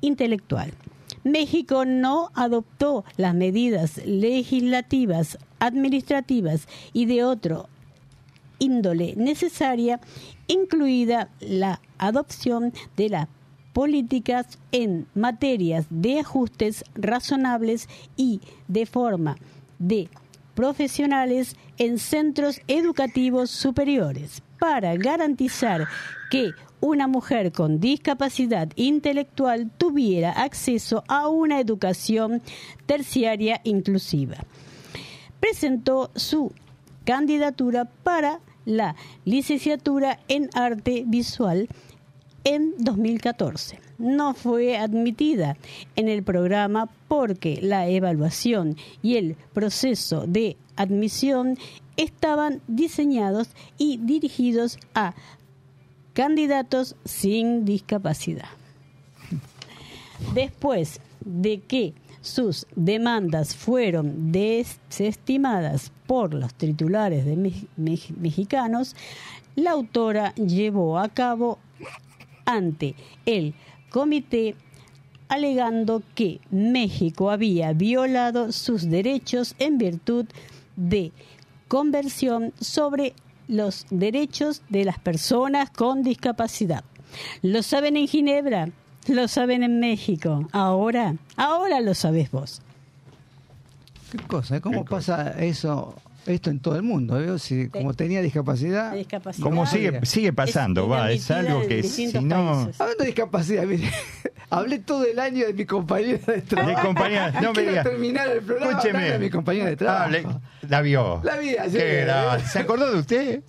intelectual. 0.00 0.72
México 1.24 1.84
no 1.84 2.30
adoptó 2.34 3.04
las 3.16 3.34
medidas 3.34 4.00
legislativas, 4.04 5.38
administrativas 5.58 6.68
y 6.92 7.06
de 7.06 7.24
otro 7.24 7.68
índole 8.58 9.14
necesaria, 9.16 10.00
incluida 10.46 11.28
la 11.40 11.80
adopción 11.98 12.72
de 12.96 13.08
las 13.08 13.28
políticas 13.76 14.58
en 14.72 15.06
materias 15.14 15.84
de 15.90 16.20
ajustes 16.20 16.82
razonables 16.94 17.90
y 18.16 18.40
de 18.68 18.86
forma 18.86 19.36
de 19.78 20.08
profesionales 20.54 21.56
en 21.76 21.98
centros 21.98 22.62
educativos 22.68 23.50
superiores 23.50 24.42
para 24.58 24.96
garantizar 24.96 25.86
que 26.30 26.52
una 26.80 27.06
mujer 27.06 27.52
con 27.52 27.78
discapacidad 27.78 28.70
intelectual 28.76 29.70
tuviera 29.76 30.30
acceso 30.32 31.04
a 31.06 31.28
una 31.28 31.60
educación 31.60 32.40
terciaria 32.86 33.60
inclusiva. 33.62 34.38
Presentó 35.38 36.10
su 36.14 36.50
candidatura 37.04 37.84
para 37.84 38.40
la 38.64 38.96
licenciatura 39.26 40.18
en 40.28 40.48
arte 40.54 41.04
visual 41.06 41.68
en 42.46 42.74
2014. 42.78 43.80
No 43.98 44.32
fue 44.34 44.76
admitida 44.78 45.56
en 45.96 46.08
el 46.08 46.22
programa 46.22 46.88
porque 47.08 47.58
la 47.60 47.88
evaluación 47.88 48.76
y 49.02 49.16
el 49.16 49.34
proceso 49.52 50.26
de 50.28 50.56
admisión 50.76 51.58
estaban 51.96 52.60
diseñados 52.68 53.48
y 53.78 53.96
dirigidos 53.98 54.78
a 54.94 55.14
candidatos 56.12 56.94
sin 57.04 57.64
discapacidad. 57.64 58.48
Después 60.34 61.00
de 61.24 61.60
que 61.60 61.94
sus 62.20 62.66
demandas 62.76 63.56
fueron 63.56 64.30
desestimadas 64.30 65.90
por 66.06 66.32
los 66.32 66.54
titulares 66.54 67.24
de 67.24 67.36
me- 67.36 67.66
me- 67.76 67.98
mexicanos, 68.20 68.94
la 69.56 69.72
autora 69.72 70.32
llevó 70.36 70.98
a 70.98 71.08
cabo 71.08 71.58
ante 72.46 72.94
el 73.26 73.54
comité 73.90 74.56
alegando 75.28 76.02
que 76.14 76.40
México 76.50 77.30
había 77.30 77.72
violado 77.72 78.52
sus 78.52 78.88
derechos 78.88 79.54
en 79.58 79.76
virtud 79.78 80.26
de 80.76 81.12
conversión 81.68 82.52
sobre 82.60 83.14
los 83.48 83.86
derechos 83.90 84.62
de 84.68 84.84
las 84.84 84.98
personas 84.98 85.70
con 85.70 86.02
discapacidad. 86.02 86.84
Lo 87.42 87.62
saben 87.62 87.96
en 87.96 88.08
Ginebra, 88.08 88.70
lo 89.08 89.28
saben 89.28 89.62
en 89.62 89.80
México. 89.80 90.48
Ahora, 90.52 91.16
ahora 91.36 91.80
lo 91.80 91.94
sabes 91.94 92.30
vos. 92.30 92.62
¿Qué 94.10 94.18
cosa? 94.18 94.60
¿Cómo 94.60 94.84
pasa 94.84 95.30
eso, 95.42 95.94
esto 96.26 96.50
en 96.50 96.60
todo 96.60 96.76
el 96.76 96.82
mundo? 96.82 97.14
¿Veo? 97.14 97.38
Si, 97.38 97.68
como 97.68 97.94
tenía 97.94 98.20
discapacidad. 98.22 98.92
discapacidad. 98.94 99.42
Como 99.44 99.66
sigue, 99.66 100.00
sigue 100.04 100.32
pasando, 100.32 100.84
Es 100.84 100.90
va, 100.90 101.10
es 101.12 101.30
algo 101.30 101.66
que 101.66 101.82
si 101.82 102.06
no... 102.06 102.52
países. 102.64 102.80
Hablando 102.80 103.00
de 103.02 103.06
discapacidad, 103.06 103.64
mire, 103.64 103.90
hablé 104.50 104.78
todo 104.80 105.04
el 105.04 105.18
año 105.18 105.46
de 105.46 105.52
mi 105.54 105.64
compañera 105.64 106.18
de 106.32 106.42
trabajo. 106.42 106.76
De 106.80 106.86
compañera, 106.86 107.30
no 107.40 107.48
me 107.48 107.52
Quiero 107.54 107.70
diga. 107.70 107.82
terminar 107.84 108.28
el 108.28 108.42
programa 108.42 108.70
Escúcheme. 108.72 109.10
de 109.10 109.18
mi 109.18 109.30
compañera 109.30 109.66
de 109.70 109.76
trabajo. 109.76 110.04
Ah, 110.04 110.08
le- 110.10 110.68
la 110.68 110.80
vio. 110.82 111.20
La 111.24 111.36
vi 111.38 111.56
ayer. 111.56 112.04
Grande. 112.06 112.44
¿Se 112.46 112.58
acordó 112.58 112.92
de 112.92 112.98
usted? 113.00 113.42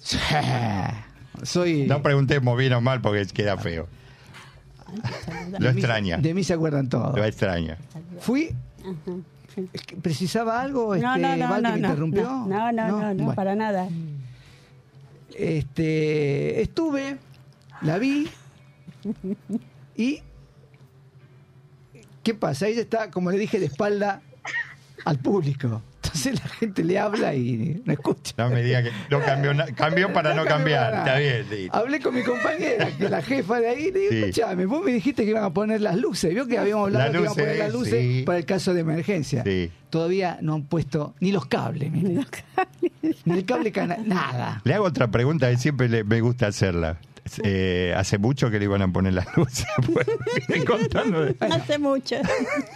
Soy. 1.43 1.85
No 1.87 2.01
preguntemos 2.01 2.57
bien 2.57 2.73
o 2.73 2.81
mal 2.81 3.01
porque 3.01 3.25
queda 3.27 3.57
feo. 3.57 3.87
Lo 5.51 5.67
de 5.67 5.73
mí- 5.73 5.79
extraña. 5.79 6.17
De 6.17 6.33
mí 6.33 6.43
se 6.43 6.53
acuerdan 6.53 6.89
todos. 6.89 7.15
Lo 7.15 7.23
extraña. 7.25 7.77
Fui. 8.19 8.55
¿Precisaba 10.01 10.61
algo? 10.61 10.95
No, 10.95 11.15
Este, 11.15 11.37
no, 11.37 11.47
no, 11.47 11.61
no, 11.61 11.71
que 11.73 11.79
interrumpió? 11.79 12.23
no, 12.23 12.47
no, 12.47 12.71
no, 12.71 12.87
no, 12.87 12.99
no, 12.99 13.15
Bueno. 13.15 13.35
para 13.35 13.55
nada. 13.55 13.87
Este, 15.35 16.61
estuve, 16.61 17.17
la 17.81 17.97
vi 17.97 18.27
y 19.95 20.21
¿qué 22.23 22.33
pasa? 22.33 22.67
Ella 22.67 22.81
está, 22.81 23.11
como 23.11 23.31
le 23.31 23.37
dije, 23.37 23.59
de 23.59 23.67
espalda 23.67 24.21
al 25.05 25.19
público. 25.19 25.81
Entonces 26.17 26.43
la 26.43 26.49
gente 26.49 26.83
le 26.83 26.99
habla 26.99 27.33
y 27.35 27.81
no 27.85 27.93
escucha. 27.93 28.33
No 28.37 28.49
me 28.49 28.63
diga 28.63 28.83
que 28.83 28.91
no 29.09 29.19
cambió, 29.75 30.11
para 30.13 30.33
no 30.33 30.45
cambiar. 30.45 30.91
para 30.91 30.97
Está 30.99 31.19
bien, 31.19 31.49
listo. 31.49 31.77
Hablé 31.77 31.99
con 31.99 32.15
mi 32.15 32.23
compañera, 32.23 32.87
que 32.97 33.05
es 33.05 33.11
la 33.11 33.21
jefa 33.21 33.59
de 33.59 33.67
ahí, 33.69 33.91
le 33.91 33.99
digo, 33.99 34.11
Sí. 34.11 34.17
escuchame, 34.19 34.65
vos 34.65 34.83
me 34.83 34.91
dijiste 34.91 35.23
que 35.23 35.29
iban 35.31 35.43
a 35.43 35.53
poner 35.53 35.81
las 35.81 35.95
luces. 35.95 36.33
Vio 36.33 36.47
que 36.47 36.57
habíamos 36.57 36.87
hablado 36.87 37.11
que 37.11 37.17
iban 37.19 37.31
a 37.31 37.33
poner 37.35 37.57
las 37.59 37.73
luces, 37.73 37.93
sí. 38.01 38.23
para 38.25 38.37
el 38.39 38.45
caso 38.45 38.73
de 38.73 38.81
emergencia. 38.81 39.43
Sí. 39.43 39.71
Todavía 39.89 40.37
no 40.41 40.53
han 40.55 40.63
puesto 40.63 41.15
ni 41.19 41.31
los 41.31 41.45
cables, 41.45 41.91
ni 41.91 42.19
el 43.37 43.45
cable 43.45 43.71
cana, 43.71 43.97
nada. 44.05 44.61
Le 44.65 44.73
hago 44.73 44.85
otra 44.85 45.07
pregunta 45.09 45.49
que 45.49 45.57
siempre 45.57 45.87
le- 45.87 46.03
me 46.03 46.19
gusta 46.21 46.47
hacerla. 46.47 46.97
Eh, 47.43 47.93
hace 47.97 48.17
mucho 48.17 48.49
que 48.49 48.57
le 48.57 48.65
iban 48.65 48.81
a 48.81 48.87
poner 48.91 49.13
las 49.13 49.27
luces. 49.35 49.65
Pues, 49.93 50.07
de- 50.07 51.35
Hace 51.51 51.77
mucho. 51.77 52.15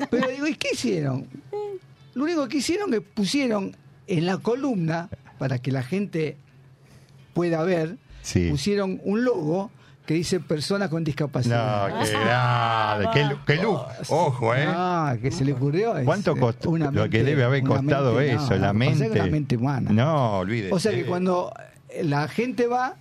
Pero 0.10 0.28
digo, 0.28 0.48
¿y 0.48 0.56
qué 0.56 0.70
hicieron? 0.74 1.26
Lo 2.14 2.24
único 2.24 2.48
que 2.48 2.58
hicieron 2.58 2.94
es 2.94 3.02
pusieron 3.02 3.76
en 4.08 4.26
la 4.26 4.38
columna, 4.38 5.10
para 5.38 5.60
que 5.60 5.72
la 5.72 5.84
gente 5.84 6.38
pueda 7.34 7.64
ver, 7.64 7.98
Sí. 8.22 8.50
pusieron 8.50 9.00
un 9.04 9.24
logo 9.24 9.72
que 10.06 10.14
dice 10.16 10.40
persona 10.40 10.90
con 10.90 11.04
discapacidad. 11.04 11.90
No, 11.90 12.04
qué 12.04 12.12
grande. 12.12 13.08
Qué, 13.14 13.56
qué 13.56 13.64
luz. 13.64 13.80
Ojo, 14.10 14.54
¿eh? 14.54 14.66
Ah, 14.68 15.16
que 15.22 15.32
se 15.32 15.46
le 15.46 15.54
ocurrió. 15.54 15.98
es, 15.98 16.06
¿Cuánto 16.06 16.36
eh, 16.36 16.40
costó? 16.40 16.70
una 16.72 16.86
Lo 16.92 17.04
que 17.10 17.18
mente- 17.20 17.24
debe 17.24 17.44
haber 17.44 17.64
costado 17.64 18.16
mente, 18.16 18.34
eso, 18.34 18.50
no, 18.52 18.56
la 18.58 18.74
mente. 18.74 19.10
una 19.10 19.26
mente 19.28 19.58
humana. 19.58 19.92
No, 19.92 20.40
olvídese. 20.40 20.74
O 20.74 20.80
sea 20.80 20.92
que 20.92 21.06
cuando 21.06 21.54
la 22.04 22.28
gente 22.28 22.68
va, 22.68 22.96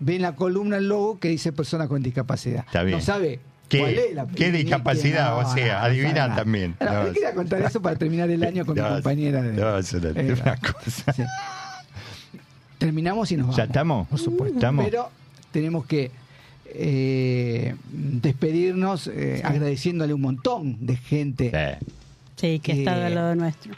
ve 0.00 0.16
en 0.16 0.22
la 0.22 0.34
columna 0.34 0.76
el 0.76 0.88
logo 0.88 1.18
que 1.18 1.28
dice 1.28 1.52
persona 1.52 1.88
con 1.88 2.02
discapacidad. 2.02 2.64
Está 2.66 2.82
bien. 2.82 2.98
No 2.98 3.04
sabe 3.04 3.40
¿Qué- 3.70 3.78
cuál 3.78 3.94
es 3.94 4.14
la 4.14 4.26
qué 4.26 4.46
ni- 4.46 4.52
ni- 4.52 4.58
discapacidad? 4.64 5.38
O 5.38 5.54
sea, 5.54 5.78
no 5.80 5.84
adivina 5.86 6.34
también. 6.36 6.76
No, 6.80 7.12
quería 7.12 7.32
contar 7.34 7.62
eso 7.62 7.80
para 7.80 7.96
terminar 7.96 8.28
el 8.28 8.42
año 8.44 8.66
con 8.66 8.74
mi 8.74 8.82
compañera 8.82 9.40
de. 9.40 9.52
no, 9.54 9.78
es 9.78 9.92
una- 9.94 10.10
Eh, 10.10 10.32
una 10.42 10.56
cosa. 10.56 11.12
sí. 11.14 11.22
Terminamos 12.78 13.30
y 13.32 13.36
nos 13.36 13.44
vamos. 13.46 13.56
¿Ya 13.56 13.64
estamos? 13.64 14.08
Por 14.08 14.18
supuesto. 14.18 14.56
¿Estamos? 14.58 14.84
Pero 14.84 15.08
tenemos 15.52 15.86
que 15.86 16.10
eh, 16.72 17.74
despedirnos 17.90 19.08
eh, 19.08 19.40
agradeciéndole 19.44 20.14
un 20.14 20.20
montón 20.20 20.76
de 20.86 20.96
gente 20.96 21.78
Sí, 22.36 22.58
que 22.60 22.72
Eh, 22.72 22.78
está 22.78 23.06
al 23.06 23.14
lado 23.14 23.34
nuestro. 23.34 23.72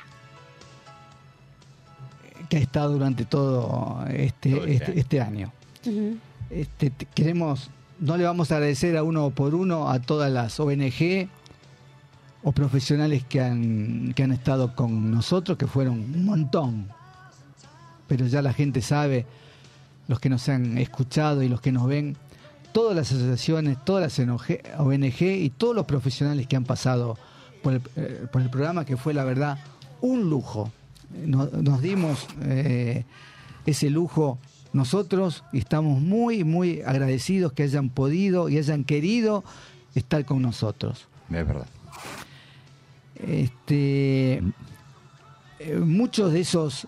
que 2.49 2.57
ha 2.59 2.61
estado 2.61 2.93
durante 2.93 3.25
todo 3.25 4.05
este, 4.11 4.51
Todo 4.51 4.65
este 4.67 4.75
este, 4.91 5.01
este 5.01 5.21
año. 5.21 5.53
Este, 6.51 6.91
te- 6.91 7.07
queremos, 7.15 7.71
no 8.03 8.17
le 8.17 8.25
vamos 8.25 8.51
a 8.53 8.57
agradecer 8.57 8.97
a 8.97 9.03
uno 9.03 9.31
por 9.31 9.55
uno 9.55 9.89
a 9.89 10.01
todas 10.01 10.31
las 10.31 10.59
ONG 10.61 11.29
o 12.43 12.53
profesionales 12.53 13.25
que 13.25 13.41
han, 13.41 14.13
que 14.15 14.25
han 14.25 14.33
estado 14.33 14.75
con 14.75 15.11
nosotros, 15.11 15.57
que 15.57 15.67
fueron 15.67 15.95
un 16.01 16.25
montón. 16.25 16.89
Pero 18.09 18.27
ya 18.27 18.43
la 18.43 18.53
gente 18.53 18.83
sabe, 18.83 19.25
los 20.09 20.19
que 20.21 20.29
nos 20.29 20.49
han 20.49 20.77
escuchado 20.79 21.43
y 21.43 21.49
los 21.49 21.61
que 21.61 21.71
nos 21.73 21.87
ven, 21.87 22.17
todas 22.73 22.97
las 22.97 23.13
asociaciones, 23.13 23.79
todas 23.85 24.19
las 24.19 24.29
ONG 24.79 25.23
y 25.23 25.51
todos 25.51 25.75
los 25.77 25.87
profesionales 25.87 26.47
que 26.49 26.57
han 26.57 26.65
pasado 26.65 27.17
por 27.63 27.75
el, 27.75 27.83
eh, 27.97 28.27
programa 28.33 28.85
que 28.85 28.97
fue 28.97 29.15
la 29.15 29.25
verdad 29.25 29.59
un 30.01 30.29
lujo. 30.29 30.71
No- 31.25 31.47
nos 31.47 31.81
dimos 31.81 32.27
eh, 32.43 33.05
ese 33.67 33.89
lujo 33.89 34.39
nosotros 34.73 35.45
estamos 35.53 36.01
muy, 36.01 36.45
muy 36.45 36.83
agradecidos 36.83 37.53
que 37.53 37.65
hayan 37.65 37.91
podido 37.91 38.49
y 38.49 38.59
hayan 38.59 38.85
querido 38.85 39.45
estar 39.95 40.25
con 40.25 40.43
nosotros. 40.43 41.09
Es 41.31 41.47
verdad. 41.47 41.67
Este, 43.17 44.43
eh, 45.59 45.77
muchos 45.79 46.33
de 46.33 46.41
esos 46.41 46.87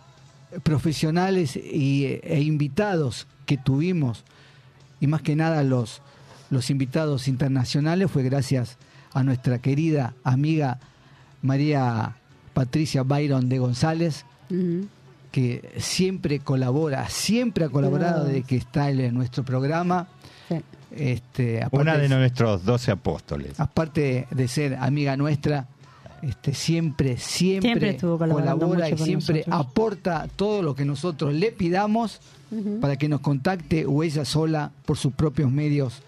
profesionales 0.62 1.57
y, 1.57 2.07
e 2.22 2.41
invitados 2.43 3.26
que 3.47 3.57
tuvimos, 3.57 4.24
y 5.01 5.07
más 5.07 5.22
que 5.22 5.37
nada 5.37 5.62
los, 5.62 6.01
los 6.51 6.70
invitados 6.70 7.28
internacionales, 7.28 8.11
fue 8.11 8.22
gracias 8.22 8.78
a 9.12 9.22
nuestra 9.22 9.59
querida 9.59 10.14
amiga 10.24 10.80
María 11.43 12.16
Patricia 12.55 13.03
Byron 13.03 13.49
de 13.49 13.59
González, 13.59 14.24
Ujú. 14.51 14.87
Que 15.35 15.72
siempre 15.78 16.39
colabora, 16.39 17.09
siempre 17.09 17.64
ha 17.64 17.68
colaborado 17.68 18.24
desde 18.24 18.45
que 18.45 18.55
está 18.57 18.89
él 18.89 19.01
en 19.01 19.14
nuestro 19.14 19.43
programa. 19.43 20.07
Sí. 20.49 20.61
Este, 20.93 21.61
aparte 21.61 21.76
Una 21.82 21.97
de 21.97 22.03
de- 22.09 22.09
nuestros 22.16 22.64
doce 22.64 22.93
apóstoles. 22.93 23.59
aparte 23.59 24.28
de 24.30 24.47
ser 24.47 24.76
amiga 24.76 25.16
nuestra, 25.16 25.66
este, 26.22 26.55
siempre, 26.55 27.16
siempre, 27.16 27.97
Siempre 27.97 27.97
colabora 27.99 28.89
y 28.89 28.97
siempre 28.97 29.39
nosotros. 29.45 29.61
aporta 29.66 30.28
todo 30.37 30.62
lo 30.62 30.76
que 30.76 30.85
nosotros 30.85 31.35
le 31.35 31.51
pidamos 31.51 32.20
para 32.80 32.95
que 32.97 33.09
nos 33.09 33.18
contacte 33.20 33.87
o 33.87 34.05
ella 34.05 34.24
sola 34.24 34.70
por 34.87 34.97
sus 34.97 35.12
propios 35.14 35.51
medios 35.51 36.01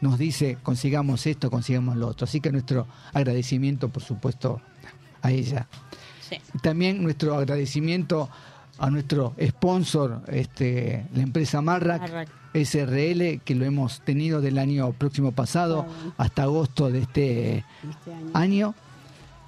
nos 0.00 0.18
dice 0.18 0.58
consigamos 0.64 1.24
esto, 1.28 1.48
consigamos 1.48 1.96
lo 1.96 2.08
otro. 2.08 2.24
Así 2.24 2.40
que 2.40 2.50
nuestro 2.50 2.88
agradecimiento, 3.12 3.88
por 3.88 4.02
supuesto, 4.02 4.60
a 5.22 5.30
ella. 5.30 5.68
Sí. 6.28 6.38
También 6.60 7.02
nuestro 7.04 7.36
agradecimiento 7.36 8.28
a 8.78 8.90
nuestro 8.90 9.34
sponsor, 9.40 10.22
este, 10.28 11.06
la 11.14 11.22
empresa 11.22 11.60
Marrac, 11.62 12.00
Marrac. 12.02 12.28
SRL, 12.54 13.40
que 13.44 13.54
lo 13.54 13.64
hemos 13.64 14.00
tenido 14.02 14.40
del 14.40 14.58
año 14.58 14.92
próximo 14.92 15.32
pasado 15.32 15.84
Claro. 15.84 16.14
hasta 16.18 16.42
agosto 16.44 16.90
de 16.90 17.00
este 17.00 17.64
Este 17.88 18.12
año. 18.12 18.30
año, 18.34 18.74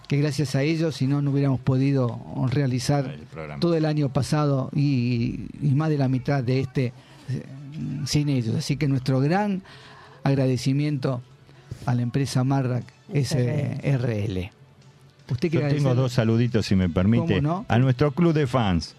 que 0.08 0.16
gracias 0.18 0.54
a 0.54 0.62
ellos, 0.62 0.94
si 0.96 1.06
no, 1.06 1.22
no 1.22 1.30
hubiéramos 1.32 1.60
podido 1.60 2.20
realizar 2.50 3.06
El 3.06 3.20
programa. 3.26 3.60
todo 3.60 3.74
el 3.76 3.84
año 3.84 4.08
pasado 4.08 4.70
y, 4.74 5.46
y 5.60 5.74
más 5.74 5.88
de 5.90 5.98
la 5.98 6.08
mitad 6.08 6.42
de 6.44 6.60
este 6.60 6.92
eh, 7.28 7.42
sin 8.06 8.28
ellos. 8.28 8.54
Así 8.54 8.76
que 8.76 8.86
nuestro 8.88 9.20
gran 9.20 9.62
agradecimiento 10.22 11.22
a 11.86 11.94
la 11.94 12.02
empresa 12.02 12.42
Marrac 12.44 12.84
SRL. 13.12 14.50
¿Usted 15.28 15.50
Yo 15.50 15.60
tengo 15.68 15.94
dos 15.94 16.12
saluditos, 16.12 16.66
si 16.66 16.76
me 16.76 16.88
permite. 16.88 17.42
A 17.68 17.78
nuestro 17.78 18.12
club 18.12 18.32
de 18.32 18.46
fans, 18.46 18.94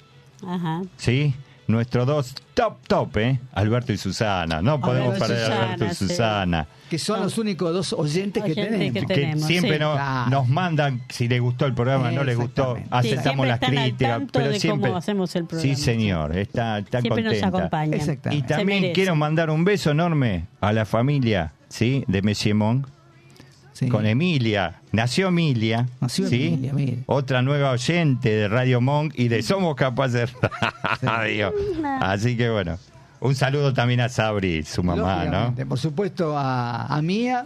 Ajá. 0.46 0.82
¿sí? 0.98 1.34
Nuestros 1.68 2.08
dos 2.08 2.34
top, 2.54 2.78
top, 2.88 3.18
¿eh? 3.18 3.40
Alberto 3.54 3.92
y 3.92 3.98
Susana. 3.98 4.62
No 4.62 4.80
podemos 4.80 5.20
perder 5.20 5.52
a 5.52 5.64
Alberto 5.74 5.84
y 5.84 5.90
Susana, 5.90 5.96
sí. 5.96 6.08
Susana. 6.08 6.68
Que 6.90 6.98
son 6.98 7.20
los 7.22 7.38
únicos 7.38 7.74
dos 7.74 7.92
oyentes 7.92 8.42
que 8.42 8.52
Oyentes 8.52 8.72
tenemos. 8.80 9.06
que 9.06 9.14
tenemos, 9.14 9.44
siempre 9.48 9.78
sí. 9.78 9.84
nos 10.32 10.48
mandan 10.48 11.02
si 11.10 11.28
les 11.28 11.42
gustó 11.42 11.66
el 11.66 11.74
programa, 11.74 12.10
no 12.12 12.24
les 12.24 12.38
gustó, 12.38 12.78
Exactamente. 12.78 13.10
Sí, 13.10 13.14
aceptamos 13.16 13.24
siempre 13.24 13.48
las 13.50 13.56
están 13.62 13.78
al 13.78 13.84
críticas, 13.84 14.10
tanto 14.20 14.40
pero 14.40 14.50
de 14.52 14.60
siempre 14.62 14.88
cómo 14.90 14.98
hacemos 14.98 15.36
el 15.36 15.44
Sí, 15.44 15.48
programa. 15.50 15.76
señor, 15.76 16.38
está, 16.38 16.78
está 16.80 17.02
Siempre 17.02 17.24
nos 17.24 17.34
contenta. 17.34 17.58
acompañan. 17.58 17.94
Exactamente. 17.96 18.46
Y 18.46 18.48
Se 18.48 18.56
también 18.56 18.82
merece. 18.84 18.94
quiero 18.94 19.16
mandar 19.18 19.50
un 19.50 19.66
beso 19.66 19.92
enorme 19.92 20.46
a 20.62 20.72
la 20.72 20.86
familia, 20.86 21.52
¿sí? 21.68 22.06
De 22.08 22.22
Monsieur 22.22 22.56
Monk, 22.56 22.88
Sí. 23.78 23.90
con 23.90 24.08
Emilia. 24.08 24.82
Nació 24.92 25.28
Emilia, 25.28 25.86
Nació 26.02 26.28
¿sí? 26.28 26.60
Emilia. 26.64 26.96
Otra 27.06 27.44
nueva 27.44 27.70
oyente 27.72 28.30
de 28.30 28.48
Radio 28.48 28.82
Monk 28.82 29.14
y 29.16 29.28
de 29.28 29.44
Somos 29.44 29.76
Capaces 29.76 30.32
Radio. 31.04 31.54
Así 32.02 32.36
que 32.36 32.50
bueno, 32.50 32.80
un 33.20 33.36
saludo 33.36 33.74
también 33.74 34.02
a 34.02 34.10
Sabri, 34.10 34.64
su 34.64 34.82
mamá, 34.82 35.26
¿no? 35.26 35.54
Por 35.68 35.78
supuesto 35.78 36.36
a, 36.36 36.88
a 36.88 37.02
Mía, 37.04 37.46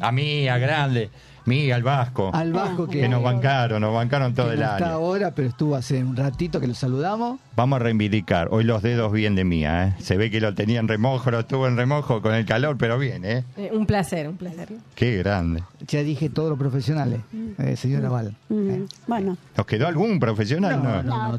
A 0.00 0.10
mí, 0.10 0.48
a 0.48 0.58
Grande, 0.58 1.10
Miguel 1.48 1.72
al 1.72 1.82
Vasco, 1.82 2.30
al 2.32 2.52
Vasco 2.52 2.86
que, 2.86 3.00
que 3.00 3.08
nos 3.08 3.22
bancaron, 3.22 3.80
nos 3.80 3.94
bancaron 3.94 4.34
todo 4.34 4.46
que 4.48 4.54
el 4.54 4.60
no 4.60 4.66
está 4.66 4.76
año. 4.86 4.94
ahora, 4.94 5.30
pero 5.34 5.48
estuvo 5.48 5.74
hace 5.74 6.02
un 6.04 6.14
ratito 6.16 6.60
que 6.60 6.66
lo 6.66 6.74
saludamos. 6.74 7.40
Vamos 7.56 7.76
a 7.80 7.82
reivindicar. 7.82 8.48
Hoy 8.50 8.64
los 8.64 8.82
dedos 8.82 9.10
bien 9.12 9.34
de 9.34 9.44
mía, 9.44 9.88
¿eh? 9.88 9.94
Se 10.02 10.16
ve 10.16 10.30
que 10.30 10.40
lo 10.40 10.54
tenía 10.54 10.78
en 10.80 10.86
remojo, 10.88 11.30
lo 11.30 11.40
estuvo 11.40 11.66
en 11.66 11.76
remojo 11.76 12.22
con 12.22 12.34
el 12.34 12.44
calor, 12.46 12.76
pero 12.78 12.98
bien, 12.98 13.24
¿eh? 13.24 13.44
Eh, 13.56 13.70
un 13.72 13.86
placer, 13.86 14.28
un 14.28 14.36
placer. 14.36 14.68
Qué 14.94 15.16
grande. 15.18 15.62
Ya 15.88 16.02
dije 16.02 16.28
todos 16.28 16.50
los 16.50 16.58
profesionales, 16.58 17.20
eh, 17.58 17.76
señora 17.76 18.08
Val. 18.08 18.34
Ujú. 18.48 18.60
Eh, 18.70 18.86
Bueno, 19.06 19.36
¿Nos 19.56 19.66
quedó 19.66 19.86
algún 19.88 20.18
profesional? 20.20 20.82
No, 20.82 21.02
no, 21.02 21.02
no, 21.02 21.38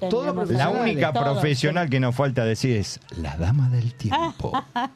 La 0.49 0.70
única 0.70 1.11
Todos, 1.13 1.34
profesional 1.39 1.89
que 1.89 1.99
nos 1.99 2.13
falta 2.15 2.43
decir 2.45 2.78
es 2.78 2.99
la 3.22 3.36
dama 3.38 3.70
del 3.70 3.93
tiempo. 3.93 4.51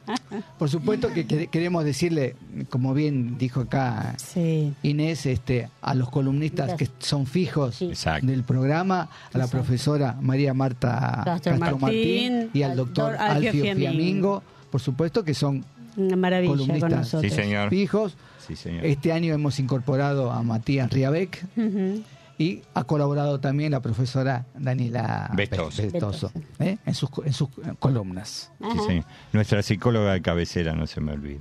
Por 0.58 0.68
supuesto 0.68 1.12
que 1.12 1.26
quere- 1.26 1.48
queremos 1.48 1.84
decirle, 1.84 2.36
como 2.70 2.94
bien 2.94 3.38
dijo 3.38 3.60
acá 3.62 4.14
sí. 4.18 4.72
Inés, 4.82 5.26
este, 5.26 5.68
a 5.82 5.94
los 5.94 6.10
columnistas 6.10 6.74
que 6.74 6.88
son 6.98 7.26
fijos 7.26 7.76
Sí. 7.76 7.92
Del 8.22 8.42
programa, 8.44 9.08
a 9.32 9.38
la 9.38 9.46
profesora 9.48 10.16
María 10.20 10.54
Marta 10.54 11.22
Castro 11.24 11.56
Martín, 11.58 11.80
Martín, 11.80 12.50
y 12.52 12.62
al 12.62 12.76
doctor 12.76 13.14
Alfio 13.16 13.48
Alfio 13.50 13.62
Fiamingo. 13.64 13.80
Fiamingo, 13.90 14.42
por 14.70 14.80
supuesto 14.80 15.24
que 15.24 15.34
son 15.34 15.64
Una 15.96 16.16
maravilla 16.16 16.78
con 16.80 16.90
nosotros. 16.90 17.22
Sí, 17.22 17.30
señor. 17.30 17.70
fijos. 17.70 18.16
Sí, 18.46 18.56
señor. 18.56 18.84
Este 18.84 19.12
año 19.12 19.32
hemos 19.34 19.58
incorporado 19.58 20.30
a 20.30 20.42
Matías 20.42 20.90
Riabec 20.90 21.44
Ujú. 21.56 22.02
y 22.38 22.62
ha 22.74 22.84
colaborado 22.84 23.40
también 23.40 23.72
la 23.72 23.80
profesora 23.80 24.44
Daniela 24.58 25.30
Vestoso. 25.34 25.82
Vestoso, 25.82 26.32
¿eh? 26.58 26.76
en, 26.84 26.94
sus, 26.94 27.08
en 27.24 27.32
sus 27.32 27.48
columnas. 27.78 28.50
Sí, 28.60 28.78
señor. 28.86 29.04
Nuestra 29.32 29.62
psicóloga 29.62 30.12
de 30.12 30.20
cabecera, 30.22 30.74
no 30.74 30.86
se 30.86 31.00
me 31.00 31.12
olvide. 31.12 31.40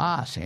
Ah, 0.00 0.24
sí. 0.26 0.40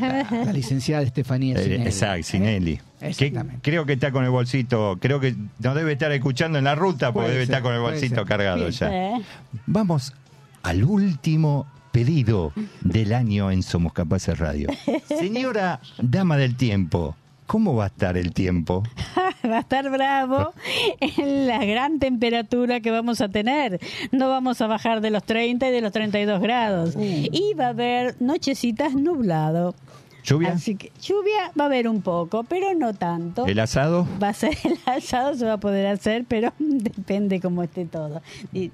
La, 0.00 0.28
la 0.30 0.52
licenciada 0.52 1.02
Estefanía 1.02 1.56
Eh, 1.56 1.64
Sinelli. 1.64 1.82
Exacto, 1.86 2.22
Sinelli. 2.22 2.80
Que 3.00 3.08
Exactamente. 3.08 3.58
creo 3.62 3.84
que 3.84 3.94
está 3.94 4.12
con 4.12 4.24
el 4.24 4.30
bolsito, 4.30 4.96
creo 5.00 5.18
que 5.18 5.34
nos 5.58 5.74
debe 5.74 5.92
estar 5.92 6.12
escuchando 6.12 6.56
en 6.58 6.64
la 6.64 6.76
ruta 6.76 7.12
porque 7.12 7.24
Puede 7.26 7.32
debe 7.32 7.46
ser, 7.46 7.54
estar 7.56 7.62
con 7.62 7.74
el 7.74 7.80
bolsito 7.80 8.24
cargado 8.24 8.68
ya. 8.68 8.90
Eh, 9.16 9.22
Vamos 9.66 10.14
al 10.62 10.84
último 10.84 11.66
pedido 11.94 12.52
del 12.80 13.14
año 13.14 13.52
en 13.52 13.62
Somos 13.62 13.92
Capaces 13.92 14.36
Radio. 14.36 14.68
Señora 15.06 15.78
Dama 16.02 16.36
del 16.36 16.56
Tiempo, 16.56 17.14
¿cómo 17.46 17.76
va 17.76 17.84
a 17.84 17.86
estar 17.86 18.16
el 18.16 18.34
tiempo? 18.34 18.82
va 19.48 19.58
a 19.58 19.60
estar 19.60 19.88
bravo 19.92 20.52
en 21.00 21.46
la 21.46 21.64
gran 21.64 22.00
temperatura 22.00 22.80
que 22.80 22.90
vamos 22.90 23.20
a 23.20 23.28
tener. 23.28 23.78
No 24.10 24.28
vamos 24.28 24.60
a 24.60 24.66
bajar 24.66 25.02
de 25.02 25.10
los 25.10 25.22
30 25.22 25.68
y 25.68 25.70
de 25.70 25.80
los 25.80 25.92
32 25.92 26.40
grados. 26.40 26.96
Y 26.98 27.54
va 27.54 27.66
a 27.66 27.68
haber 27.68 28.20
nochecitas 28.20 28.94
nublado. 28.94 29.76
¿Lluvia? 30.24 30.52
Así 30.52 30.74
que 30.74 30.90
lluvia 31.02 31.52
va 31.58 31.64
a 31.64 31.66
haber 31.66 31.86
un 31.86 32.00
poco, 32.00 32.44
pero 32.44 32.74
no 32.74 32.94
tanto. 32.94 33.46
¿El 33.46 33.58
asado? 33.60 34.06
Va 34.22 34.30
a 34.30 34.32
ser 34.34 34.56
el 34.64 34.78
asado, 34.86 35.34
se 35.34 35.44
va 35.44 35.54
a 35.54 35.58
poder 35.60 35.86
hacer, 35.86 36.24
pero 36.26 36.52
depende 36.58 37.40
cómo 37.40 37.62
esté 37.62 37.84
todo. 37.84 38.22
Y 38.52 38.70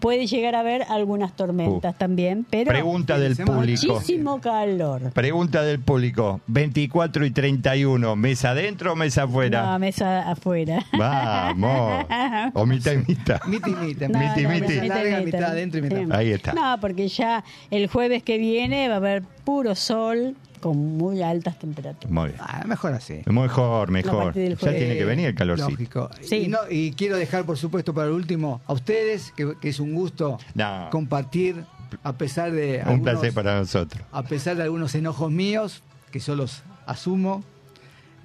puede 0.00 0.26
llegar 0.26 0.54
a 0.56 0.60
haber 0.60 0.82
algunas 0.88 1.36
tormentas 1.36 1.96
también, 1.96 2.44
pero 2.50 2.70
Pregunta 2.70 3.18
del 3.18 3.36
público. 3.36 3.94
muchísimo 3.94 4.40
calor. 4.40 5.12
Pregunta 5.12 5.62
del 5.62 5.78
público. 5.80 6.40
24 6.48 7.24
y 7.26 7.30
31, 7.30 8.16
¿mesa 8.16 8.50
adentro 8.50 8.92
o 8.92 8.96
mesa 8.96 9.22
afuera? 9.22 9.62
No, 9.66 9.78
mesa 9.78 10.28
afuera. 10.30 10.84
Vamos. 10.96 12.06
O 12.54 12.66
mitad 12.66 12.92
y 12.92 12.98
mitad. 12.98 13.40
Miti, 13.46 13.70
miti. 13.70 14.06
No, 14.08 14.18
Miti, 14.18 14.42
no, 14.42 14.48
miti. 14.50 14.72
Mesa 14.74 14.84
larga, 14.86 15.18
miti. 15.18 15.24
mitad 15.26 15.44
adentro 15.44 15.78
y 15.78 15.82
mitad 15.82 15.96
Sí. 15.98 16.04
Ahí 16.10 16.32
está. 16.32 16.52
No, 16.52 16.76
porque 16.80 17.08
ya 17.08 17.44
el 17.70 17.86
jueves 17.88 18.22
que 18.22 18.38
viene 18.38 18.88
va 18.88 18.94
a 18.94 18.96
haber 18.98 19.22
puro 19.44 19.74
sol 19.74 20.36
con 20.58 20.76
muy 20.76 21.22
altas 21.22 21.58
temperaturas. 21.58 22.10
Muy 22.10 22.28
bien. 22.28 22.40
Ah, 22.40 22.64
mejor 22.66 22.92
así. 22.92 23.22
Mejor, 23.26 23.90
mejor. 23.90 24.34
Ya 24.34 24.56
tiene 24.56 24.96
que 24.96 25.04
venir 25.04 25.26
el 25.28 25.34
calorcito. 25.34 25.70
Lógico. 25.70 26.10
Sí. 26.20 26.36
Y, 26.36 26.48
no- 26.48 26.58
y 26.70 26.92
quiero 26.92 27.16
dejar, 27.16 27.44
por 27.44 27.56
supuesto, 27.58 27.94
para 27.94 28.08
el 28.08 28.12
último, 28.14 28.60
a 28.66 28.72
ustedes, 28.72 29.32
que, 29.36 29.54
que 29.60 29.68
es 29.70 29.80
un 29.80 29.94
gusto 29.94 30.38
No. 30.54 30.88
compartir, 30.90 31.64
a 32.02 32.12
pesar 32.14 32.52
de 32.52 32.80
Un 32.82 32.88
algunos- 32.88 33.02
placer 33.14 33.32
para 33.32 33.58
nosotros. 33.58 34.02
a 34.12 34.22
pesar 34.22 34.56
de 34.56 34.62
algunos 34.64 34.94
enojos 34.94 35.30
míos, 35.30 35.82
que 36.10 36.18
yo 36.20 36.34
los 36.36 36.62
asumo. 36.86 37.42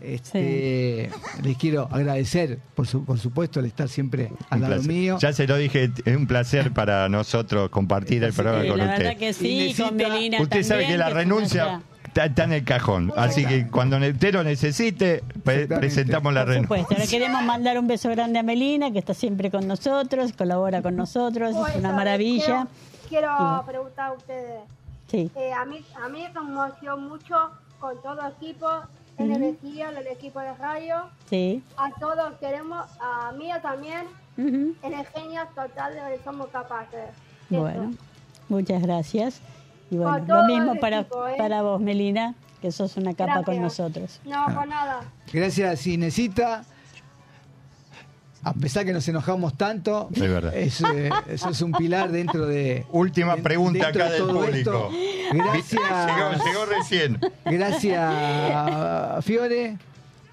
Este, 0.01 1.09
Les 1.43 1.55
quiero 1.57 1.88
agradecer, 1.89 2.59
por, 2.75 2.86
su- 2.88 3.05
por 3.05 3.17
supuesto, 3.19 3.61
el 3.61 3.67
estar 3.67 3.88
siempre 3.88 4.31
al 4.49 4.59
lado 4.61 4.84
mío. 4.84 5.17
Ya 5.21 5.31
se 5.31 5.47
lo 5.47 5.55
dije, 5.57 5.91
es 6.03 6.17
un 6.17 6.27
placer 6.27 6.71
para 6.73 7.07
nosotros 7.07 7.69
compartir 7.69 8.21
el 8.23 8.34
programa 8.34 8.63
Sí, 8.63 8.67
con 8.69 8.77
la 8.79 8.84
usted. 8.86 8.97
verdad 8.97 9.17
que 9.17 9.34
sí, 9.34 9.73
con 9.77 9.95
Melina 9.95 10.41
Usted 10.41 10.63
sabe 10.63 10.88
que 10.88 10.97
la 10.97 11.09
renuncia 11.09 11.81
está, 12.14 12.26
está 12.26 12.43
en 12.43 12.53
el 12.53 12.64
cajón. 12.64 13.11
Así 13.18 13.45
que 13.45 13.68
cuando 13.70 13.97
usted 13.97 14.34
lo 14.34 14.43
necesite, 14.43 15.24
pre- 15.43 15.68
presentamos 15.68 16.34
la 16.34 16.41
Por 16.41 16.49
renuncia. 16.49 16.78
supuesto. 16.78 16.93
Ahora 16.95 17.07
queremos 17.09 17.43
mandar 17.43 17.80
un 17.80 17.88
beso 17.88 18.09
grande 18.09 18.39
a 18.39 18.43
Melina, 18.43 18.91
que 18.91 18.99
está 18.99 19.14
siempre 19.14 19.49
con 19.51 19.68
nosotros, 19.68 20.34
colabora 20.34 20.82
con 20.82 20.95
nosotros, 20.95 21.55
es 21.70 21.76
una 21.76 21.91
maravilla. 21.91 22.68
Quiero, 23.09 23.64
preguntar 23.66 24.11
a 24.11 24.14
ustedes. 24.14 24.61
Sí. 25.09 25.30
Eh, 25.36 25.51
a 25.53 25.66
mí, 25.66 25.84
a 26.03 26.07
mí 26.09 26.24
me 26.24 26.34
conmoció 26.34 26.97
mucho 26.97 27.36
con 27.80 28.01
todo 28.01 28.20
equipo 28.39 28.68
en 29.18 29.28
Ujú. 29.32 29.36
energía, 29.36 29.89
en 29.91 29.97
el 29.97 30.07
equipo 30.07 30.39
de 30.39 30.53
radio. 30.55 31.03
Sí. 31.30 31.61
A 31.78 31.91
todos 31.99 32.34
queremos, 32.39 32.86
a 32.99 33.32
Mía 33.34 33.61
también, 33.61 34.05
en 34.38 34.76
el 34.93 35.05
genio 35.07 35.41
total 35.53 35.93
de 35.93 36.20
Somos 36.24 36.47
Capaces. 36.47 37.09
Eso. 37.51 37.59
Bueno, 37.61 37.93
muchas 38.49 38.82
gracias. 38.82 39.39
Y 39.94 39.98
bueno, 39.98 40.26
lo 40.28 40.44
mismo 40.46 40.76
para, 40.80 41.00
equipo, 41.02 41.28
¿eh? 41.28 41.36
para 41.38 41.62
vos, 41.62 41.80
Melina, 41.80 42.34
que 42.62 42.72
sos 42.72 42.98
una 42.98 43.14
capa 43.14 43.44
con 43.44 43.62
nosotros. 43.62 44.20
No, 44.26 44.46
por 44.54 44.68
nada. 44.68 45.02
Gracias, 45.32 45.86
Inesita. 45.86 46.64
A 48.46 48.54
pesar 48.54 48.84
que 48.86 48.91
nos 48.91 49.08
enojamos 49.08 49.56
tanto, 49.56 50.10
Es 50.14 50.20
verdad. 50.20 50.54
es, 50.56 50.82
eh, 50.82 51.10
eso 51.30 51.50
es 51.50 51.62
un 51.62 51.72
pilar 51.72 52.12
dentro 52.12 52.46
de. 52.46 52.86
Última 52.91 53.36
de- 53.38 53.41
pregunta 53.44 53.88
acá 53.88 54.06
de 54.10 54.12
del 54.16 54.24
público. 54.26 54.52
esto. 54.52 54.89
Gracias. 55.32 55.80
Llegó, 56.08 56.46
llegó 56.46 56.66
recién. 56.66 57.20
Gracias, 57.46 59.24
Fiore, 59.26 59.78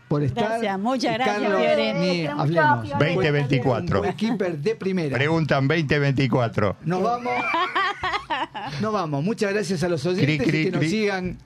por 0.09 0.23
estar. 0.25 0.49
Gracias, 0.49 0.79
muchas 0.81 1.15
gracias, 1.15 1.37
Carlos, 1.41 1.61
Fiore. 1.61 1.95
Ni 1.95 2.27
hablemos. 2.27 2.83
Fiore. 2.89 3.15
2024. 3.15 4.03
Un 4.03 4.13
keeper 4.15 4.59
de 4.59 4.75
primera. 4.75 5.17
Preguntan 5.17 5.69
2024. 5.69 6.77
Nos 6.85 7.03
vamos. 7.03 7.33
Nos 8.80 8.93
vamos. 8.93 9.22
Muchas 9.24 9.53
gracias 9.53 9.82
a 9.82 9.88
los 9.88 10.05
oyentes 10.07 10.36
Cri, 10.38 10.38
cri, 10.38 10.59
y 10.61 10.64
que 10.66 10.70
nos 10.70 10.80
cri. 10.80 10.88
sigan 10.91 11.38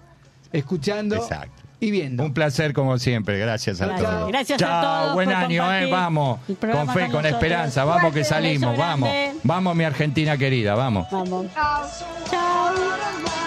escuchando 0.52 1.16
Exacto. 1.16 1.62
y 1.80 1.90
viendo. 1.90 2.22
Un 2.24 2.32
placer 2.34 2.72
como 2.72 2.98
siempre. 2.98 3.38
Gracias 3.38 3.80
a 3.80 3.86
Gracias. 3.86 4.10
todos. 4.10 4.28
Gracias 4.28 4.62
a 4.62 4.64
Chao, 4.64 4.82
todos 5.02 5.14
buen 5.14 5.32
año, 5.32 5.72
eh. 5.74 5.86
Vamos. 5.90 6.40
Con 6.60 6.88
fe, 6.90 7.08
con 7.10 7.26
esperanza. 7.26 7.84
Vamos 7.84 8.12
que 8.14 8.24
salimos. 8.24 8.76
Vamos. 8.76 9.10
Vamos, 9.42 9.76
mi 9.76 9.84
Argentina 9.84 10.36
querida. 10.36 10.74
Vamos. 10.74 11.06
Vamos. 11.10 11.46
Chao. 11.54 11.82
Chao. 12.30 13.43